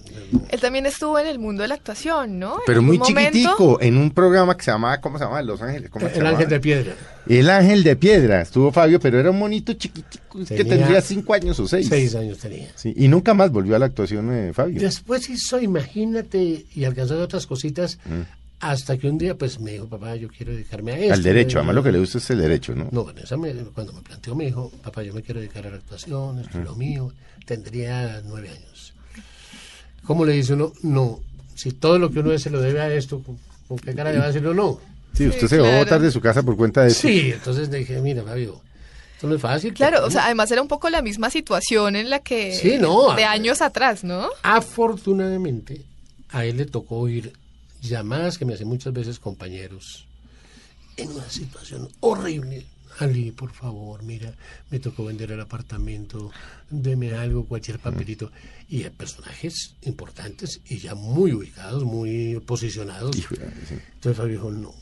Él 0.49 0.59
también 0.59 0.85
estuvo 0.85 1.17
en 1.19 1.27
el 1.27 1.39
mundo 1.39 1.61
de 1.63 1.67
la 1.67 1.75
actuación, 1.75 2.37
¿no? 2.39 2.57
Pero 2.67 2.81
muy 2.81 2.97
momento- 2.97 3.31
chiquitico, 3.31 3.81
en 3.81 3.97
un 3.97 4.11
programa 4.11 4.55
que 4.57 4.63
se 4.63 4.71
llamaba, 4.71 4.99
¿cómo 5.01 5.17
se 5.17 5.23
llamaba? 5.23 5.41
Los 5.41 5.61
Ángeles. 5.61 5.89
¿cómo 5.89 6.07
se 6.09 6.19
El 6.19 6.25
ángel 6.25 6.49
de 6.49 6.59
piedra, 6.59 6.93
El 7.27 7.49
Ángel 7.49 7.83
de 7.83 7.95
Piedra. 7.95 8.41
Estuvo 8.41 8.71
Fabio, 8.71 8.99
pero 8.99 9.19
era 9.19 9.31
un 9.31 9.39
monito 9.39 9.73
chiquitico, 9.73 10.39
que 10.45 10.63
tendría 10.65 11.01
cinco 11.01 11.33
años 11.33 11.59
o 11.59 11.67
seis. 11.67 11.87
seis 11.89 12.13
años 12.15 12.37
tenía. 12.39 12.67
Sí, 12.75 12.93
y 12.95 13.07
nunca 13.07 13.33
más 13.33 13.51
volvió 13.51 13.75
a 13.75 13.79
la 13.79 13.85
actuación 13.87 14.29
de 14.29 14.53
Fabio. 14.53 14.79
Después 14.79 15.27
hizo, 15.29 15.59
imagínate, 15.59 16.65
y 16.75 16.83
alcanzó 16.85 17.19
otras 17.19 17.47
cositas, 17.47 17.97
hasta 18.59 18.97
que 18.97 19.07
un 19.09 19.17
día 19.17 19.37
pues 19.37 19.59
me 19.59 19.71
dijo, 19.73 19.87
papá, 19.87 20.15
yo 20.15 20.27
quiero 20.29 20.51
dedicarme 20.53 20.93
a 20.93 20.97
esto. 20.99 21.13
Al 21.13 21.23
derecho, 21.23 21.57
además 21.59 21.75
lo 21.75 21.83
que 21.83 21.91
le 21.91 21.99
gusta 21.99 22.17
es 22.17 22.29
el 22.29 22.39
derecho, 22.39 22.73
¿no? 22.75 22.87
No, 22.91 23.03
Vanessa 23.03 23.37
me- 23.37 23.53
cuando 23.53 23.93
me 23.93 24.01
planteó 24.01 24.35
me 24.35 24.45
dijo, 24.45 24.71
papá, 24.83 25.03
yo 25.03 25.13
me 25.13 25.21
quiero 25.21 25.39
dedicar 25.39 25.67
a 25.67 25.69
la 25.71 25.75
actuación, 25.77 26.39
esto 26.39 26.59
es 26.59 26.63
lo 26.65 26.75
mío, 26.75 27.11
tendría 27.45 28.21
nueve 28.25 28.49
años. 28.49 28.93
¿Cómo 30.05 30.25
le 30.25 30.33
dice 30.33 30.53
uno? 30.53 30.71
No, 30.83 31.19
si 31.55 31.71
todo 31.71 31.97
lo 31.99 32.11
que 32.11 32.19
uno 32.19 32.31
es 32.31 32.41
se 32.43 32.49
lo 32.49 32.61
debe 32.61 32.79
a 32.81 32.93
esto, 32.93 33.21
¿con, 33.67 33.77
qué 33.79 33.93
cara 33.93 34.11
le 34.11 34.17
va 34.19 34.25
a 34.25 34.27
decirlo 34.27 34.53
no? 34.53 34.79
Sí, 35.13 35.27
usted 35.27 35.41
Sí, 35.41 35.47
se 35.47 35.57
va 35.59 35.75
a 35.75 35.79
botar 35.79 36.01
de 36.01 36.11
su 36.11 36.19
casa 36.21 36.43
por 36.43 36.55
cuenta 36.57 36.81
de 36.81 36.89
eso. 36.89 37.07
Sí, 37.07 37.31
entonces 37.33 37.69
le 37.69 37.79
dije, 37.79 38.01
mira, 38.01 38.21
Fabio, 38.23 38.61
esto 39.15 39.27
no 39.27 39.35
es 39.35 39.41
fácil. 39.41 39.73
Claro, 39.73 39.97
papá". 39.97 40.07
o 40.07 40.11
sea, 40.11 40.25
además 40.25 40.51
era 40.51 40.61
un 40.61 40.67
poco 40.67 40.89
la 40.89 41.01
misma 41.01 41.29
situación 41.29 41.95
en 41.95 42.09
la 42.09 42.19
que... 42.19 42.53
Sí, 42.53 42.77
no, 42.79 43.15
De 43.15 43.23
a- 43.23 43.31
años 43.31 43.61
atrás, 43.61 44.03
¿no? 44.03 44.27
Afortunadamente, 44.43 45.81
a 46.29 46.45
él 46.45 46.57
le 46.57 46.65
tocó 46.65 46.97
oír 46.99 47.31
llamadas 47.89 48.37
que 48.37 48.45
me 48.45 48.53
hacen 48.53 48.67
muchas 48.67 48.93
veces 48.93 49.19
compañeros 49.19 50.05
en 50.97 51.09
una 51.11 51.29
situación 51.29 51.89
horrible. 51.99 52.65
Ali, 52.99 53.31
por 53.31 53.51
favor, 53.51 54.03
mira, 54.03 54.33
me 54.69 54.79
tocó 54.79 55.03
vender 55.03 55.29
el 55.33 55.41
apartamento, 55.41 56.31
deme 56.69 57.13
algo, 57.13 57.45
cualquier 57.45 57.77
papelito. 57.77 58.31
Y 58.69 58.83
hay 58.83 58.89
personajes 58.89 59.75
importantes 59.81 60.61
y 60.69 60.77
ya 60.77 60.95
muy 60.95 61.33
ubicados, 61.33 61.83
muy 61.83 62.39
posicionados. 62.45 63.13
Entonces 63.17 64.15
Fabio 64.15 64.33
dijo, 64.37 64.51
no, 64.51 64.73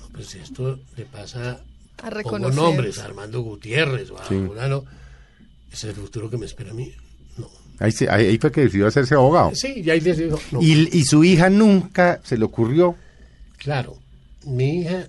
no, 0.00 0.08
pues 0.12 0.34
esto 0.34 0.80
le 0.96 1.04
pasa 1.04 1.60
A 2.02 2.08
reconocer. 2.08 2.54
nombres, 2.54 2.98
a 3.00 3.04
Armando 3.04 3.42
Gutiérrez 3.42 4.10
o 4.12 4.18
a 4.18 4.26
Sí. 4.26 4.34
Ese 5.70 5.90
es 5.90 5.96
el 5.96 6.02
futuro 6.02 6.30
que 6.30 6.38
me 6.38 6.46
espera 6.46 6.70
a 6.70 6.74
mí. 6.74 6.90
Ahí, 7.80 7.92
se- 7.92 8.08
ahí- 8.10 8.26
ahí 8.26 8.38
fue 8.38 8.50
que 8.50 8.62
decidió 8.62 8.86
hacerse 8.86 9.14
abogado. 9.14 9.52
Sí, 9.54 9.82
y 9.84 9.90
ahí 9.90 10.00
no. 10.50 10.60
Y, 10.62 10.88
y 10.98 11.04
su 11.04 11.22
hija 11.24 11.48
nunca 11.50 12.20
se 12.24 12.36
le 12.36 12.44
ocurrió. 12.44 12.96
Claro, 13.58 13.96
mi 14.44 14.80
hija, 14.80 15.06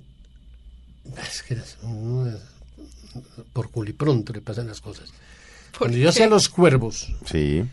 es 1.29 1.43
que 1.43 1.55
las- 1.55 1.77
por 3.53 3.71
culipronto 3.71 4.34
le 4.34 4.41
pasan 4.41 4.67
las 4.67 4.82
cosas. 4.82 5.10
¿Por 5.71 5.79
Cuando 5.88 5.97
yo 5.97 6.10
hacía 6.10 6.27
Los 6.27 6.49
Cuervos, 6.49 7.12
Sí. 7.25 7.63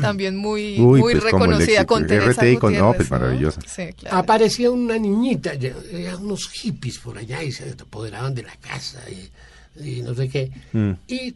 También 0.00 0.36
muy, 0.36 0.74
Uy, 0.80 1.00
muy 1.00 1.00
pues, 1.00 1.14
el 1.16 1.20
reconocida 1.22 1.84
con 1.86 2.06
Teresa 2.06 2.42
con- 2.58 2.76
no, 2.76 2.92
pues, 2.92 3.10
maravillosa. 3.10 3.60
Sí, 3.66 3.92
claro. 3.96 4.16
aparecía 4.18 4.70
una 4.70 4.98
niñita, 4.98 5.54
ya- 5.54 5.74
ya 5.92 6.16
unos 6.16 6.48
hippies 6.50 6.98
por 6.98 7.16
allá 7.18 7.42
y 7.42 7.52
se 7.52 7.70
apoderaban 7.70 8.34
de 8.34 8.42
la 8.42 8.56
casa 8.56 9.00
y, 9.08 9.88
y 9.88 10.02
no 10.02 10.12
sé 10.14 10.28
qué. 10.28 10.50
Mm. 10.72 10.90
Y 11.06 11.34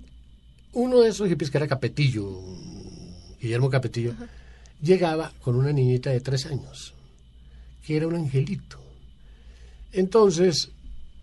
uno 0.73 1.01
de 1.01 1.11
esos 1.11 1.29
hippies, 1.29 1.51
que 1.51 1.59
era 1.59 1.69
Capetillo, 1.69 2.41
Guillermo 3.41 3.71
Capetillo, 3.71 4.15
llegaba 4.83 5.33
con 5.41 5.57
una 5.57 5.73
niñita 5.73 6.11
de 6.11 6.21
tres 6.21 6.47
años, 6.47 6.95
que 7.85 7.97
era 7.97 8.07
un 8.07 8.15
angelito. 8.15 8.79
Entonces, 9.93 10.71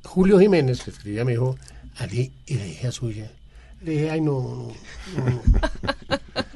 Julio 0.04 0.40
Jiménez, 0.40 0.82
que 0.82 0.92
escribía, 0.92 1.26
me 1.26 1.34
dijo, 1.34 1.58
Ali, 1.98 2.32
y 2.46 2.56
le 2.56 2.66
dije 2.66 2.88
a 2.88 2.92
suya, 2.92 3.32
le 3.82 3.92
dije, 3.92 4.10
ay, 4.10 4.22
no, 4.22 4.74
no, 5.16 5.26
no. 5.26 5.42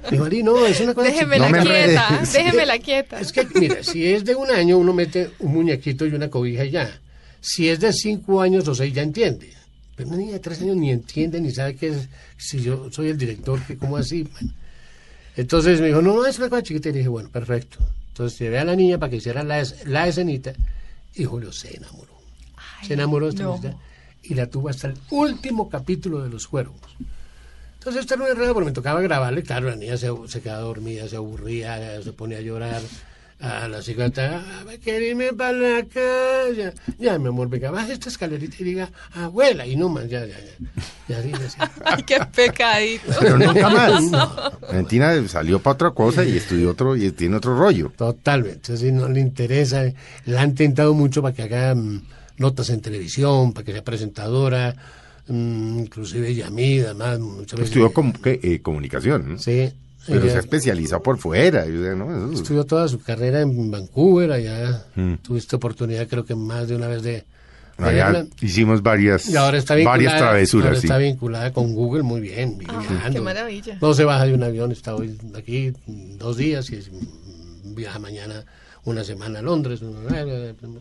Me 0.05 0.11
dijo, 0.11 0.23
Ali, 0.25 0.43
no, 0.43 0.65
es 0.65 0.79
una 0.81 0.93
cosa 0.93 1.09
Déjemela 1.09 1.49
No 1.49 1.57
me 1.57 1.63
quieta, 1.63 2.21
déjemela 2.33 2.79
quieta. 2.79 3.19
es 3.19 3.31
que, 3.31 3.47
mira, 3.55 3.83
si 3.83 4.05
es 4.05 4.25
de 4.25 4.35
un 4.35 4.49
año, 4.49 4.77
uno 4.77 4.93
mete 4.93 5.31
un 5.39 5.53
muñequito 5.53 6.05
y 6.05 6.13
una 6.13 6.29
cobija 6.29 6.65
y 6.65 6.71
ya. 6.71 6.99
Si 7.41 7.69
es 7.69 7.79
de 7.79 7.93
cinco 7.93 8.41
años 8.41 8.67
o 8.67 8.75
seis, 8.75 8.93
ya 8.93 9.03
entiende. 9.03 9.58
Pero 9.99 10.11
una 10.11 10.17
niña 10.19 10.31
de 10.31 10.39
tres 10.39 10.61
años 10.61 10.77
ni 10.77 10.91
entiende, 10.91 11.41
ni 11.41 11.51
sabe 11.51 11.75
qué 11.75 11.89
es, 11.89 12.07
si 12.37 12.61
yo 12.61 12.89
soy 12.89 13.09
el 13.09 13.17
director, 13.17 13.61
que 13.65 13.75
cómo 13.75 13.97
así. 13.97 14.23
Bueno. 14.23 14.53
Entonces 15.35 15.81
me 15.81 15.87
dijo, 15.87 16.01
no, 16.01 16.15
no, 16.15 16.25
es 16.25 16.37
una 16.39 16.47
cosa 16.47 16.63
chiquita. 16.63 16.87
Y 16.87 16.93
dije, 16.93 17.09
bueno, 17.09 17.27
perfecto. 17.27 17.79
Entonces 18.07 18.39
llevé 18.39 18.59
a 18.59 18.63
la 18.63 18.77
niña 18.77 18.97
para 18.97 19.09
que 19.09 19.17
hiciera 19.17 19.43
la, 19.43 19.61
la 19.87 20.07
escenita 20.07 20.53
y 21.15 21.25
Julio 21.25 21.51
se 21.51 21.75
enamoró. 21.75 22.13
se 22.87 22.93
enamoró 22.93 23.25
de 23.25 23.31
esta 23.31 23.43
no. 23.43 23.57
niñita. 23.57 23.75
y 24.23 24.35
la 24.35 24.49
tuvo 24.49 24.69
hasta 24.69 24.87
el 24.87 24.93
último 25.09 25.67
capítulo 25.67 26.23
de 26.23 26.29
Los 26.29 26.47
Cuervos. 26.47 26.79
Entonces 27.73 27.99
esto 27.99 28.13
era 28.13 28.23
un 28.23 28.29
enredo 28.29 28.53
porque 28.53 28.67
me 28.67 28.73
tocaba 28.73 29.01
grabarle, 29.01 29.43
claro, 29.43 29.69
la 29.69 29.75
niña 29.75 29.97
se, 29.97 30.07
se 30.27 30.39
quedaba 30.39 30.61
dormida, 30.61 31.09
se 31.09 31.17
aburría, 31.17 32.01
se 32.01 32.13
ponía 32.13 32.37
a 32.37 32.41
llorar. 32.41 32.81
A 33.41 33.69
la 33.69 33.81
psicóloga, 33.81 34.43
quiero 34.83 35.05
irme 35.05 35.31
para 35.31 35.53
la 35.53 35.85
casa. 35.85 36.73
Ya, 36.97 37.17
mi 37.17 37.29
amor, 37.29 37.47
venga, 37.47 37.71
baja 37.71 37.93
esta 37.93 38.09
escalerita 38.09 38.57
y 38.59 38.63
diga, 38.65 38.89
abuela, 39.13 39.65
y 39.65 39.77
no 39.77 39.87
más, 39.87 40.09
ya, 40.09 40.25
ya, 40.25 40.35
ya. 40.37 40.67
ya, 41.07 41.23
sí, 41.23 41.31
ya, 41.31 41.49
sí. 41.49 41.57
Ay, 41.85 42.03
qué 42.03 42.17
pecadito. 42.35 43.03
Pero 43.17 43.37
nunca 43.37 43.69
más. 44.11 44.11
Valentina 44.61 45.25
salió 45.29 45.59
para 45.59 45.73
otra 45.75 45.91
cosa 45.91 46.25
y 46.25 46.35
estudió 46.35 46.71
otro 46.71 46.97
y 46.97 47.11
tiene 47.11 47.37
otro 47.37 47.57
rollo. 47.57 47.93
Totalmente, 47.95 48.75
si 48.75 48.91
no 48.91 49.07
le 49.07 49.21
interesa, 49.21 49.83
la 50.25 50.41
han 50.41 50.53
tentado 50.53 50.93
mucho 50.93 51.21
para 51.21 51.33
que 51.33 51.43
haga 51.43 51.75
mm, 51.75 52.01
notas 52.39 52.69
en 52.71 52.81
televisión, 52.81 53.53
para 53.53 53.63
que 53.63 53.71
sea 53.71 53.83
presentadora, 53.85 54.75
mm, 55.27 55.79
inclusive 55.79 56.35
Yamida, 56.35 56.87
además, 56.87 57.19
muchas 57.19 57.57
veces. 57.57 57.67
Estudió 57.69 57.93
com- 57.93 58.11
eh, 58.25 58.59
comunicación, 58.61 59.29
¿no? 59.29 59.39
Sí. 59.39 59.71
Pero 60.07 60.21
ella 60.21 60.31
se 60.31 60.37
ha 60.37 60.39
especializado 60.41 61.01
por 61.03 61.17
fuera. 61.17 61.65
¿no? 61.65 62.31
Estudió 62.33 62.63
toda 62.65 62.87
su 62.87 62.99
carrera 63.01 63.41
en 63.41 63.69
Vancouver, 63.71 64.31
allá 64.31 64.83
Mm. 64.95 65.15
tuviste 65.21 65.55
oportunidad 65.55 66.07
creo 66.07 66.25
que 66.25 66.35
más 66.35 66.67
de 66.67 66.75
una 66.75 66.87
vez 66.87 67.03
de, 67.03 67.25
de 67.77 67.85
allá 67.85 68.11
verla. 68.11 68.27
hicimos 68.41 68.81
varias, 68.81 69.29
Y 69.29 69.35
ahora 69.35 69.57
está 69.57 69.75
varias 69.83 70.17
travesuras. 70.17 70.67
ahora 70.67 70.79
sí. 70.79 70.87
está 70.87 70.97
vinculada 70.97 71.51
con 71.53 71.73
Google 71.73 72.03
muy 72.03 72.21
bien. 72.21 72.57
Ah, 72.67 73.09
qué 73.11 73.21
maravilla. 73.21 73.77
No 73.81 73.93
se 73.93 74.03
baja 74.03 74.25
de 74.25 74.33
un 74.33 74.43
avión, 74.43 74.71
está 74.71 74.95
hoy 74.95 75.17
aquí 75.35 75.73
dos 76.17 76.37
días 76.37 76.69
y 76.71 76.75
es- 76.75 76.91
mm, 76.91 77.75
viaja 77.75 77.99
mañana 77.99 78.43
una 78.85 79.03
semana 79.03 79.39
a 79.39 79.41
Londres. 79.41 79.81
Una, 79.81 80.25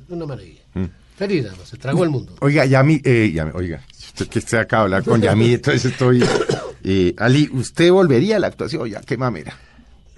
una 0.08 0.26
maravilla. 0.26 0.60
Mm. 0.74 0.84
Feliz, 1.16 1.46
se 1.64 1.76
tragó 1.76 2.04
el 2.04 2.10
mundo. 2.10 2.34
Oiga, 2.40 2.64
Yami, 2.64 3.00
eh, 3.04 3.32
Yami, 3.34 3.50
oiga, 3.54 3.82
usted 3.92 4.28
que 4.28 4.40
se 4.40 4.56
acaba 4.56 4.82
de 4.82 4.84
hablar 4.86 5.02
con 5.04 5.20
Yami, 5.20 5.54
entonces 5.54 5.86
estoy... 5.86 6.22
Eh, 6.90 7.14
Ali, 7.18 7.50
¿usted 7.52 7.92
volvería 7.92 8.36
a 8.36 8.38
la 8.38 8.46
actuación? 8.46 8.88
Ya, 8.88 9.02
qué 9.02 9.18
mamera. 9.18 9.54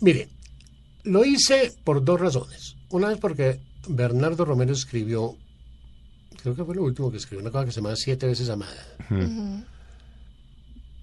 Mire, 0.03 0.29
lo 1.03 1.25
hice 1.25 1.73
por 1.83 2.05
dos 2.05 2.21
razones. 2.21 2.77
Una 2.91 3.09
vez 3.09 3.19
porque 3.19 3.59
Bernardo 3.89 4.45
Romero 4.45 4.73
escribió, 4.73 5.35
creo 6.41 6.55
que 6.55 6.65
fue 6.65 6.77
lo 6.77 6.85
último 6.85 7.11
que 7.11 7.17
escribió, 7.17 7.43
una 7.43 7.51
cosa 7.51 7.65
que 7.65 7.73
se 7.73 7.81
llama 7.81 7.97
Siete 7.97 8.29
veces 8.29 8.49
amada. 8.51 8.87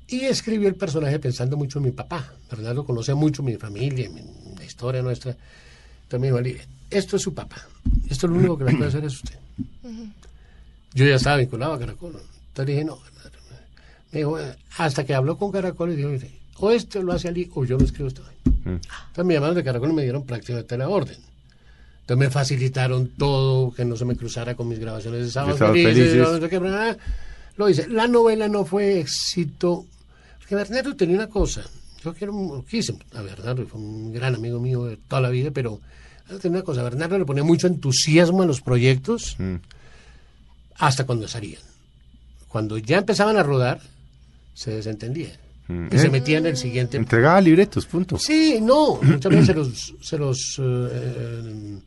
Y 0.08 0.22
escribió 0.22 0.70
el 0.70 0.76
personaje 0.76 1.20
pensando 1.20 1.58
mucho 1.58 1.80
en 1.80 1.86
mi 1.86 1.92
papá. 1.92 2.34
Bernardo 2.50 2.86
conocía 2.86 3.16
mucho 3.16 3.44
mi 3.44 3.58
familia, 3.58 4.10
mi, 4.10 4.22
la 4.58 4.64
historia 4.64 5.02
nuestra. 5.02 5.36
Dijo, 6.10 6.38
Ali, 6.38 6.58
esto 6.90 7.18
es 7.18 7.22
su 7.22 7.34
papá. 7.34 7.68
Esto 8.10 8.28
es 8.28 8.32
lo 8.32 8.40
único 8.40 8.58
que 8.58 8.64
le 8.64 8.72
puede 8.72 8.88
hacer 8.88 9.04
es 9.04 9.16
usted. 9.16 9.36
Yo 10.94 11.06
ya 11.06 11.16
estaba 11.16 11.36
vinculado 11.36 11.74
a 11.74 11.80
Caracol. 11.80 12.14
Entonces 12.48 12.68
dije, 12.68 12.86
no. 12.86 13.00
Bernardo. 13.02 13.37
Me 14.12 14.20
dijo, 14.20 14.38
hasta 14.78 15.06
que 15.06 15.14
habló 15.14 15.38
con 15.38 15.52
Caracol 15.52 15.92
y 15.92 15.96
dijo, 15.98 16.10
"Mire, 16.10 16.32
o 16.58 16.72
esto 16.72 17.02
lo 17.04 17.14
hace 17.14 17.28
Ali 17.28 17.50
o 17.54 17.66
yo 17.66 17.78
lo 17.78 17.86
escribo 17.86 18.08
esta 18.08 18.22
vaina". 18.22 18.42
Entonces 19.08 19.26
me 19.26 19.34
llamaron 19.34 19.56
de 19.56 19.64
Caracol 19.64 19.92
y 19.92 19.94
me 19.94 20.04
dieron 20.04 20.26
prácticamente 20.26 20.78
la 20.78 20.90
orden. 20.90 21.18
Entonces 22.02 22.28
me 22.28 22.30
facilitaron 22.32 23.10
todo, 23.18 23.74
que 23.74 23.84
no 23.84 23.98
se 23.98 24.06
me 24.06 24.16
cruzara 24.16 24.56
con 24.56 24.70
mis 24.70 24.80
grabaciones 24.80 25.26
de 25.26 25.30
sábado 25.30 25.58
felices, 25.84 26.14
no. 26.32 26.32
Lo 27.58 27.70
hice. 27.70 27.88
La 27.90 28.08
novela 28.08 28.48
no 28.48 28.64
fue 28.66 29.00
éxito. 29.00 29.86
Porque 30.40 30.56
Bernardo 30.56 30.96
tenía 30.96 31.16
una 31.18 31.28
cosa. 31.28 31.64
Yo 32.04 32.14
quiero, 32.14 32.64
quise 32.70 32.96
a 33.14 33.22
Bernardo, 33.22 33.66
fue 33.66 33.82
un 33.82 34.14
gran 34.14 34.36
amigo 34.36 34.60
mío 34.62 34.86
de 34.86 34.96
toda 34.96 35.22
la 35.22 35.30
vida, 35.30 35.52
pero 35.52 35.82
tenía 36.42 36.60
una 36.60 36.66
cosa. 36.66 36.84
Bernardo 36.84 37.18
le 37.18 37.26
ponía 37.26 37.44
mucho 37.44 37.68
entusiasmo 37.68 38.44
a 38.44 38.46
los 38.46 38.62
proyectos 38.62 39.36
hasta 40.78 41.06
cuando 41.06 41.28
salían. 41.28 41.62
Cuando 42.48 42.78
ya 42.78 43.00
empezaban 43.00 43.36
a 43.36 43.44
rodar, 43.44 43.82
se 44.58 44.72
desentendía. 44.72 45.30
Y 45.92 45.98
se 46.00 46.10
metía 46.10 46.38
en 46.40 46.46
el 46.48 46.58
siguiente 46.58 46.96
Entregaba 46.98 47.40
libretos, 47.42 47.86
punto. 47.86 48.18
Sí, 48.18 48.60
no, 48.62 49.00
muchas 49.04 49.30
veces 49.32 49.46
se 49.48 49.54
los, 49.54 49.94
se 50.02 50.18
los 50.18 50.60
eh, 50.64 51.80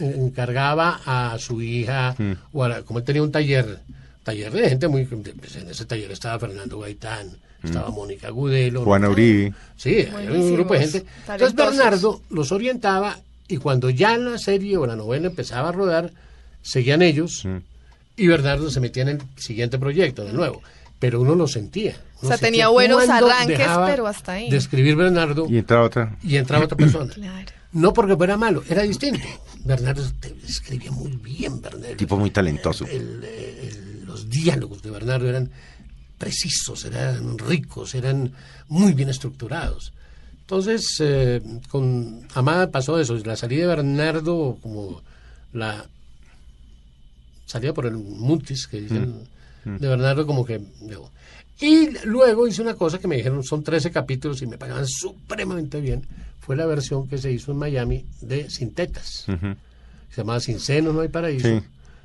eh, 0.00 0.14
encargaba 0.18 1.00
a 1.04 1.36
su 1.38 1.60
hija, 1.62 2.14
o 2.52 2.62
a 2.62 2.68
la- 2.68 2.82
como 2.82 2.98
él 3.00 3.04
tenía 3.04 3.22
un 3.22 3.32
taller, 3.32 3.80
taller 4.22 4.52
de 4.52 4.68
gente 4.68 4.86
muy... 4.88 5.04
pues, 5.06 5.56
en 5.56 5.68
ese 5.70 5.86
taller 5.86 6.10
estaba 6.12 6.38
Fernando 6.38 6.78
Gaitán, 6.78 7.28
estaba 7.64 7.90
Mónica 7.90 8.28
Gudelo. 8.30 8.84
Juana 8.84 9.08
Uribe. 9.08 9.54
Sí, 9.76 10.06
había 10.14 10.32
un 10.32 10.52
grupo 10.52 10.74
de 10.74 10.80
gente. 10.80 11.04
Entonces. 11.26 11.54
Bernardo 11.56 12.20
los 12.30 12.52
orientaba 12.52 13.18
y 13.48 13.56
cuando 13.56 13.90
ya 13.90 14.16
la 14.18 14.38
serie 14.38 14.76
o 14.76 14.86
la 14.86 14.94
novela 14.94 15.26
empezaba 15.28 15.70
a 15.70 15.72
rodar, 15.72 16.12
seguían 16.62 17.00
ellos 17.02 17.44
y 18.16 18.26
Bernardo 18.26 18.70
se 18.70 18.80
metía 18.80 19.02
en 19.04 19.08
el 19.08 19.18
siguiente 19.36 19.78
proyecto 19.78 20.22
de 20.24 20.32
nuevo. 20.34 20.62
Pero 20.98 21.20
uno 21.20 21.34
lo 21.34 21.46
sentía. 21.46 21.96
O 22.16 22.20
sea, 22.26 22.30
sentía 22.36 22.46
tenía 22.48 22.68
buenos 22.68 23.08
arranques, 23.08 23.58
pero 23.86 24.06
hasta 24.06 24.32
ahí. 24.32 24.50
De 24.50 24.56
escribir 24.56 24.96
Bernardo 24.96 25.46
Y 25.48 25.58
entraba 25.58 25.84
otra. 25.84 26.16
y 26.22 26.36
entraba 26.36 26.64
otra 26.64 26.76
persona. 26.76 27.12
Claro. 27.14 27.52
No 27.72 27.92
porque 27.92 28.16
fuera 28.16 28.38
malo, 28.38 28.64
era 28.70 28.82
distinto. 28.82 29.20
Bernardo 29.64 30.02
te- 30.18 30.34
escribía 30.48 30.90
muy 30.92 31.10
bien, 31.16 31.60
Bernardo. 31.60 31.96
Tipo 31.96 32.16
muy 32.16 32.30
talentoso. 32.30 32.86
El- 32.86 33.22
el- 33.22 34.04
los 34.06 34.30
diálogos 34.30 34.82
de 34.82 34.90
Bernardo 34.90 35.28
eran 35.28 35.50
precisos, 36.16 36.86
eran 36.86 37.36
ricos, 37.36 37.94
eran 37.94 38.32
muy 38.68 38.94
bien 38.94 39.10
estructurados. 39.10 39.92
Entonces, 40.40 40.86
eh, 41.00 41.42
con 41.68 42.26
Amada 42.34 42.70
pasó 42.70 42.98
eso, 42.98 43.14
la 43.16 43.36
salida 43.36 43.62
de 43.62 43.66
Bernardo 43.66 44.56
como 44.62 45.02
la 45.52 45.84
salida 47.44 47.74
por 47.74 47.84
el 47.86 47.94
mutis 47.94 48.66
que 48.66 48.80
dicen 48.80 49.28
de 49.66 49.88
Bernardo 49.88 50.26
como 50.26 50.44
que 50.46 50.60
digo, 50.80 51.10
y 51.60 51.90
luego 52.06 52.46
hice 52.46 52.62
una 52.62 52.74
cosa 52.74 52.98
que 52.98 53.08
me 53.08 53.16
dijeron 53.16 53.42
son 53.44 53.62
13 53.64 53.90
capítulos 53.90 54.40
y 54.42 54.46
me 54.46 54.56
pagaban 54.58 54.86
supremamente 54.86 55.80
bien 55.80 56.02
fue 56.40 56.54
la 56.56 56.66
versión 56.66 57.08
que 57.08 57.18
se 57.18 57.32
hizo 57.32 57.50
en 57.52 57.58
Miami 57.58 58.04
de 58.20 58.48
Sin 58.48 58.72
Tetas 58.72 59.26
se 59.26 60.16
llamaba 60.16 60.38
Sin 60.40 60.60
Seno 60.60 60.92
No 60.92 61.00
Hay 61.00 61.08
Paraíso 61.08 61.48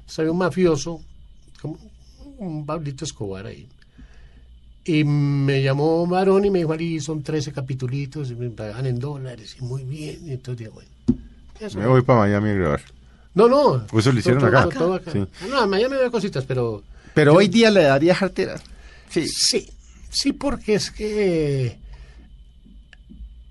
Sí. 0.07 0.19
Había 0.21 0.31
un 0.31 0.37
mafioso 0.39 0.99
como 1.61 1.77
un 2.39 2.65
Pablito 2.65 3.05
Escobar 3.05 3.45
ahí 3.45 3.67
y 4.83 5.03
me 5.03 5.61
llamó 5.61 6.05
Marón 6.07 6.43
y 6.43 6.49
me 6.49 6.57
dijo, 6.59 6.73
Ali, 6.73 6.99
son 6.99 7.21
13 7.21 7.51
capitulitos 7.51 8.31
y 8.31 8.35
me 8.35 8.49
pagan 8.49 8.87
en 8.87 8.99
dólares 8.99 9.55
y 9.59 9.63
muy 9.63 9.83
bien. 9.83 10.17
Y 10.27 10.31
entonces 10.31 10.57
dije, 10.57 10.71
bueno. 10.71 10.89
eso. 11.59 11.77
Me 11.77 11.85
voy 11.85 12.01
para 12.01 12.21
Miami 12.21 12.49
a 12.49 12.53
grabar. 12.53 12.81
No, 13.35 13.47
no. 13.47 13.85
Pues 13.87 14.05
eso 14.05 14.11
lo 14.11 14.19
hicieron 14.19 14.39
todo- 14.41 14.49
acá. 14.57 14.63
todo- 14.69 14.79
todo 14.79 14.93
acá. 14.95 15.11
Sí. 15.11 15.23
No, 15.49 15.63
en 15.63 15.69
Miami 15.69 15.95
había 15.97 16.09
cositas, 16.09 16.45
pero 16.45 16.83
Pero 17.13 17.33
hoy 17.35 17.47
día 17.47 17.69
le 17.71 17.83
daría 17.83 18.15
jartera. 18.15 18.61
Sí. 19.09 19.27
sí, 19.27 19.69
sí, 20.09 20.33
porque 20.33 20.75
es 20.75 20.91
que. 20.91 21.77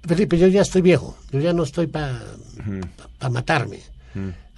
Felipe, 0.07 0.39
yo 0.39 0.47
ya 0.49 0.63
estoy 0.63 0.81
viejo. 0.83 1.17
Yo 1.31 1.41
ya 1.41 1.53
no 1.53 1.63
estoy 1.65 1.87
para 1.87 2.23
matarme. 3.31 3.81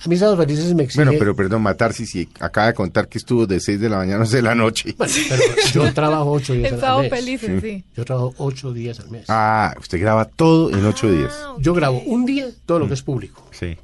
A 0.05 0.09
mí 0.09 0.17
Sábados 0.17 0.41
Felices 0.41 0.75
me 0.75 0.85
exige. 0.85 1.05
Bueno, 1.05 1.17
pero 1.19 1.37
perdón, 1.37 1.63
matar 1.63 1.93
si, 1.93 2.07
si 2.07 2.29
acaba 2.41 2.69
de 2.69 2.75
contar 2.75 3.09
que 3.09 3.19
estuvo 3.19 3.47
de 3.47 3.61
6 3.61 3.81
de 3.81 3.89
la 3.89 3.99
mañana 3.99 4.17
a 4.19 4.21
11 4.23 4.37
de 4.37 4.43
la 4.43 4.55
noche. 4.55 4.95
Bueno, 4.99 5.13
pero 5.29 5.43
yo 5.73 5.95
trabajo 5.95 6.31
ocho 6.33 6.55
días 6.55 6.73
El 6.73 6.85
al 6.85 7.03
mes. 7.03 7.11
felices, 7.11 7.63
sí. 7.63 7.85
Yo 7.97 8.05
trabajo 8.05 8.35
ocho 8.39 8.73
días 8.73 8.99
al 8.99 9.11
mes. 9.11 9.27
Ah, 9.29 9.75
usted 9.79 10.01
graba 10.01 10.25
todo 10.25 10.71
en 10.71 10.85
8 10.85 11.13
días. 11.13 11.33
Ah, 11.45 11.55
Yo 11.61 11.75
grabo 11.75 12.01
un 12.07 12.25
día 12.25 12.49
todo 12.67 12.81
lo 12.81 12.89
que 12.89 12.95
es 12.95 13.03
público. 13.03 13.47
Sí. 13.53 13.77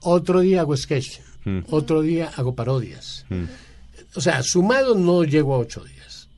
Otro 0.00 0.40
día 0.40 0.60
hago 0.60 0.76
sketch. 0.76 1.18
Otro 1.68 2.02
día 2.02 2.30
hago 2.36 2.54
parodias. 2.54 3.24
O 4.14 4.20
sea, 4.20 4.42
sumado 4.42 4.94
no 4.94 5.24
llego 5.24 5.54
a 5.54 5.58
ocho 5.58 5.82
días. 5.84 6.28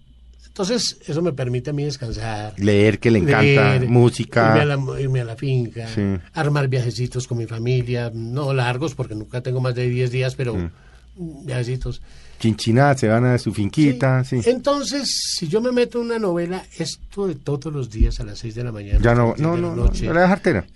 Entonces, 0.46 0.96
eso 1.06 1.20
me 1.20 1.32
permite 1.32 1.68
a 1.70 1.72
mí 1.74 1.84
descansar. 1.84 2.54
Leer 2.56 2.98
que 2.98 3.10
le 3.10 3.18
encanta, 3.18 3.42
leer, 3.42 3.88
música. 3.88 4.48
Irme 4.56 4.60
a, 4.60 4.64
la, 4.76 5.00
irme 5.00 5.20
a 5.20 5.24
la 5.24 5.36
finca, 5.36 5.86
Sí. 5.88 6.00
armar 6.32 6.68
viajecitos 6.68 7.26
con 7.26 7.36
mi 7.36 7.46
familia, 7.46 8.10
no 8.14 8.54
largos 8.54 8.94
porque 8.94 9.14
nunca 9.14 9.42
tengo 9.42 9.60
más 9.60 9.74
de 9.74 9.86
10 9.88 10.10
días, 10.10 10.34
pero 10.34 10.54
Mm. 10.56 11.44
viajecitos. 11.44 12.00
Chinchiná, 12.40 12.94
se 12.96 13.08
van 13.08 13.24
a 13.26 13.38
su 13.38 13.52
finquita, 13.52 14.22
sí. 14.24 14.40
Entonces, 14.44 15.08
si 15.38 15.48
yo 15.48 15.60
me 15.60 15.72
meto 15.72 15.98
en 16.00 16.06
una 16.06 16.18
novela, 16.18 16.64
esto 16.78 17.26
de 17.26 17.34
todos 17.34 17.72
los 17.72 17.90
días 17.90 18.18
a 18.20 18.24
las 18.24 18.38
6 18.38 18.54
de 18.54 18.64
la 18.64 18.72
mañana. 18.72 18.98
Ya 19.02 19.14
no, 19.14 19.32
seis 19.34 19.40
no, 19.40 19.56
la 19.56 19.60
no, 19.62 19.76
no, 19.76 19.84
noche, 19.84 20.06
no 20.06 20.14
le 20.14 20.20
da 20.20 20.28
jartera. 20.28 20.66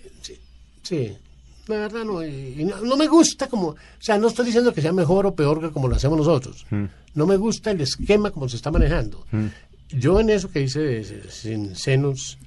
Sí, 0.83 1.11
la 1.75 1.81
verdad 1.87 2.03
no, 2.05 2.23
y 2.23 2.61
y 2.61 2.65
no, 2.65 2.81
no 2.81 2.95
me 2.97 3.07
gusta 3.07 3.47
como, 3.47 3.67
o 3.69 3.75
sea, 3.99 4.17
no 4.17 4.27
estoy 4.27 4.45
diciendo 4.45 4.73
que 4.73 4.81
sea 4.81 4.93
mejor 4.93 5.25
o 5.25 5.35
peor 5.35 5.59
que 5.61 5.71
como 5.71 5.87
lo 5.87 5.95
hacemos 5.95 6.17
nosotros. 6.17 6.65
No 7.13 7.25
me 7.25 7.37
gusta 7.37 7.71
el 7.71 7.81
esquema 7.81 8.31
como 8.31 8.47
se 8.49 8.55
está 8.57 8.71
manejando. 8.71 9.25
Yo 9.89 10.19
en 10.19 10.29
eso 10.29 10.49
que 10.49 10.61
hice 10.61 10.79
de- 10.79 11.03
de- 11.03 11.31
sin 11.31 11.75
senos 11.75 12.37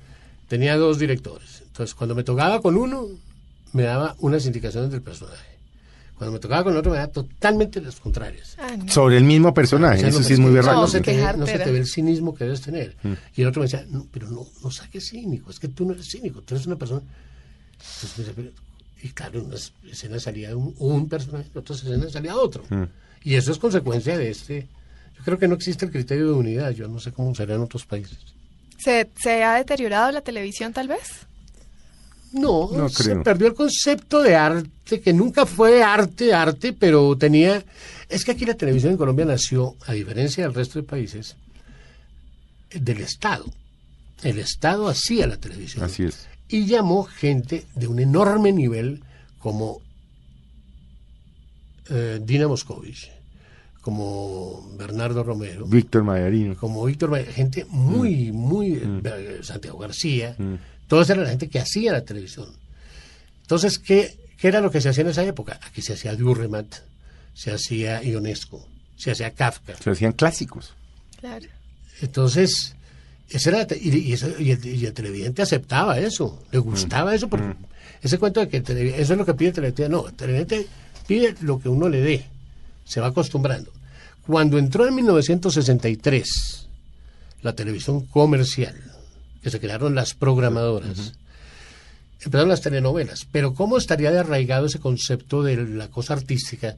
tenía 0.48 0.76
dos 0.76 0.98
directores. 0.98 1.62
Entonces, 1.66 1.94
cuando 1.94 2.14
me 2.14 2.24
tocaba 2.24 2.60
con 2.60 2.76
uno, 2.76 3.06
me 3.72 3.82
daba 3.82 4.14
unas 4.20 4.46
indicaciones 4.46 4.90
del 4.90 5.02
personaje. 5.02 5.44
Cuando 6.16 6.32
me 6.34 6.38
tocaba 6.38 6.62
con 6.62 6.72
el 6.74 6.78
otro, 6.78 6.92
me 6.92 6.98
daba 6.98 7.12
totalmente 7.12 7.80
las 7.80 7.96
contrarias. 7.98 8.56
Ah, 8.58 8.76
no. 8.76 8.88
Sobre 8.90 9.16
el 9.18 9.24
mismo 9.24 9.52
personaje, 9.52 9.96
O 9.96 10.00
sea, 10.00 10.08
eso 10.10 10.18
no, 10.20 10.24
sí 10.24 10.32
es 10.34 10.38
muy 10.38 10.52
berraco. 10.52 10.80
No, 10.82 10.86
se 10.86 11.00
te, 11.00 11.10
ve- 11.16 11.16
no 11.40 11.46
se 11.46 11.52
te 11.64 11.72
ve 11.72 11.78
el 11.78 11.86
cinismo 11.86 12.34
que 12.34 12.44
debes 12.44 12.60
tener. 12.60 12.96
Y 13.36 13.42
el 13.42 13.48
otro 13.48 13.60
me 13.60 13.66
decía, 13.66 13.84
no, 13.90 14.06
pero 14.12 14.30
no, 14.30 14.46
no 14.62 14.70
saques 14.70 15.08
cínico, 15.10 15.50
es 15.50 15.58
que 15.58 15.66
tú 15.68 15.84
no 15.84 15.92
eres 15.92 16.08
cínico, 16.08 16.40
tú 16.40 16.54
eres 16.54 16.66
una 16.68 16.76
persona. 16.76 17.02
Entonces, 17.72 18.16
me 18.18 18.24
decía, 18.24 18.32
pero- 18.36 18.50
y 19.06 19.10
claro, 19.10 19.40
en 19.40 19.46
unas 19.46 19.72
escenas 19.90 20.22
salía 20.22 20.56
un, 20.56 20.74
un 20.78 21.08
personaje, 21.08 21.48
en 21.52 21.58
otras 21.58 21.82
escenas 21.84 22.12
salía 22.12 22.34
otro. 22.36 22.64
Y 23.22 23.34
eso 23.34 23.52
es 23.52 23.58
consecuencia 23.58 24.16
de 24.18 24.30
este 24.30 24.66
Yo 25.18 25.24
creo 25.24 25.38
que 25.38 25.46
no 25.48 25.54
existe 25.54 25.84
el 25.84 25.90
criterio 25.92 26.26
de 26.26 26.32
unidad, 26.32 26.70
yo 26.72 26.88
no 26.88 26.98
sé 27.00 27.12
cómo 27.12 27.34
será 27.34 27.54
en 27.54 27.60
otros 27.60 27.84
países. 27.84 28.16
¿Se, 28.78 29.08
¿Se 29.22 29.42
ha 29.44 29.54
deteriorado 29.54 30.10
la 30.10 30.20
televisión 30.22 30.72
tal 30.72 30.88
vez? 30.88 31.26
No, 32.32 32.68
No 32.72 32.88
se 32.88 33.04
creo. 33.04 33.22
perdió 33.22 33.46
el 33.46 33.54
concepto 33.54 34.22
de 34.22 34.34
arte, 34.34 35.00
que 35.00 35.12
nunca 35.12 35.46
fue 35.46 35.82
arte, 35.84 36.32
arte, 36.34 36.72
pero 36.72 37.16
tenía... 37.16 37.62
Es 38.08 38.24
que 38.24 38.32
aquí 38.32 38.44
la 38.44 38.54
televisión 38.54 38.92
en 38.92 38.98
Colombia 38.98 39.24
nació, 39.24 39.76
a 39.86 39.92
diferencia 39.92 40.42
del 40.44 40.52
resto 40.54 40.80
de 40.80 40.82
países, 40.86 41.36
del 42.74 43.00
Estado. 43.02 43.44
El 44.22 44.38
Estado 44.40 44.88
hacía 44.88 45.26
la 45.26 45.36
televisión. 45.36 45.84
Así 45.84 46.04
es. 46.04 46.26
Y 46.48 46.66
llamó 46.66 47.04
gente 47.04 47.66
de 47.74 47.86
un 47.86 47.98
enorme 47.98 48.52
nivel 48.52 49.02
como 49.38 49.80
eh, 51.90 52.20
Dina 52.22 52.48
Moscovich, 52.48 53.10
como 53.80 54.74
Bernardo 54.78 55.22
Romero, 55.22 55.66
Víctor 55.66 56.02
Mayarino. 56.04 56.56
como 56.56 56.84
Víctor 56.84 57.12
Valle, 57.12 57.30
gente 57.30 57.66
muy, 57.68 58.32
muy, 58.32 58.80
eh, 59.04 59.40
Santiago 59.42 59.78
García, 59.78 60.36
todos 60.86 61.10
eran 61.10 61.24
la 61.24 61.30
gente 61.30 61.48
que 61.48 61.58
hacía 61.58 61.92
la 61.92 62.04
televisión. 62.04 62.48
Entonces, 63.42 63.78
¿qué, 63.78 64.16
¿qué 64.38 64.48
era 64.48 64.60
lo 64.60 64.70
que 64.70 64.80
se 64.80 64.88
hacía 64.88 65.02
en 65.02 65.10
esa 65.10 65.24
época? 65.24 65.60
Aquí 65.66 65.82
se 65.82 65.92
hacía 65.92 66.16
Durremat, 66.16 66.74
se 67.34 67.52
hacía 67.52 68.02
Ionesco, 68.02 68.66
se 68.96 69.10
hacía 69.10 69.32
Kafka. 69.32 69.76
Se 69.76 69.90
hacían 69.90 70.12
clásicos. 70.12 70.72
Claro. 71.20 71.46
Entonces, 72.00 72.74
ese 73.30 73.50
era, 73.50 73.66
y, 73.80 73.96
y 73.98 74.12
eso- 74.12 74.38
y 74.38 74.50
el, 74.52 74.64
y 74.66 74.86
el 74.86 74.92
televidente 74.92 75.42
aceptaba 75.42 75.98
eso, 75.98 76.42
le 76.52 76.58
gustaba 76.58 77.14
eso, 77.14 77.28
porque 77.28 77.54
ese 78.02 78.18
cuento 78.18 78.40
de 78.40 78.48
que 78.48 78.56
eso 78.58 79.12
es 79.12 79.18
lo 79.18 79.24
que 79.26 79.34
pide 79.34 79.48
el 79.48 79.54
televidente, 79.54 79.88
no, 79.88 80.06
el 80.08 80.14
televidente 80.14 80.66
pide 81.06 81.34
lo 81.40 81.58
que 81.60 81.68
uno 81.68 81.88
le 81.88 82.00
dé, 82.00 82.24
se 82.84 83.00
va 83.00 83.08
acostumbrando. 83.08 83.70
Cuando 84.26 84.58
entró 84.58 84.86
en 84.86 84.94
1963 84.94 86.68
la 87.42 87.54
televisión 87.54 88.06
comercial, 88.06 88.74
que 89.42 89.50
se 89.50 89.60
crearon 89.60 89.94
las 89.94 90.14
programadoras, 90.14 91.12
empezaron 92.24 92.48
las 92.48 92.62
telenovelas, 92.62 93.26
pero 93.30 93.52
¿cómo 93.54 93.76
estaría 93.76 94.10
de 94.10 94.18
arraigado 94.20 94.66
ese 94.66 94.78
concepto 94.78 95.42
de 95.42 95.56
la 95.56 95.88
cosa 95.88 96.14
artística? 96.14 96.76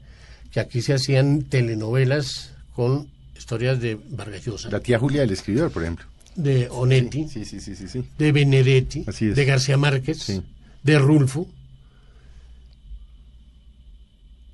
Que 0.51 0.59
aquí 0.61 0.83
se 0.83 0.95
hacían 0.95 1.43
telenovelas 1.43 2.51
con 2.75 3.09
historias 3.37 3.81
de 3.81 3.97
Vargas 4.11 4.45
Llosa, 4.45 4.71
La 4.71 4.81
tía 4.81 4.99
Julia 4.99 5.21
del 5.21 5.31
escritor, 5.33 5.71
por 5.71 5.83
ejemplo. 5.83 6.07
De 6.37 6.69
Onetti, 6.71 7.29
Sí, 7.29 7.45
sí, 7.45 7.61
sí, 7.61 7.75
sí, 7.75 7.89
sí. 7.89 8.05
de 8.19 8.33
Benedetti, 8.33 9.05
Así 9.07 9.29
es. 9.29 9.37
de 9.37 9.45
García 9.45 9.77
Márquez, 9.77 10.19
Sí. 10.23 10.43
de 10.83 10.99
Rulfo. 10.99 11.47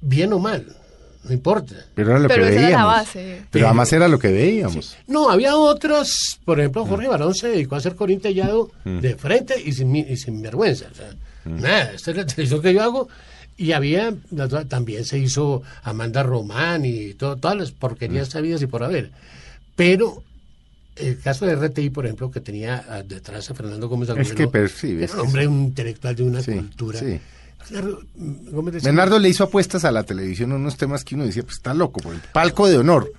Bien 0.00 0.32
o 0.32 0.38
mal, 0.38 0.66
no 1.24 1.32
importa. 1.32 1.74
Pero 1.94 2.10
era 2.10 2.18
lo 2.18 2.28
Pero 2.28 2.44
que 2.44 2.50
veíamos. 2.50 2.68
era 2.70 2.78
la 2.78 2.84
base. 2.84 3.42
Pero 3.50 3.66
además 3.66 3.92
era 3.92 4.08
lo 4.08 4.18
que 4.18 4.32
veíamos. 4.32 4.96
No, 5.06 5.30
había 5.30 5.56
otras, 5.56 6.38
por 6.44 6.58
ejemplo, 6.58 6.84
Jorge 6.86 7.06
Barón 7.08 7.34
se 7.34 7.48
dedicó 7.48 7.76
a 7.76 7.78
hacer 7.78 7.94
Corín 7.94 8.20
Tellado 8.20 8.70
de 8.84 9.14
frente 9.16 9.54
y 9.64 9.72
sin, 9.72 9.94
y 9.94 10.16
sin 10.16 10.42
vergüenza. 10.42 10.86
O 10.90 10.94
sea, 10.94 11.14
nada, 11.44 11.92
esta 11.92 12.10
es 12.10 12.16
la 12.16 12.26
televisión 12.26 12.62
que 12.62 12.74
yo 12.74 12.82
hago. 12.82 13.08
Y 13.56 13.72
había, 13.72 14.12
también 14.68 15.04
se 15.04 15.18
hizo 15.18 15.62
Amanda 15.84 16.22
Román 16.24 16.84
y 16.84 17.12
to- 17.14 17.36
todas 17.36 17.56
las 17.56 17.70
porquerías 17.70 18.30
sabidas 18.30 18.62
y 18.62 18.66
por 18.66 18.82
haber. 18.82 19.12
Pero 19.76 20.24
el 20.96 21.18
caso 21.20 21.46
de 21.46 21.54
RTI, 21.56 21.90
por 21.90 22.04
ejemplo, 22.06 22.30
que 22.30 22.40
tenía 22.40 22.84
ah, 22.88 23.02
detrás 23.02 23.50
a 23.50 23.54
Fernando 23.54 23.88
Gómez 23.88 24.10
Agudelo, 24.10 24.34
que 24.34 24.48
percibe, 24.48 25.04
era 25.04 25.06
es 25.06 25.12
un 25.12 25.16
que 25.20 25.26
hombre 25.26 25.46
un 25.48 25.60
intelectual 25.64 26.14
de 26.16 26.22
una 26.22 26.42
Sí, 26.42 26.52
cultura. 26.52 26.98
sí. 26.98 27.20
Bernardo 28.82 29.18
le 29.18 29.28
hizo 29.28 29.44
apuestas 29.44 29.84
a 29.84 29.90
la 29.92 30.02
televisión 30.02 30.50
en 30.50 30.56
unos 30.58 30.76
temas 30.76 31.04
que 31.04 31.14
uno 31.14 31.24
decía, 31.24 31.42
pues 31.42 31.56
está 31.56 31.74
loco, 31.74 32.00
por 32.00 32.14
el 32.14 32.20
palco 32.20 32.68
de 32.68 32.78
honor. 32.78 33.12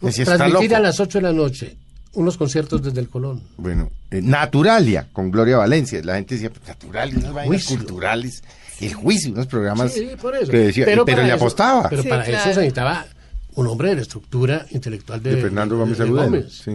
Decía, 0.00 0.22
está 0.24 0.36
transmitir 0.36 0.70
loco. 0.70 0.76
a 0.78 0.80
las 0.80 1.00
8 1.00 1.18
de 1.18 1.22
la 1.22 1.32
noche 1.32 1.76
unos 2.14 2.36
conciertos 2.36 2.80
desde 2.82 3.00
el 3.00 3.08
Colón. 3.08 3.42
Bueno, 3.56 3.90
eh, 4.10 4.20
Naturalia, 4.22 5.08
con 5.12 5.30
Gloria 5.32 5.56
Valencia. 5.56 6.00
La 6.04 6.14
gente 6.14 6.34
decía, 6.36 6.48
pues 6.50 6.66
Naturalia, 6.66 7.18
unas 7.18 7.32
vainas 7.32 7.46
Juicio. 7.48 7.76
culturales. 7.76 8.42
El 8.80 8.94
juicio, 8.94 9.32
unos 9.32 9.46
programas 9.46 9.92
Sí, 9.92 10.10
por 10.20 10.34
eso. 10.36 10.50
que 10.50 10.58
decía, 10.58 10.84
pero, 10.84 11.04
le 11.04 11.12
eso- 11.26 11.34
apostaba. 11.34 11.88
Pero 11.88 12.02
Sí, 12.02 12.08
para 12.08 12.22
eso 12.24 12.38
se 12.42 12.48
necesitaba 12.60 13.06
un 13.54 13.66
hombre 13.68 13.90
de 13.90 13.96
la 13.96 14.02
estructura 14.02 14.66
intelectual 14.70 15.22
de, 15.22 15.36
de 15.36 15.42
Fernando 15.42 15.76
Gómez 15.76 15.98
de 15.98 16.04
Agudelo. 16.04 16.24
Gómez. 16.26 16.62
Sí, 16.64 16.72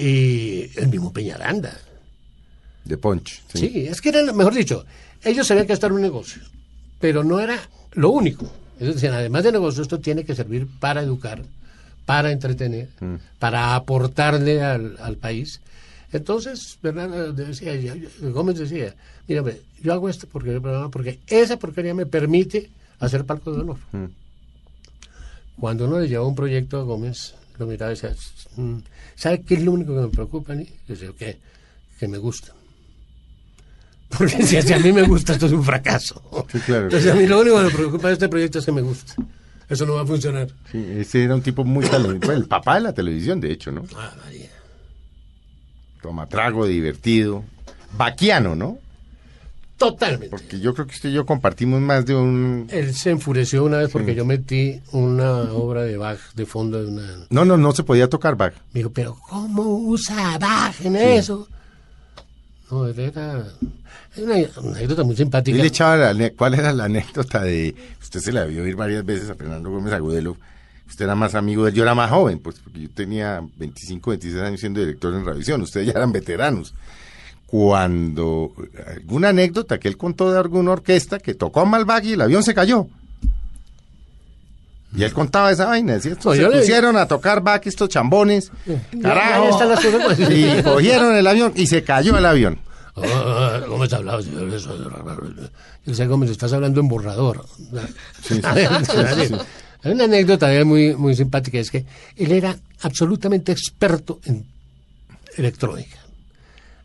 Y 0.00 0.70
el 0.76 0.88
mismo 0.88 1.12
Peñaranda. 1.12 1.76
de 2.84 2.96
Punch. 2.96 3.42
Sí. 3.52 3.58
Sí. 3.68 3.86
es 3.86 4.00
que 4.00 4.08
era, 4.08 4.32
mejor 4.32 4.54
dicho, 4.54 4.84
ellos 5.22 5.46
sabían 5.46 5.66
que 5.66 5.74
esto 5.74 5.86
era 5.86 5.94
un 5.94 6.00
negocio, 6.02 6.42
pero 6.98 7.22
no 7.22 7.38
era 7.38 7.58
lo 7.92 8.10
único. 8.10 8.50
Ellos 8.80 8.94
decían, 8.94 9.12
además 9.14 9.44
de 9.44 9.52
negocio, 9.52 9.82
esto 9.82 10.00
tiene 10.00 10.24
que 10.24 10.34
servir 10.34 10.66
para 10.80 11.02
educar, 11.02 11.42
para 12.06 12.32
entretener, 12.32 12.88
Mm. 13.00 13.16
para 13.38 13.74
aportarle 13.76 14.62
al, 14.62 14.96
al 15.00 15.16
país. 15.16 15.60
Entonces, 16.12 16.78
Bernardo 16.82 17.32
decía, 17.34 17.72
Gómez 18.22 18.58
decía, 18.58 18.94
mira, 19.28 19.42
hombre, 19.42 19.60
yo 19.82 19.92
hago 19.92 20.08
esto 20.08 20.26
porque, 20.32 20.58
porque 20.90 21.20
esa 21.28 21.58
porquería 21.58 21.94
me 21.94 22.06
permite 22.06 22.70
hacer 22.98 23.24
palco 23.26 23.52
de 23.52 23.60
honor. 23.60 23.76
Mm. 23.92 24.04
Cuando 25.60 25.84
uno 25.86 26.00
le 26.00 26.08
lleva 26.08 26.26
un 26.26 26.34
proyecto 26.34 26.80
a 26.80 26.84
Gómez, 26.84 27.34
lo 27.60 27.66
miraba 27.66 27.92
y 27.92 27.94
decía, 27.94 28.14
"Mm, 28.56 28.78
¿sabe 29.14 29.42
qué 29.42 29.54
es 29.54 29.62
lo 29.62 29.72
único 29.72 29.94
que 29.94 30.00
me 30.00 30.08
preocupa? 30.08 30.54
Yo 30.54 30.64
decía, 30.88 31.10
¿qué? 31.16 31.38
Que 31.98 32.08
me 32.08 32.18
gusta. 32.18 32.52
Porque 34.18 34.42
si, 34.42 34.60
si 34.60 34.72
a 34.72 34.78
mí 34.78 34.92
me 34.92 35.02
gusta, 35.02 35.34
esto 35.34 35.46
es 35.46 35.52
un 35.52 35.62
fracaso. 35.62 36.46
Sí, 36.50 36.58
claro. 36.60 36.84
Entonces 36.84 37.12
a 37.12 37.14
mí 37.14 37.26
lo 37.26 37.40
único 37.40 37.58
que 37.58 37.64
me 37.64 37.70
preocupa 37.70 38.08
de 38.08 38.14
este 38.14 38.28
proyecto 38.28 38.58
es 38.58 38.64
que 38.66 38.72
me 38.72 38.80
gusta. 38.82 39.14
Eso 39.68 39.86
no 39.86 39.94
va 39.94 40.02
a 40.02 40.06
funcionar. 40.06 40.48
Sí, 40.72 40.84
ese 40.96 41.22
era 41.22 41.34
un 41.36 41.42
tipo 41.42 41.62
muy 41.64 41.84
talentoso. 41.86 42.32
el 42.32 42.46
papá 42.46 42.74
de 42.76 42.80
la 42.80 42.92
televisión, 42.92 43.40
de 43.40 43.52
hecho, 43.52 43.70
¿no? 43.70 43.84
Ah, 43.94 44.12
María. 44.24 44.48
Toma 46.02 46.26
trago, 46.26 46.66
divertido. 46.66 47.44
Vaquiano, 47.96 48.56
¿no? 48.56 48.78
Totalmente. 49.80 50.28
Porque 50.28 50.60
yo 50.60 50.74
creo 50.74 50.86
que 50.86 50.94
usted 50.94 51.08
y 51.08 51.14
yo 51.14 51.24
compartimos 51.24 51.80
más 51.80 52.04
de 52.04 52.14
un... 52.14 52.66
Él 52.70 52.94
se 52.94 53.08
enfureció 53.08 53.64
una 53.64 53.78
vez 53.78 53.88
porque 53.90 54.14
yo 54.14 54.26
metí 54.26 54.78
una 54.92 55.54
obra 55.54 55.84
de 55.84 55.96
Bach 55.96 56.18
de 56.34 56.44
fondo 56.44 56.82
de 56.82 56.88
una... 56.88 57.26
No, 57.30 57.46
no, 57.46 57.56
no 57.56 57.72
se 57.72 57.82
podía 57.82 58.06
tocar 58.06 58.36
Bach. 58.36 58.52
Me 58.74 58.80
dijo, 58.80 58.90
pero 58.90 59.16
¿cómo 59.26 59.62
usa 59.78 60.36
Bach 60.38 60.78
en 60.84 60.96
eso? 60.96 61.48
No, 62.70 62.88
era... 62.88 63.46
Es 64.14 64.22
una 64.22 64.34
anécdota 64.74 65.02
muy 65.02 65.14
Y 65.14 65.16
simpática. 65.16 65.56
le 65.56 65.66
echaba 65.66 66.12
la 66.12 66.30
¿Cuál 66.32 66.54
era 66.54 66.74
la 66.74 66.84
anécdota 66.84 67.40
de... 67.40 67.74
Usted 68.02 68.20
se 68.20 68.32
la 68.32 68.44
vio 68.44 68.62
oír 68.62 68.76
varias 68.76 69.02
veces 69.02 69.30
a 69.30 69.34
Fernando 69.34 69.70
Gómez 69.70 69.94
Agudelo. 69.94 70.36
Usted 70.90 71.06
era 71.06 71.14
más 71.14 71.34
amigo 71.34 71.64
de 71.64 71.70
él. 71.70 71.76
Yo 71.76 71.84
era 71.84 71.94
más 71.94 72.10
joven, 72.10 72.38
pues, 72.40 72.58
porque 72.62 72.82
yo 72.82 72.90
tenía 72.90 73.40
25, 73.56 74.10
26 74.10 74.42
años 74.42 74.60
siendo 74.60 74.80
director 74.80 75.14
en 75.14 75.24
Revisión. 75.24 75.62
Ustedes 75.62 75.86
ya 75.86 75.92
eran 75.92 76.12
veteranos. 76.12 76.74
Cuando... 77.50 78.52
Alguna 78.86 79.30
anécdota 79.30 79.78
que 79.80 79.88
él 79.88 79.96
contó 79.96 80.30
de 80.30 80.38
alguna 80.38 80.70
orquesta 80.72 81.18
que 81.18 81.34
tocó 81.34 81.66
mal 81.66 81.84
Bach 81.84 82.04
y 82.04 82.12
el 82.12 82.20
avión 82.20 82.42
se 82.44 82.54
cayó. 82.54 82.86
Y 84.94 85.02
él 85.04 85.12
contaba 85.12 85.50
esa 85.50 85.66
vaina, 85.66 85.94
decía, 85.94 86.16
No, 86.24 86.32
se 86.32 86.42
le- 86.48 86.58
pusieron 86.58 86.96
a 86.96 87.06
tocar 87.06 87.40
Bach 87.42 87.64
estos 87.66 87.88
chambones, 87.88 88.50
carajo, 89.02 89.44
Ahí 89.44 89.50
están 89.50 89.68
las 89.68 89.84
cosas. 89.84 90.30
y 90.30 90.62
cogieron 90.62 91.14
el 91.16 91.26
avión 91.26 91.52
y 91.56 91.66
se 91.66 91.82
cayó 91.82 92.16
el 92.18 92.26
avión. 92.26 92.58
Ah, 92.96 93.60
Gómez 93.68 93.92
hablaba 93.92 94.20
señor, 94.22 94.52
eso. 94.52 94.76
Yo 94.76 95.40
decía, 95.86 96.06
Gómez, 96.06 96.30
estás 96.30 96.52
hablando 96.52 96.80
en 96.80 96.88
borrador. 96.88 97.46
Hay 99.82 99.92
una 99.92 100.04
anécdota 100.04 100.48
de 100.48 100.58
él 100.58 100.66
muy, 100.66 100.94
muy 100.94 101.14
simpática, 101.16 101.58
es 101.58 101.70
que 101.70 101.84
él 102.16 102.32
era 102.32 102.56
absolutamente 102.82 103.50
experto 103.52 104.20
en 104.24 104.44
electrónica. 105.36 105.96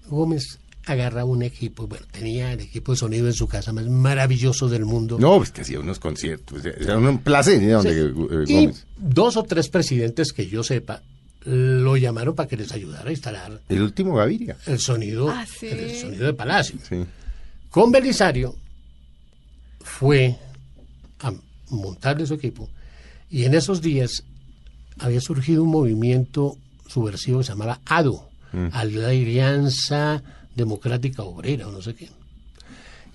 Gómez 0.07 0.59
agarraba 0.85 1.25
un 1.25 1.41
equipo, 1.41 1.87
bueno, 1.87 2.05
tenía 2.11 2.53
el 2.53 2.59
equipo 2.61 2.91
de 2.91 2.97
sonido 2.99 3.25
en 3.27 3.33
su 3.33 3.47
casa 3.47 3.73
más 3.73 3.87
maravilloso 3.87 4.69
del 4.69 4.85
mundo. 4.85 5.17
No, 5.19 5.37
pues 5.37 5.51
que 5.51 5.61
hacía 5.61 5.79
unos 5.79 5.97
conciertos, 5.99 6.63
era 6.63 6.97
un 6.97 7.17
placer 7.19 7.59
donde 7.71 8.01
eh, 8.01 8.45
y 8.47 8.53
Gómez. 8.65 8.85
dos 8.97 9.35
o 9.37 9.43
tres 9.43 9.67
presidentes 9.69 10.31
que 10.31 10.47
yo 10.47 10.63
sepa 10.63 11.01
lo 11.47 11.95
llamaron 11.97 12.33
para 12.35 12.47
que 12.49 12.57
les 12.57 12.71
ayudara 12.71 13.07
a 13.09 13.11
instalar 13.11 13.61
El 13.69 13.81
último 13.83 14.15
Gaviria. 14.15 14.57
el 14.65 14.79
sonido, 14.79 15.29
Ah, 15.29 15.45
sí. 15.45 15.67
el 15.67 15.95
sonido 15.95 16.25
de 16.25 16.33
Palacio. 16.33 16.77
Sí. 16.87 17.03
Con 17.69 17.91
Belisario 17.91 18.55
fue 19.81 20.35
a 21.19 21.31
montarle 21.69 22.25
su 22.25 22.33
equipo 22.35 22.69
y 23.29 23.43
en 23.45 23.53
esos 23.55 23.81
días 23.81 24.23
había 24.99 25.21
surgido 25.21 25.63
un 25.63 25.69
movimiento 25.69 26.57
subversivo 26.87 27.39
que 27.39 27.43
se 27.45 27.51
llamaba 27.51 27.79
ADO, 27.85 28.29
Alianza 28.73 30.21
Democrática 30.55 31.23
Obrera 31.23 31.67
o 31.67 31.71
no 31.71 31.81
sé 31.81 31.93
qué. 31.95 32.09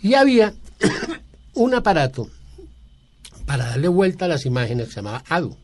Y 0.03 0.14
había 0.14 0.53
un 1.55 1.74
aparato 1.74 2.28
para 3.47 3.66
darle 3.66 3.88
vuelta 3.88 4.26
a 4.26 4.28
las 4.28 4.47
imágenes 4.47 4.86
que 4.88 4.93
se 4.95 4.97
llamaba 4.97 5.24
ADO. 5.28 5.57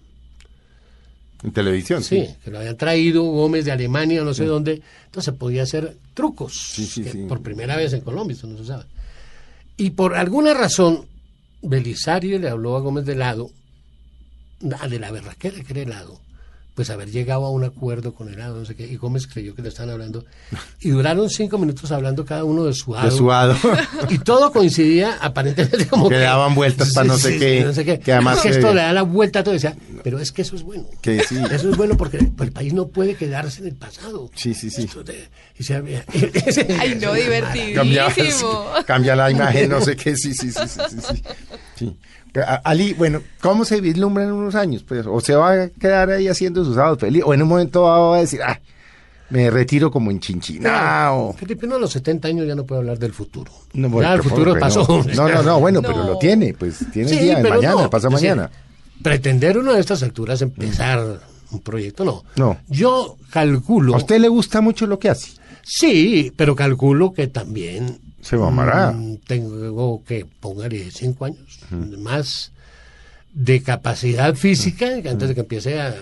En 1.42 1.52
televisión, 1.52 2.02
Sí, 2.02 2.26
sí. 2.26 2.34
que 2.44 2.50
lo 2.50 2.58
habían 2.58 2.76
traído 2.76 3.22
Gómez 3.22 3.64
de 3.66 3.72
Alemania, 3.72 4.22
no 4.24 4.32
sé 4.34 4.46
dónde. 4.46 4.82
Entonces 5.04 5.34
podía 5.34 5.62
hacer 5.64 5.96
trucos. 6.14 6.54
Sí, 6.54 6.86
sí, 6.86 7.02
que 7.04 7.12
sí. 7.12 7.24
Por 7.28 7.42
primera 7.42 7.76
vez 7.76 7.92
en 7.92 8.00
Colombia, 8.00 8.34
eso 8.34 8.46
no 8.46 8.56
se 8.58 8.64
sabe. 8.64 8.84
Y 9.76 9.90
por 9.90 10.14
alguna 10.16 10.54
razón, 10.54 11.06
Belisario 11.62 12.38
le 12.38 12.48
habló 12.48 12.76
a 12.76 12.80
Gómez 12.80 13.04
de 13.04 13.14
lado, 13.16 13.50
de 14.60 14.98
la 14.98 15.10
berraquera 15.10 15.62
que 15.62 15.72
era 15.74 15.82
helado, 15.82 16.18
pues 16.76 16.90
haber 16.90 17.10
llegado 17.10 17.44
a 17.46 17.50
un 17.50 17.64
acuerdo 17.64 18.14
con 18.14 18.28
el 18.28 18.36
no 18.36 18.64
sé 18.66 18.76
qué, 18.76 18.86
y 18.86 18.96
Gómez 18.96 19.26
creyó 19.26 19.54
que 19.54 19.62
le 19.62 19.70
estaban 19.70 19.90
hablando, 19.90 20.26
y 20.80 20.90
duraron 20.90 21.30
cinco 21.30 21.56
minutos 21.58 21.90
hablando 21.90 22.24
cada 22.26 22.44
uno 22.44 22.64
de 22.64 22.74
su 22.74 22.94
hado. 22.94 23.10
De 23.10 23.16
su 23.16 23.32
hado. 23.32 23.56
Y 24.10 24.18
todo 24.18 24.52
coincidía 24.52 25.16
aparentemente 25.20 25.86
como 25.88 26.08
Que 26.10 26.18
daban 26.18 26.54
vueltas 26.54 26.92
para 26.92 27.06
no 27.08 27.16
sé 27.16 27.38
qué, 27.38 27.64
no 27.64 27.72
sé 27.72 27.84
qué. 27.84 27.98
que 27.98 28.12
además 28.12 28.40
que 28.40 28.50
que- 28.50 28.56
esto 28.56 28.74
le 28.74 28.82
da 28.82 28.92
la 28.92 29.02
vuelta 29.02 29.38
a 29.40 29.42
todo, 29.44 29.54
decía, 29.54 29.74
pero 30.04 30.20
es 30.20 30.30
que 30.32 30.42
eso 30.42 30.54
es 30.54 30.62
bueno. 30.62 30.84
Que 31.00 31.20
sí. 31.24 31.36
Eso 31.50 31.70
es 31.70 31.76
bueno 31.78 31.96
porque 31.96 32.18
el 32.18 32.52
país 32.52 32.74
no 32.74 32.88
puede 32.88 33.14
quedarse 33.14 33.62
en 33.62 33.68
el 33.68 33.74
pasado. 33.74 34.30
Sí, 34.34 34.52
sí, 34.52 34.68
sí. 34.70 34.82
Esto 34.82 35.02
de- 35.02 35.28
y 35.58 35.64
se- 35.64 35.76
Ay, 36.78 36.98
no, 37.00 37.12
Cambia, 37.12 37.14
divertidísimo. 37.14 38.66
cambia 38.86 39.16
la 39.16 39.30
imagen, 39.30 39.70
no 39.70 39.80
sé 39.80 39.96
qué, 39.96 40.14
sí, 40.14 40.34
sí, 40.34 40.50
sí, 40.52 40.60
sí, 40.68 41.22
sí, 41.76 41.96
Ali, 42.64 42.92
bueno, 42.94 43.20
¿cómo 43.40 43.64
se 43.64 43.80
vislumbra 43.80 44.24
en 44.24 44.32
unos 44.32 44.54
años? 44.54 44.82
Pues, 44.82 45.06
o 45.06 45.20
se 45.20 45.34
va 45.34 45.52
a 45.52 45.68
quedar 45.68 46.10
ahí 46.10 46.28
haciendo 46.28 46.64
sus 46.64 46.74
sábados 46.76 46.98
feliz, 46.98 47.22
o 47.24 47.32
en 47.34 47.42
un 47.42 47.48
momento 47.48 47.82
va 47.82 48.16
a 48.16 48.20
decir, 48.20 48.40
ah, 48.42 48.60
me 49.30 49.50
retiro 49.50 49.90
como 49.90 50.10
en 50.10 50.20
Chinchina, 50.20 51.12
o... 51.12 51.32
Felipe, 51.32 51.66
uno 51.66 51.76
a 51.76 51.78
los 51.78 51.90
70 51.92 52.28
años 52.28 52.46
ya 52.46 52.54
no 52.54 52.64
puede 52.64 52.80
hablar 52.80 52.98
del 52.98 53.12
futuro. 53.12 53.50
No, 53.72 54.00
ya 54.00 54.14
el 54.14 54.22
futuro 54.22 54.58
pasó. 54.58 55.04
No, 55.14 55.28
no, 55.28 55.42
no, 55.42 55.60
bueno, 55.60 55.82
pero 55.82 56.04
lo 56.04 56.18
tiene, 56.18 56.54
pues 56.54 56.78
tiene 56.92 57.10
el 57.10 57.18
Sí, 57.18 57.24
día 57.24 57.38
mañana, 57.38 57.82
no. 57.82 57.90
pasa 57.90 58.08
decir, 58.08 58.28
mañana. 58.30 58.50
Pretender 59.02 59.58
uno 59.58 59.72
de 59.74 59.80
estas 59.80 60.02
alturas 60.02 60.40
empezar 60.42 61.20
un 61.50 61.60
proyecto, 61.60 62.04
no. 62.04 62.24
No. 62.36 62.58
Yo 62.68 63.16
calculo. 63.30 63.94
¿A 63.94 63.98
usted 63.98 64.18
le 64.20 64.28
gusta 64.28 64.60
mucho 64.60 64.86
lo 64.86 64.98
que 64.98 65.10
hace? 65.10 65.30
Sí, 65.62 66.32
pero 66.36 66.54
calculo 66.54 67.12
que 67.12 67.26
también. 67.26 67.98
Se 68.28 68.36
mamará. 68.36 68.90
mm, 68.92 69.18
tengo 69.26 70.02
que, 70.04 70.26
póngale 70.40 70.90
cinco 70.90 71.26
años 71.26 71.60
más 71.98 72.52
de 73.32 73.62
capacidad 73.62 74.34
física, 74.34 75.00
que 75.02 75.08
antes 75.08 75.28
de 75.28 75.34
que 75.34 75.40
empiece 75.42 75.80
a, 75.80 75.94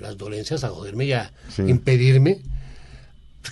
las 0.00 0.18
dolencias 0.18 0.64
a 0.64 0.68
joderme 0.68 1.06
y 1.06 1.12
a 1.12 1.32
Sí. 1.48 1.62
impedirme, 1.62 2.40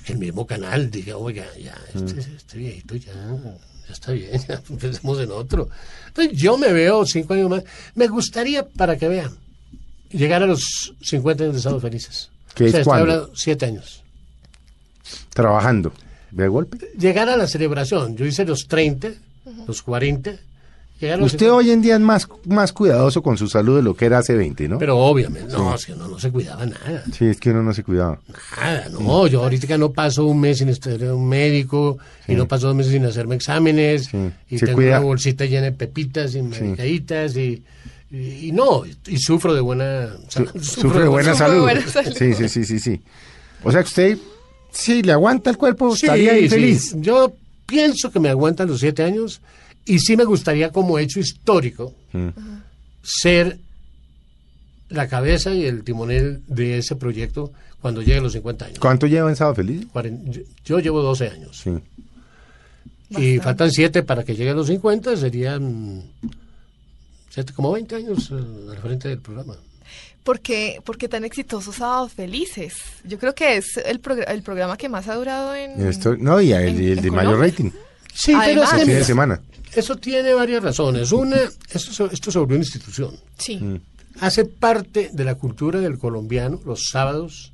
que 0.05 0.13
el 0.13 0.19
mismo 0.19 0.47
canal 0.47 0.91
diga, 0.91 1.17
oiga, 1.17 1.47
ya, 1.63 1.77
este, 1.95 2.21
este 2.21 2.59
viejito 2.59 2.97
ya, 2.97 3.13
ya 3.13 3.93
está 3.93 4.13
bien, 4.13 4.31
ya 4.49 4.61
empecemos 4.69 5.21
en 5.21 5.31
otro. 5.31 5.69
Entonces 6.09 6.37
yo 6.37 6.59
me 6.59 6.73
veo 6.73 7.07
cinco 7.07 7.35
años 7.35 7.49
más. 7.49 7.65
Me 7.95 8.09
gustaría, 8.09 8.67
para 8.69 8.97
que 8.99 9.09
vean, 9.09 9.31
llegar 10.11 10.43
a 10.43 10.47
los 10.47 10.95
50 11.03 11.45
años 11.45 11.55
de 11.55 11.59
Estados 11.59 11.81
Felices. 11.83 12.31
¿Qué 12.55 12.67
es 12.67 12.75
estoy 12.75 13.01
hablando 13.01 13.31
siete 13.35 13.65
años. 13.67 14.03
Trabajando. 15.33 15.93
¿De 16.33 16.49
golpe? 16.49 16.79
llegar 16.99 17.29
a 17.29 17.37
la 17.37 17.47
celebración. 17.47 18.17
Yo 18.17 18.25
hice 18.27 18.45
los 18.45 18.67
30, 18.67 19.09
los 19.67 19.83
40. 19.83 20.33
llegar 21.01 21.19
a 21.19 21.21
los 21.21 21.27
Usted 21.33 21.47
50. 21.47 21.55
hoy 21.57 21.71
en 21.73 21.83
día 21.83 21.95
es 21.97 22.01
más, 22.01 22.27
más 22.47 22.73
cuidadoso 22.73 23.23
con 23.23 23.37
su 23.37 23.49
salud 23.49 23.77
de 23.77 23.83
lo 23.83 23.95
que 23.95 24.07
era 24.07 24.19
hace 24.19 24.35
20, 24.35 24.69
¿no? 24.69 24.79
Pero 24.79 24.99
obviamente, 24.99 25.53
no, 25.53 25.75
es 25.75 25.85
que 25.85 25.95
no, 25.95 26.09
no 26.09 26.19
se 26.19 26.31
cuidaba 26.31 26.65
nada. 26.65 27.05
Sí, 27.13 27.27
es 27.27 27.39
que 27.39 27.51
uno 27.51 27.63
no 27.63 27.75
se 27.75 27.83
cuidaba. 27.83 28.19
Nada, 28.61 28.89
no. 28.89 29.27
Yo 29.27 29.43
ahorita 29.43 29.77
no 29.79 29.91
paso 29.93 30.25
un 30.27 30.41
mes 30.41 30.59
sin 30.59 30.69
estar 30.69 30.93
en 30.95 31.11
un 31.13 31.29
médico 31.29 31.99
y 32.29 32.35
no 32.35 32.47
paso 32.49 32.69
dos 32.69 32.77
meses 32.77 32.93
sin 32.93 33.05
hacerme 33.05 33.35
exámenes 33.35 34.07
Sí. 34.07 34.31
y 34.49 34.59
Se 34.59 34.67
tengo 34.67 34.77
cuida. 34.79 34.99
una 34.99 35.01
bolsita 35.07 35.45
llena 35.45 35.65
de 35.67 35.73
pepitas 35.73 36.35
y 36.35 36.43
medicaditas 36.43 37.37
y, 37.37 37.63
y, 38.11 38.49
y 38.49 38.53
no, 38.53 38.85
y, 39.07 39.17
sufro 39.19 39.53
de 39.55 39.61
buena 39.61 40.09
Su- 40.29 40.47
sufro 40.63 41.01
de 41.01 41.09
buena 41.09 41.35
salud. 41.35 41.63
buena 41.63 41.87
salud. 41.89 42.13
Sí, 42.17 42.33
sí, 42.35 42.49
sí, 42.49 42.65
sí, 42.65 42.79
sí. 42.79 43.01
O 43.65 43.71
sea 43.73 43.83
que 43.83 43.89
usted, 43.89 44.19
sí, 44.73 45.03
le 45.03 45.13
aguanta 45.13 45.51
el 45.51 45.57
cuerpo, 45.57 45.95
Sí, 45.97 46.07
estaría 46.07 46.33
ahí 46.33 46.43
sí. 46.45 46.49
feliz. 46.51 46.95
Yo 46.99 47.35
pienso 47.67 48.11
que 48.11 48.19
me 48.21 48.29
aguantan 48.29 48.69
los 48.69 48.81
siete 48.81 49.03
años 49.03 49.41
y 49.85 49.99
sí 50.01 50.17
me 50.17 50.25
gustaría 50.25 50.71
como 50.71 50.99
hecho 50.99 51.21
histórico 51.21 51.95
Mm. 52.13 52.29
ser 53.03 53.59
la 54.91 55.09
cabeza 55.09 55.55
y 55.55 55.65
el 55.65 55.83
timonel 55.85 56.43
de 56.47 56.79
ese 56.79 56.97
proyecto 56.97 57.53
cuando 57.81 58.03
llegue 58.03 58.19
a 58.19 58.23
los 58.23 58.33
50 58.33 58.67
años. 58.67 58.79
¿Cuánto 58.79 59.07
lleva 59.07 59.31
en 59.31 59.37
Sábado 59.37 59.55
Feliz? 59.57 59.87
Cuaren- 59.93 60.31
yo- 60.31 60.43
Yo 60.65 60.79
llevo 60.81 61.03
12 61.03 61.29
años 61.29 61.61
Sí. 61.65 61.71
y 63.11 63.39
faltan 63.39 63.71
7 63.73 64.03
para 64.03 64.23
que 64.25 64.35
llegue 64.37 64.51
a 64.51 64.55
los 64.55 64.67
50, 64.69 65.17
serían 65.17 66.03
7, 67.31 67.53
como 67.55 67.73
20 67.73 67.97
años 67.97 68.31
eh, 68.31 68.71
al 68.71 68.79
frente 68.79 69.09
del 69.09 69.19
programa. 69.19 69.57
¿Por 70.25 70.41
qué, 70.41 70.81
por 70.85 70.97
qué 70.99 71.09
tan 71.09 71.25
exitosos 71.25 71.77
Sábados 71.77 72.13
Felices? 72.13 72.75
Yo 73.05 73.19
creo 73.19 73.35
que 73.35 73.57
es 73.57 73.77
el, 73.79 74.01
progr- 74.01 74.29
el 74.29 74.43
programa 74.43 74.77
que 74.77 74.89
más 74.89 75.09
ha 75.09 75.15
durado 75.17 75.55
en... 75.55 75.85
Esto- 75.87 76.17
no, 76.17 76.41
y 76.41 76.53
el, 76.53 76.69
en- 76.69 76.83
y 76.83 76.87
el 76.93 76.99
en 76.99 77.05
de 77.05 77.11
mayor 77.11 77.41
rating. 77.41 77.71
Sí, 78.15 78.33
pero 78.33 78.63
Además- 78.63 78.65
es 78.65 78.71
que 78.73 78.79
Fin 78.81 78.87
de 78.89 78.95
mira, 78.95 79.05
semana. 79.07 79.41
eso 79.75 79.97
tiene 79.97 80.33
varias 80.35 80.63
razones. 80.63 81.11
Una, 81.13 81.37
esto, 81.71 81.93
se- 81.93 82.15
esto 82.15 82.31
se 82.31 82.39
volvió 82.39 82.57
una 82.57 82.65
institución. 82.65 83.17
Sí. 83.39 83.57
Mm. 83.57 83.81
hace 84.21 84.45
parte 84.45 85.09
de 85.13 85.25
la 85.25 85.35
cultura 85.37 85.81
del 85.81 85.99
colombiano 85.99 86.61
los 86.67 86.85
sábados 86.93 87.53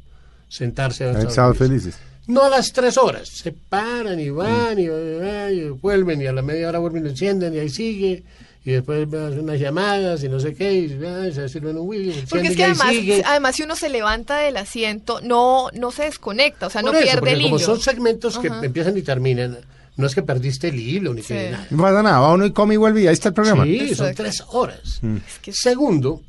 sentarse 0.49 1.05
a 1.05 1.07
ver 1.09 1.17
En 1.17 1.21
Sábado 1.23 1.35
Sábado 1.35 1.55
Feliz. 1.55 1.83
Felices. 1.85 2.01
No 2.27 2.45
a 2.45 2.51
las 2.51 2.73
tres 2.75 2.99
horas, 2.99 3.27
se 3.33 3.53
paran 3.53 4.21
y 4.21 4.29
van 4.29 4.79
y, 4.79 4.89
van 4.89 5.55
y 5.55 5.71
vuelven 5.71 6.21
y 6.21 6.27
a 6.27 6.33
la 6.33 6.43
media 6.43 6.69
hora 6.69 6.79
vuelven 6.79 7.07
y 7.07 7.09
encienden 7.11 7.55
y 7.55 7.59
ahí 7.61 7.71
sigue 7.71 8.23
y 8.69 8.73
después 8.73 9.09
hacen 9.15 9.41
unas 9.41 9.59
llamadas 9.59 10.23
y 10.25 10.29
no 10.29 10.39
sé 10.39 10.55
qué 10.55 10.73
y 10.75 11.01
ah, 11.07 11.31
se 11.33 11.49
sirven 11.49 11.79
un 11.79 11.89
whisky, 11.89 12.25
Porque 12.29 12.49
es 12.49 12.57
que 12.57 12.65
además, 12.65 12.89
sigue. 12.91 13.23
además 13.25 13.57
si 13.57 13.63
uno 13.63 13.75
se 13.77 13.89
levanta 13.89 14.37
del 14.41 14.59
asiento, 14.59 15.21
no, 15.23 15.69
no 15.73 15.91
se 15.91 16.03
desconecta, 16.05 16.67
o 16.67 16.71
sea, 16.71 16.83
Por 16.83 16.93
no 16.93 16.99
eso, 16.99 17.05
pierde 17.07 17.21
porque 17.21 17.33
el 17.35 17.43
como 17.45 17.57
hilo. 17.57 17.65
son 17.65 17.81
segmentos 17.81 18.39
que 18.39 18.49
empiezan 18.49 18.95
y 18.99 19.01
terminan, 19.03 19.57
no 19.97 20.07
es 20.07 20.15
que 20.15 20.23
perdiste 20.23 20.69
el 20.69 20.79
hilo 20.79 21.15
ni 21.15 21.23
que 21.23 21.47
Sí. 21.47 21.51
nada. 21.51 21.67
No 21.71 21.83
pasa 21.83 22.03
nada, 22.03 22.21
va 22.21 22.35
uno 22.35 22.45
y 22.45 22.53
come 22.53 22.75
y 22.75 22.77
vuelve 22.77 23.01
y 23.03 23.07
ahí 23.07 23.15
está 23.15 23.29
el 23.31 23.35
programa. 23.35 23.65
Sí, 23.65 23.95
son 23.95 24.15
tres 24.15 24.45
horas. 24.49 25.01
Es 25.27 25.39
que- 25.41 25.53
Segundo, 25.55 26.21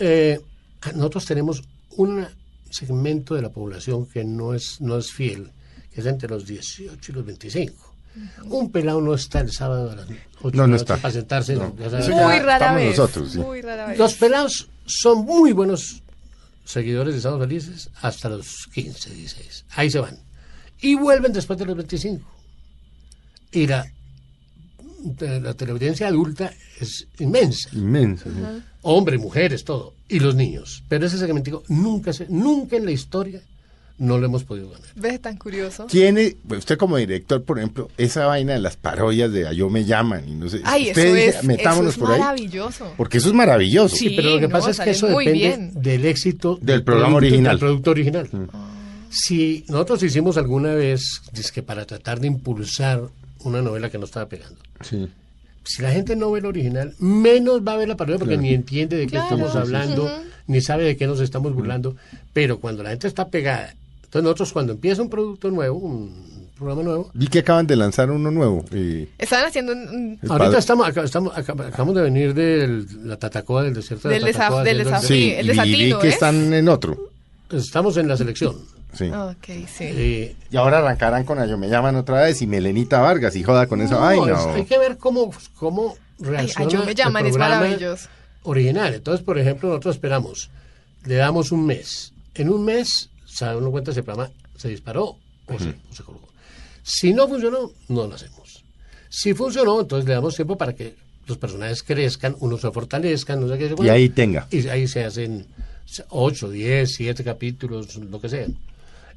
eh, 0.00 0.40
nosotros 0.94 1.24
tenemos 1.24 1.62
un 1.90 2.26
segmento 2.68 3.36
de 3.36 3.42
la 3.42 3.50
población 3.50 4.06
que 4.06 4.24
no 4.24 4.54
es, 4.54 4.80
no 4.80 4.98
es 4.98 5.12
fiel, 5.12 5.50
que 5.94 6.00
es 6.00 6.06
entre 6.08 6.28
los 6.28 6.46
18 6.46 7.12
y 7.12 7.14
los 7.14 7.24
25. 7.24 7.85
Un 8.44 8.70
pelado 8.70 9.00
no 9.00 9.14
está 9.14 9.40
el 9.40 9.52
sábado 9.52 9.90
a 9.90 9.96
las 9.96 10.06
8 10.42 10.56
No, 10.56 10.66
no 10.66 10.76
está. 10.76 10.96
para 10.96 11.12
sentarse. 11.12 11.54
No. 11.54 11.74
ya 11.76 11.90
sabes. 11.90 12.06
Eso 12.08 12.16
ya 12.16 12.26
Muy 12.28 12.38
rara 12.38 12.72
vez. 12.74 12.90
nosotros, 12.98 13.32
sí. 13.32 13.38
Muy 13.38 13.60
rara 13.62 13.86
vez. 13.86 13.98
Los 13.98 14.14
pelados 14.14 14.68
son 14.86 15.24
muy 15.24 15.52
buenos 15.52 16.02
seguidores 16.64 17.14
de 17.14 17.20
Sábados 17.20 17.46
Felices 17.46 17.90
hasta 18.00 18.28
los 18.28 18.66
15, 18.74 19.10
16. 19.14 19.64
Ahí 19.70 19.90
se 19.90 19.98
van. 20.00 20.18
Y 20.80 20.94
vuelven 20.94 21.32
después 21.32 21.58
de 21.58 21.64
los 21.66 21.76
25. 21.76 22.24
Y 23.52 23.66
la, 23.66 23.86
la 25.20 25.54
teleaudiencia 25.54 26.08
adulta 26.08 26.52
es 26.80 27.06
inmensa. 27.18 27.68
Inmenso. 27.72 28.24
sí. 28.30 28.62
Hombres, 28.82 29.20
mujeres, 29.20 29.64
todo. 29.64 29.94
Y 30.08 30.20
los 30.20 30.34
niños. 30.34 30.82
Pero 30.88 31.06
ese 31.06 31.18
segmentico 31.18 31.62
nunca, 31.68 32.12
se, 32.12 32.26
nunca 32.28 32.76
en 32.76 32.84
la 32.84 32.92
historia 32.92 33.40
no 33.98 34.18
lo 34.18 34.26
hemos 34.26 34.44
podido 34.44 34.70
ganar. 34.70 34.88
¿Ves? 34.94 35.20
Tan 35.22 35.36
curioso. 35.38 35.86
Tiene, 35.86 36.36
pues, 36.46 36.58
usted 36.60 36.76
como 36.76 36.96
director, 36.98 37.42
por 37.44 37.58
ejemplo, 37.58 37.88
esa 37.96 38.26
vaina 38.26 38.52
de 38.52 38.60
las 38.60 38.76
parodias 38.76 39.32
de 39.32 39.46
A 39.48 39.52
Yo 39.52 39.70
Me 39.70 39.84
Llaman 39.84 40.28
y 40.28 40.34
no 40.34 40.48
sé. 40.48 40.60
Ay, 40.64 40.88
usted 40.88 41.04
eso 41.06 41.14
dice, 41.14 41.28
es, 41.38 41.44
metámonos 41.44 41.94
eso 41.94 42.00
es 42.00 42.06
por 42.06 42.12
ahí. 42.12 42.20
maravilloso. 42.20 42.92
Porque 42.96 43.18
eso 43.18 43.28
es 43.28 43.34
maravilloso. 43.34 43.96
Sí, 43.96 44.08
Sí, 44.10 44.14
pero 44.16 44.30
lo 44.34 44.36
que 44.40 44.48
no, 44.48 44.52
pasa 44.52 44.70
es 44.70 44.80
que 44.80 44.90
eso 44.90 45.06
depende 45.06 45.32
bien. 45.32 45.70
del 45.74 46.04
éxito 46.04 46.58
Del 46.60 46.82
programa 46.82 47.16
producto- 47.18 47.26
original. 47.28 47.52
Del 47.52 47.58
producto 47.58 47.90
original. 47.90 48.28
Mm. 48.32 48.44
Si 49.10 49.64
nosotros 49.68 50.02
hicimos 50.02 50.36
alguna 50.36 50.74
vez, 50.74 51.22
que 51.54 51.62
para 51.62 51.86
tratar 51.86 52.20
de 52.20 52.26
impulsar 52.26 53.02
una 53.40 53.62
novela 53.62 53.88
que 53.90 53.98
no 53.98 54.04
estaba 54.04 54.28
pegando, 54.28 54.58
Sí. 54.82 55.08
si 55.64 55.80
la 55.82 55.90
gente 55.92 56.16
no 56.16 56.30
ve 56.32 56.40
el 56.40 56.46
original, 56.46 56.94
menos 56.98 57.62
va 57.66 57.72
a 57.72 57.76
ver 57.76 57.88
la 57.88 57.96
parodia 57.96 58.18
porque 58.18 58.36
ni 58.36 58.52
entiende 58.52 58.96
de 58.96 59.04
qué 59.06 59.12
Claro. 59.12 59.24
estamos 59.36 59.56
hablando, 59.56 60.10
ni 60.48 60.60
sabe 60.60 60.84
de 60.84 60.96
qué 60.96 61.06
nos 61.06 61.20
estamos 61.20 61.54
burlando. 61.54 61.96
Pero 62.34 62.58
cuando 62.60 62.82
la 62.82 62.90
gente 62.90 63.06
está 63.08 63.28
pegada, 63.28 63.74
entonces 64.18 64.24
nosotros 64.24 64.52
cuando 64.52 64.72
empieza 64.72 65.02
un 65.02 65.10
producto 65.10 65.50
nuevo, 65.50 65.78
un 65.78 66.46
programa 66.56 66.82
nuevo, 66.82 67.10
Vi 67.14 67.26
que 67.28 67.40
acaban 67.40 67.66
de 67.66 67.76
lanzar 67.76 68.10
uno 68.10 68.30
nuevo. 68.30 68.64
y 68.72 69.08
Estaban 69.18 69.46
haciendo 69.46 69.72
un- 69.72 70.18
ahorita 70.22 70.38
padre- 70.38 70.58
estamos, 70.58 70.88
acá- 70.88 71.02
estamos 71.04 71.36
acá- 71.36 71.52
acabamos 71.52 71.94
de 71.96 72.02
venir 72.02 72.32
de 72.34 72.84
la 73.04 73.16
Tatacoa 73.18 73.62
del 73.62 73.74
desierto 73.74 74.08
de 74.08 74.14
Del 74.14 74.24
la 74.24 74.32
Tatacoa. 74.32 74.64
del 74.64 74.80
haciendo 74.80 74.96
el- 74.98 75.02
desaf- 75.04 75.06
Sí, 75.06 75.30
el 75.32 75.46
y 75.46 75.50
vi 75.50 75.56
desatino, 75.56 75.98
que 75.98 76.08
¿es? 76.08 76.14
están 76.14 76.52
en 76.54 76.68
otro. 76.68 77.10
Estamos 77.52 77.96
en 77.98 78.08
la 78.08 78.16
selección. 78.16 78.56
Sí. 78.92 79.04
Ok, 79.10 79.44
sí. 79.68 79.84
Eh, 79.84 80.36
Y 80.50 80.56
ahora 80.56 80.78
arrancarán 80.78 81.24
con 81.24 81.38
A 81.38 81.44
Yo 81.46 81.58
Me 81.58 81.68
Llaman 81.68 81.96
otra 81.96 82.22
vez 82.22 82.40
y 82.40 82.46
Melenita 82.46 83.00
Vargas 83.00 83.36
y 83.36 83.42
joda 83.44 83.66
con 83.66 83.82
esa 83.82 83.96
No, 83.96 84.00
vaina. 84.00 84.32
es- 84.32 84.46
o- 84.46 84.54
hay 84.54 84.64
que 84.64 84.78
ver 84.78 84.96
cómo, 84.96 85.30
cómo 85.56 85.94
Ay, 86.20 86.26
reacciona 86.26 86.66
ay, 86.66 86.72
yo 86.72 86.84
me 86.84 86.94
llaman, 86.94 87.24
el 87.26 87.32
es 87.32 87.36
maravilloso. 87.36 88.08
original. 88.44 88.94
Entonces, 88.94 89.22
por 89.24 89.38
ejemplo, 89.38 89.68
nosotros 89.68 89.96
esperamos, 89.96 90.48
le 91.04 91.16
damos 91.16 91.52
un 91.52 91.66
mes. 91.66 92.12
En 92.34 92.48
un 92.48 92.64
mes, 92.64 93.10
sabe 93.36 93.56
uno 93.58 93.70
cuenta 93.70 93.92
si 93.92 93.98
el 93.98 94.04
programa 94.04 94.30
se 94.56 94.68
disparó 94.68 95.16
o, 95.46 95.58
se, 95.58 95.68
o 95.90 95.94
se 95.94 96.02
colgó. 96.02 96.28
Si 96.82 97.12
no 97.12 97.26
funcionó, 97.28 97.70
no 97.88 98.06
lo 98.06 98.14
hacemos. 98.14 98.62
Si 99.08 99.34
funcionó, 99.34 99.80
entonces 99.80 100.06
le 100.08 100.14
damos 100.14 100.34
tiempo 100.34 100.56
para 100.56 100.74
que 100.74 100.94
los 101.26 101.38
personajes 101.38 101.82
crezcan, 101.82 102.36
unos 102.40 102.60
se 102.60 102.70
fortalezcan, 102.70 103.40
no 103.40 103.48
sé 103.48 103.58
qué. 103.58 103.74
Y 103.84 103.88
ahí 103.88 104.08
tenga. 104.08 104.46
Y 104.50 104.66
ahí 104.68 104.86
se 104.86 105.04
hacen 105.04 105.46
8, 106.10 106.50
10, 106.50 106.94
7 106.94 107.24
capítulos, 107.24 107.96
lo 107.96 108.20
que 108.20 108.28
sea. 108.28 108.46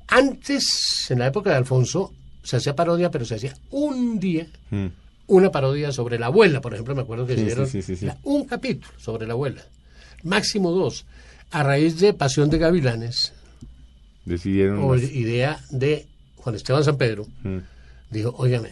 Antes, 0.08 1.06
en 1.12 1.20
la 1.20 1.28
época 1.28 1.52
de 1.52 1.58
Alfonso, 1.58 2.14
se 2.44 2.58
hacía 2.58 2.76
parodia, 2.76 3.12
pero 3.12 3.26
se 3.26 3.36
hacía 3.36 3.54
un 3.72 4.20
día 4.20 4.48
Mm. 4.72 4.88
una 5.28 5.52
parodia 5.52 5.92
sobre 5.92 6.18
la 6.18 6.28
abuela, 6.28 6.62
por 6.62 6.74
ejemplo, 6.74 6.96
me 6.96 7.02
acuerdo 7.04 7.28
que 7.28 7.36
Sí, 7.36 7.42
hicieron 7.42 7.68
sí, 7.68 7.82
sí, 7.82 7.96
sí, 7.96 7.96
sí. 7.98 8.06
la- 8.08 8.18
un 8.24 8.46
capítulo 8.46 8.92
sobre 8.98 9.28
la 9.28 9.34
abuela, 9.34 9.62
máximo 10.24 10.72
dos. 10.72 11.06
A 11.52 11.62
raíz 11.64 12.00
de 12.00 12.14
Pasión 12.14 12.50
de 12.50 12.58
Gavilanes, 12.58 13.34
Decidieron. 14.30 14.84
o 14.84 14.96
idea 14.96 15.60
de 15.72 16.08
Juan 16.38 16.56
Esteban 16.56 16.84
San 16.84 16.98
Pedro, 16.98 17.28
Mm. 17.44 17.58
dijo, 18.12 18.34
óigame, 18.38 18.70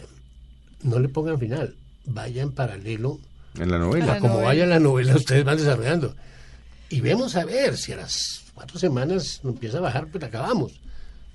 no 0.82 0.98
le 0.98 1.08
pongan 1.08 1.38
final, 1.38 1.74
vaya 2.06 2.42
en 2.42 2.52
paralelo, 2.52 3.18
En 3.58 3.70
la 3.70 3.76
A 3.76 3.80
novela. 3.80 4.06
la 4.06 4.18
como 4.20 4.34
novela. 4.34 4.48
vaya 4.48 4.66
la 4.66 4.78
novela, 4.80 5.16
ustedes 5.16 5.44
van 5.44 5.56
desarrollando. 5.58 6.14
Y 6.90 7.00
vemos 7.00 7.34
a 7.36 7.44
ver 7.44 7.76
si 7.76 7.92
a 7.92 7.96
las 7.96 8.44
cuatro 8.54 8.78
semanas 8.78 9.40
no 9.42 9.50
empieza 9.50 9.78
a 9.78 9.80
bajar, 9.80 10.06
pues 10.06 10.22
acabamos. 10.24 10.72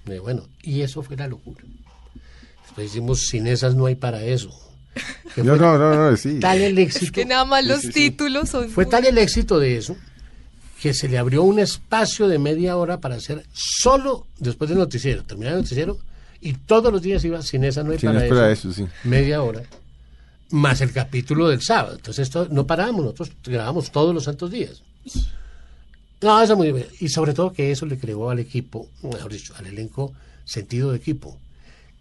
Y 0.07 0.17
bueno, 0.19 0.47
y 0.61 0.81
eso 0.81 1.03
fue 1.03 1.15
la 1.17 1.27
locura. 1.27 1.61
Después 2.63 2.87
hicimos, 2.91 3.19
sin 3.27 3.45
esas 3.47 3.75
no 3.75 3.85
hay 3.85 3.95
para 3.95 4.23
eso. 4.23 4.49
No, 5.37 5.55
no, 5.55 5.77
no, 5.79 6.11
no, 6.11 6.15
sí. 6.17 6.39
tal 6.39 6.61
el 6.61 6.77
éxito. 6.77 7.05
Es 7.05 7.11
que 7.11 7.25
nada 7.25 7.43
más 7.45 7.65
los 7.65 7.81
títulos 7.89 8.49
son... 8.49 8.69
Fue 8.69 8.85
tal 8.85 9.05
el 9.05 9.17
éxito 9.17 9.57
de 9.59 9.77
eso 9.77 9.97
que 10.83 10.93
se 10.93 11.07
le 11.07 11.17
abrió 11.17 11.43
un 11.43 11.59
espacio 11.59 12.27
de 12.27 12.37
media 12.37 12.75
hora 12.75 12.99
para 12.99 13.15
hacer 13.15 13.45
solo 13.53 14.27
después 14.37 14.67
del 14.67 14.79
noticiero, 14.79 15.23
terminar 15.23 15.53
el 15.53 15.59
noticiero, 15.59 15.97
y 16.41 16.51
todos 16.55 16.91
los 16.91 17.01
días 17.01 17.23
iba 17.23 17.41
sin 17.41 17.63
esa 17.63 17.83
no 17.83 17.93
hay 17.93 17.99
para, 17.99 18.25
es 18.25 18.29
para 18.29 18.51
eso, 18.51 18.69
eso, 18.69 18.85
sí. 18.85 18.91
media 19.05 19.41
hora, 19.41 19.63
más 20.49 20.81
el 20.81 20.91
capítulo 20.91 21.47
del 21.47 21.61
sábado. 21.61 21.95
Entonces 21.95 22.23
esto 22.23 22.49
no 22.51 22.67
parábamos, 22.67 23.05
nosotros 23.05 23.31
grabamos 23.45 23.93
todos 23.93 24.13
los 24.13 24.25
santos 24.25 24.51
días. 24.51 24.83
No, 26.19 26.41
eso 26.41 26.57
muy 26.57 26.73
bien. 26.73 26.87
Y 26.99 27.07
sobre 27.07 27.33
todo 27.33 27.53
que 27.53 27.71
eso 27.71 27.85
le 27.85 27.97
creó 27.97 28.29
al 28.29 28.39
equipo, 28.39 28.89
mejor 29.03 29.31
dicho, 29.31 29.53
al 29.55 29.67
elenco, 29.67 30.11
sentido 30.43 30.91
de 30.91 30.97
equipo. 30.97 31.37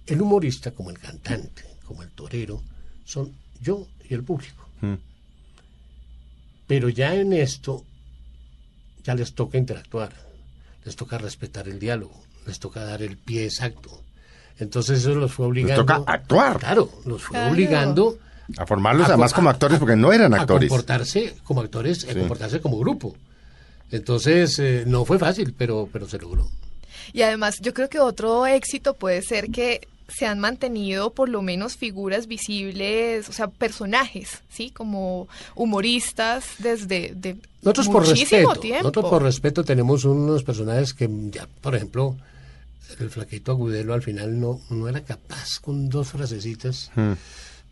El 0.09 0.21
humorista, 0.21 0.73
como 0.73 0.91
el 0.91 0.99
cantante, 0.99 1.63
como 1.87 2.03
el 2.03 2.11
torero, 2.11 2.61
son 3.05 3.31
yo 3.61 3.87
y 4.11 4.15
el 4.15 4.25
público. 4.25 4.67
Mm. 4.81 4.95
Pero 6.67 6.89
ya 6.89 7.15
en 7.15 7.33
esto, 7.33 7.85
ya 9.05 9.15
les 9.15 9.35
toca 9.35 9.59
interactuar, 9.59 10.13
les 10.85 10.97
toca 10.97 11.19
respetar 11.19 11.69
el 11.69 11.79
diálogo, 11.79 12.15
les 12.47 12.59
toca 12.59 12.85
dar 12.85 13.03
el 13.03 13.17
pie 13.17 13.45
exacto. 13.45 13.91
Entonces 14.59 15.01
eso 15.01 15.15
los 15.15 15.33
fue 15.33 15.47
obligando. 15.47 15.85
toca 15.85 16.13
actuar. 16.13 16.59
Claro, 16.59 16.91
los 17.05 17.23
fue 17.23 17.37
Claro. 17.37 17.53
obligando 17.53 18.19
A 18.59 18.67
formarlos 18.67 19.07
a 19.07 19.11
además 19.11 19.33
co- 19.33 19.37
como 19.37 19.49
a- 19.49 19.53
actores 19.53 19.79
porque 19.79 19.97
no 19.97 20.13
eran 20.13 20.35
a 20.35 20.41
actores. 20.43 20.69
comportarse 20.69 21.35
como 21.45 21.61
actores, 21.63 22.05
a 22.09 22.15
comportarse 22.15 22.61
como 22.61 22.79
grupo. 22.79 23.17
Entonces 23.91 24.59
eh, 24.59 24.85
no 24.87 25.05
fue 25.05 25.19
fácil, 25.19 25.55
pero, 25.57 25.89
pero 25.93 26.09
se 26.09 26.19
logró. 26.19 26.49
Y 27.13 27.23
además, 27.23 27.59
yo 27.61 27.75
creo 27.75 27.89
que 27.89 27.99
otro 28.01 28.47
éxito 28.47 28.95
puede 28.95 29.23
ser 29.23 29.51
que 29.51 29.87
se 30.09 30.27
han 30.27 30.39
mantenido 30.39 31.13
por 31.15 31.29
lo 31.29 31.43
menos 31.43 31.77
figuras 31.77 32.27
visibles, 32.27 33.29
o 33.29 33.33
sea, 33.33 33.49
personajes, 33.49 34.43
¿sí? 34.51 34.71
Como 34.71 35.29
humoristas 35.55 36.45
desde 36.59 37.13
de 37.15 37.37
Nosotros 37.63 37.89
por 37.89 38.07
muchísimo 38.07 38.41
respeto, 38.51 38.61
tiempo. 38.61 38.83
nosotros 38.83 39.11
por 39.11 39.23
respeto 39.23 39.65
tenemos 39.65 40.05
unos 40.05 40.43
personajes 40.45 40.93
que 40.95 41.09
ya, 41.31 41.49
por 41.61 41.75
ejemplo, 41.75 42.17
el 43.01 43.09
flaquito 43.11 43.53
agudelo 43.53 43.95
al 43.95 44.03
final 44.03 44.39
no, 44.39 44.61
no 44.71 44.89
era 44.89 45.01
capaz 45.03 45.59
con 45.61 45.89
dos 45.89 46.09
frasecitas, 46.09 46.91
Mm. 46.95 47.13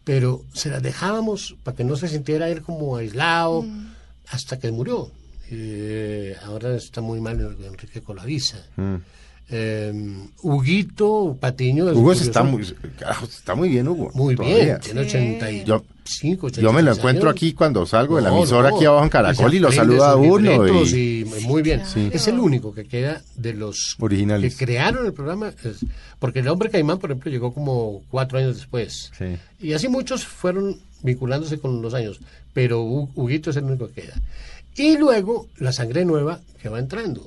pero 0.04 0.42
se 0.54 0.70
las 0.70 0.82
dejábamos 0.82 1.56
para 1.62 1.76
que 1.76 1.84
no 1.84 1.96
se 1.96 2.08
sintiera 2.08 2.48
él 2.48 2.62
como 2.62 2.96
aislado 2.96 3.62
Mm. 3.62 3.92
hasta 4.30 4.58
que 4.58 4.70
murió. 4.72 5.10
Eh, 5.50 6.36
ahora 6.44 6.76
está 6.76 7.00
muy 7.00 7.20
mal 7.20 7.40
Enrique 7.64 8.00
Colavisa. 8.00 8.64
Mm. 8.76 8.96
Eh, 9.52 9.92
Huguito 10.42 11.36
Patiño. 11.40 11.88
es 11.90 11.96
Hugo 11.96 12.12
está 12.12 12.42
muy, 12.42 12.64
carajo, 12.98 13.24
está 13.26 13.54
muy 13.54 13.68
bien, 13.68 13.88
Hugo. 13.88 14.10
muy 14.14 14.36
todavía. 14.36 14.64
bien, 14.64 14.80
tiene 14.80 15.00
Sí. 15.02 15.16
85, 15.16 16.48
Yo, 16.48 16.60
yo 16.62 16.72
me 16.72 16.82
lo 16.82 16.90
86 16.92 16.98
encuentro 16.98 17.28
años. 17.30 17.36
aquí 17.36 17.52
cuando 17.52 17.86
salgo 17.86 18.16
de 18.16 18.22
la 18.22 18.28
emisora 18.36 18.70
no, 18.70 18.76
aquí 18.76 18.84
abajo 18.84 19.04
en 19.04 19.10
Caracol 19.10 19.54
y 19.54 19.58
lo 19.58 19.72
saluda 19.72 20.10
a 20.12 20.16
uno. 20.16 20.66
Y, 20.86 21.20
y 21.22 21.44
muy 21.46 21.62
bien. 21.62 21.82
Sí. 21.86 22.10
Es 22.12 22.28
el 22.28 22.38
único 22.38 22.72
que 22.74 22.84
queda 22.84 23.22
de 23.36 23.54
los 23.54 23.96
Originales. 23.98 24.54
que 24.56 24.64
crearon 24.66 25.04
el 25.06 25.12
programa. 25.12 25.48
es- 25.64 25.84
porque 26.18 26.40
el 26.40 26.48
hombre 26.48 26.68
Caimán, 26.70 26.98
por 26.98 27.10
ejemplo, 27.10 27.30
llegó 27.30 27.52
como 27.54 28.02
cuatro 28.10 28.38
años 28.38 28.56
después. 28.56 29.10
Sí. 29.18 29.36
Y 29.60 29.72
así 29.72 29.88
muchos 29.88 30.24
fueron 30.26 30.78
vinculándose 31.02 31.58
con 31.58 31.80
los 31.82 31.94
años. 31.94 32.20
Pero 32.52 32.84
Hu- 32.84 33.08
Huguito 33.14 33.50
es 33.50 33.56
el 33.56 33.64
único 33.64 33.88
que 33.88 34.02
queda. 34.02 34.14
Y 34.76 34.96
luego 34.98 35.46
la 35.58 35.72
sangre 35.72 36.04
nueva 36.04 36.40
que 36.62 36.68
va 36.68 36.78
entrando. 36.78 37.26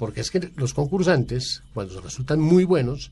Porque 0.00 0.22
es 0.22 0.30
que 0.30 0.50
los 0.56 0.72
concursantes, 0.74 1.62
cuando 1.74 2.00
resultan 2.00 2.40
muy 2.40 2.64
buenos, 2.64 3.10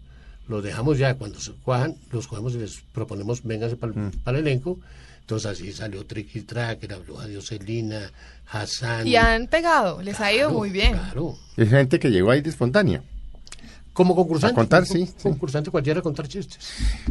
los 0.49 0.64
dejamos 0.64 0.97
ya, 0.99 1.14
cuando 1.14 1.39
se 1.39 1.53
cuajan, 1.53 1.95
los 2.11 2.26
cogemos 2.26 2.55
y 2.55 2.59
les 2.59 2.80
proponemos, 2.95 3.45
vénganse 3.45 3.76
para 3.76 3.93
Mm. 3.93 4.11
el 4.26 4.36
elenco. 4.36 4.78
Entonces 5.20 5.51
así 5.51 5.70
salió 5.74 6.07
Tricky 6.07 6.41
Tracker, 6.41 6.95
habló 6.95 7.20
a 7.20 7.26
Dioselina, 7.26 8.11
Hassan. 8.51 9.07
Y 9.07 9.16
han 9.16 9.47
pegado, 9.49 10.01
les 10.01 10.18
ha 10.20 10.32
ido 10.32 10.51
muy 10.51 10.70
bien. 10.70 10.93
Claro. 10.95 11.36
Es 11.59 11.68
gente 11.68 11.99
que 12.01 12.11
llegó 12.11 12.30
ahí 12.30 12.41
de 12.41 12.49
espontánea. 12.49 13.03
Como 13.93 14.16
concursante. 14.16 14.53
A 14.53 14.55
contar, 14.55 14.86
sí. 14.86 15.07
Concursante 15.22 15.70
cualquiera 15.70 16.01
a 16.01 16.03
contar 16.03 16.26
chistes. 16.26 16.59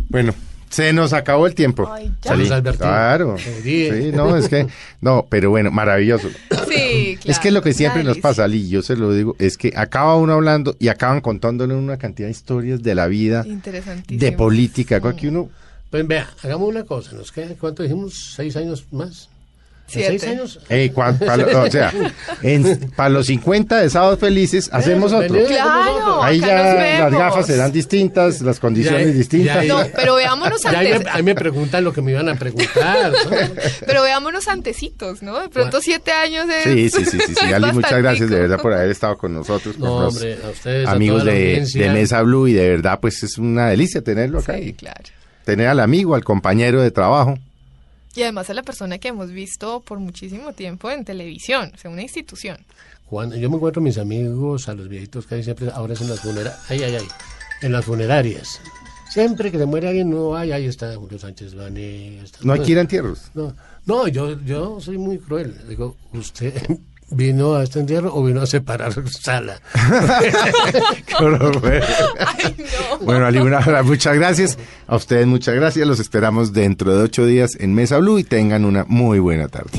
Bueno, 0.10 0.34
se 0.70 0.94
nos 0.94 1.14
acabó 1.14 1.48
el 1.48 1.56
tiempo. 1.56 1.92
Ay, 1.92 2.12
ya. 2.22 2.32
Saludos, 2.32 2.52
Albertino. 2.52 2.86
Claro. 2.88 3.36
Sí, 3.64 4.12
no, 4.14 4.36
es 4.36 4.50
que, 4.50 4.68
no, 5.02 5.26
pero 5.30 5.50
bueno, 5.50 5.72
maravilloso. 5.72 6.30
Sí, 6.68 7.18
Es 7.26 7.40
que 7.40 7.52
lo 7.52 7.62
que 7.62 7.74
siempre 7.74 8.02
claro. 8.02 8.16
nos 8.16 8.22
pasa, 8.22 8.44
Ali, 8.46 8.70
yo 8.70 8.82
se 8.82 8.96
lo 8.96 9.12
digo, 9.14 9.36
es 9.40 9.58
que 9.58 9.74
acaba 9.76 10.16
uno 10.16 10.34
hablando 10.34 10.76
y 10.80 10.88
acaban 10.90 11.22
contándole 11.22 11.74
una 11.76 11.98
cantidad 11.98 12.28
de 12.28 12.32
historias 12.32 12.84
de 12.84 12.96
la 12.96 13.08
vida, 13.08 13.44
Interesantísimo. 13.48 14.20
de 14.20 14.32
política, 14.32 15.00
cosa 15.00 15.16
que 15.18 15.28
uno, 15.30 15.50
Pues 15.90 16.08
vea, 16.08 16.30
hagamos 16.44 16.70
una 16.70 16.84
cosa. 16.84 17.14
¿Nos 17.14 17.32
queda, 17.32 17.50
cuánto 17.60 17.84
dijimos? 17.84 18.34
¿Seis 18.36 18.56
años 18.58 18.86
más? 18.92 19.30
¿En 19.88 19.94
Siete. 19.94 20.20
¿Seis 20.20 20.32
años? 20.34 20.60
cuan- 20.94 21.18
pa 21.18 21.38
lo- 21.38 21.64
o 21.64 21.72
sea, 21.72 21.94
para 22.98 23.10
los 23.10 23.28
50 23.28 23.78
de 23.80 23.90
Sábados 23.90 24.20
Felices 24.20 24.70
hacemos 24.74 25.14
otro. 25.14 25.46
Claro, 25.46 26.22
Ahí 26.24 26.42
ya 26.42 27.00
las 27.00 27.12
gafas 27.14 27.46
serán 27.48 27.72
distintas, 27.72 28.42
las 28.42 28.60
condiciones 28.60 29.08
Ya, 29.08 29.14
distintas. 29.14 29.66
ya, 29.66 29.74
No, 29.74 29.88
pero 29.96 30.16
veámonos 30.16 30.62
Ya 30.62 30.72
ahí, 30.78 30.88
antes. 30.92 31.04
me, 31.06 31.10
ahí 31.12 31.24
me 31.24 31.36
preguntan 31.36 31.84
lo 31.86 31.94
que 31.94 32.02
me 32.02 32.12
iban 32.12 32.28
a 32.28 32.36
preguntar. 32.36 33.12
¿no? 33.12 33.38
Pero 33.86 34.02
veámonos 34.04 34.48
antecitos, 34.50 35.22
¿no? 35.24 35.40
De 35.40 35.48
pronto 35.50 35.80
siete 35.82 36.12
años 36.12 36.48
es... 36.50 36.64
Sí, 36.64 36.90
sí, 36.90 37.06
sí, 37.06 37.18
sí, 37.26 37.34
sí. 37.40 37.54
Ali, 37.54 37.72
muchas 37.72 37.98
gracias 38.02 38.30
de 38.30 38.40
verdad 38.42 38.60
por 38.62 38.74
haber 38.74 38.92
estado 38.92 39.18
con 39.18 39.34
nosotros, 39.34 39.78
No, 39.80 40.08
hombre, 40.08 40.38
a 40.46 40.50
ustedes, 40.50 40.88
a 40.88 40.92
amigos 40.92 41.24
de, 41.24 41.66
de 41.74 41.90
Mesa 41.92 42.22
Blue 42.24 42.48
y 42.50 42.54
de 42.54 42.70
verdad 42.72 43.00
pues 43.00 43.24
es 43.24 43.38
una 43.38 43.70
delicia 43.70 44.02
tenerlo 44.02 44.40
acá. 44.40 44.58
Sí, 44.58 44.74
claro. 44.74 45.04
Tener 45.46 45.68
al 45.68 45.80
amigo, 45.80 46.14
al 46.14 46.26
compañero 46.26 46.82
de 46.82 46.92
trabajo. 46.92 47.38
Y 48.18 48.24
además 48.24 48.50
a 48.50 48.56
la 48.56 48.64
persona 48.64 48.98
que 48.98 49.10
hemos 49.10 49.32
visto 49.32 49.82
por 49.82 50.00
muchísimo 50.00 50.52
tiempo 50.52 50.90
en 50.90 51.06
televisión, 51.06 51.72
o 51.74 51.78
sea, 51.78 51.92
una 51.92 52.02
institución. 52.02 52.58
Cuando 53.06 53.36
yo 53.38 53.48
me 53.50 53.58
encuentro 53.58 53.80
a 53.80 53.84
mis 53.84 54.00
amigos, 54.00 54.68
a 54.68 54.74
los 54.74 54.90
viejitos 54.90 55.28
que 55.28 55.36
hay 55.36 55.44
siempre, 55.44 55.70
ahora 55.72 55.94
es 55.94 56.02
en 56.02 56.10
las 56.10 56.20
funerarias, 56.22 56.60
ay, 56.70 56.82
ay, 56.84 56.96
ay, 56.96 57.08
en 57.62 57.72
las 57.72 57.86
funerarias. 57.86 58.60
Siempre 59.12 59.52
que 59.52 59.60
se 59.60 59.66
muere 59.68 59.88
alguien, 59.90 60.10
no, 60.10 60.36
ay, 60.36 60.52
ahí 60.52 60.66
está 60.66 60.96
Julio 60.96 61.20
Sánchez 61.20 61.54
Vané. 61.54 62.20
está- 62.24 62.40
No 62.42 62.54
hay 62.54 62.60
que 62.62 62.72
ir 62.72 62.80
a 62.80 62.82
entierros. 62.82 63.30
No, 63.36 63.56
no 63.86 64.08
yo, 64.08 64.42
yo 64.42 64.82
soy 64.82 64.98
muy 64.98 65.20
cruel. 65.20 65.56
Digo, 65.70 65.96
¿usted 66.14 66.54
vino 67.10 67.56
a 67.56 67.64
este 67.64 67.80
entierro 67.80 68.14
o 68.14 68.24
vino 68.24 68.42
a 68.42 68.46
separar 68.46 68.94
sala? 69.10 69.60
Qué 71.06 71.16
horror, 71.24 71.60
güey. 71.60 71.82
Ay, 72.26 72.56
no. 72.58 73.06
Bueno, 73.06 73.84
muchas 73.84 74.16
gracias. 74.16 74.58
A 74.88 74.96
ustedes 74.96 75.28
muchas 75.28 75.56
gracias. 75.56 75.88
Los 75.88 76.00
esperamos 76.00 76.54
dentro 76.54 76.96
de 76.96 77.04
ocho 77.04 77.26
días 77.26 77.58
en 77.60 77.74
Mesa 77.74 77.98
Blue 77.98 78.20
y 78.20 78.24
tengan 78.24 78.66
una 78.66 78.86
muy 78.88 79.20
buena 79.20 79.48
tarde. 79.48 79.72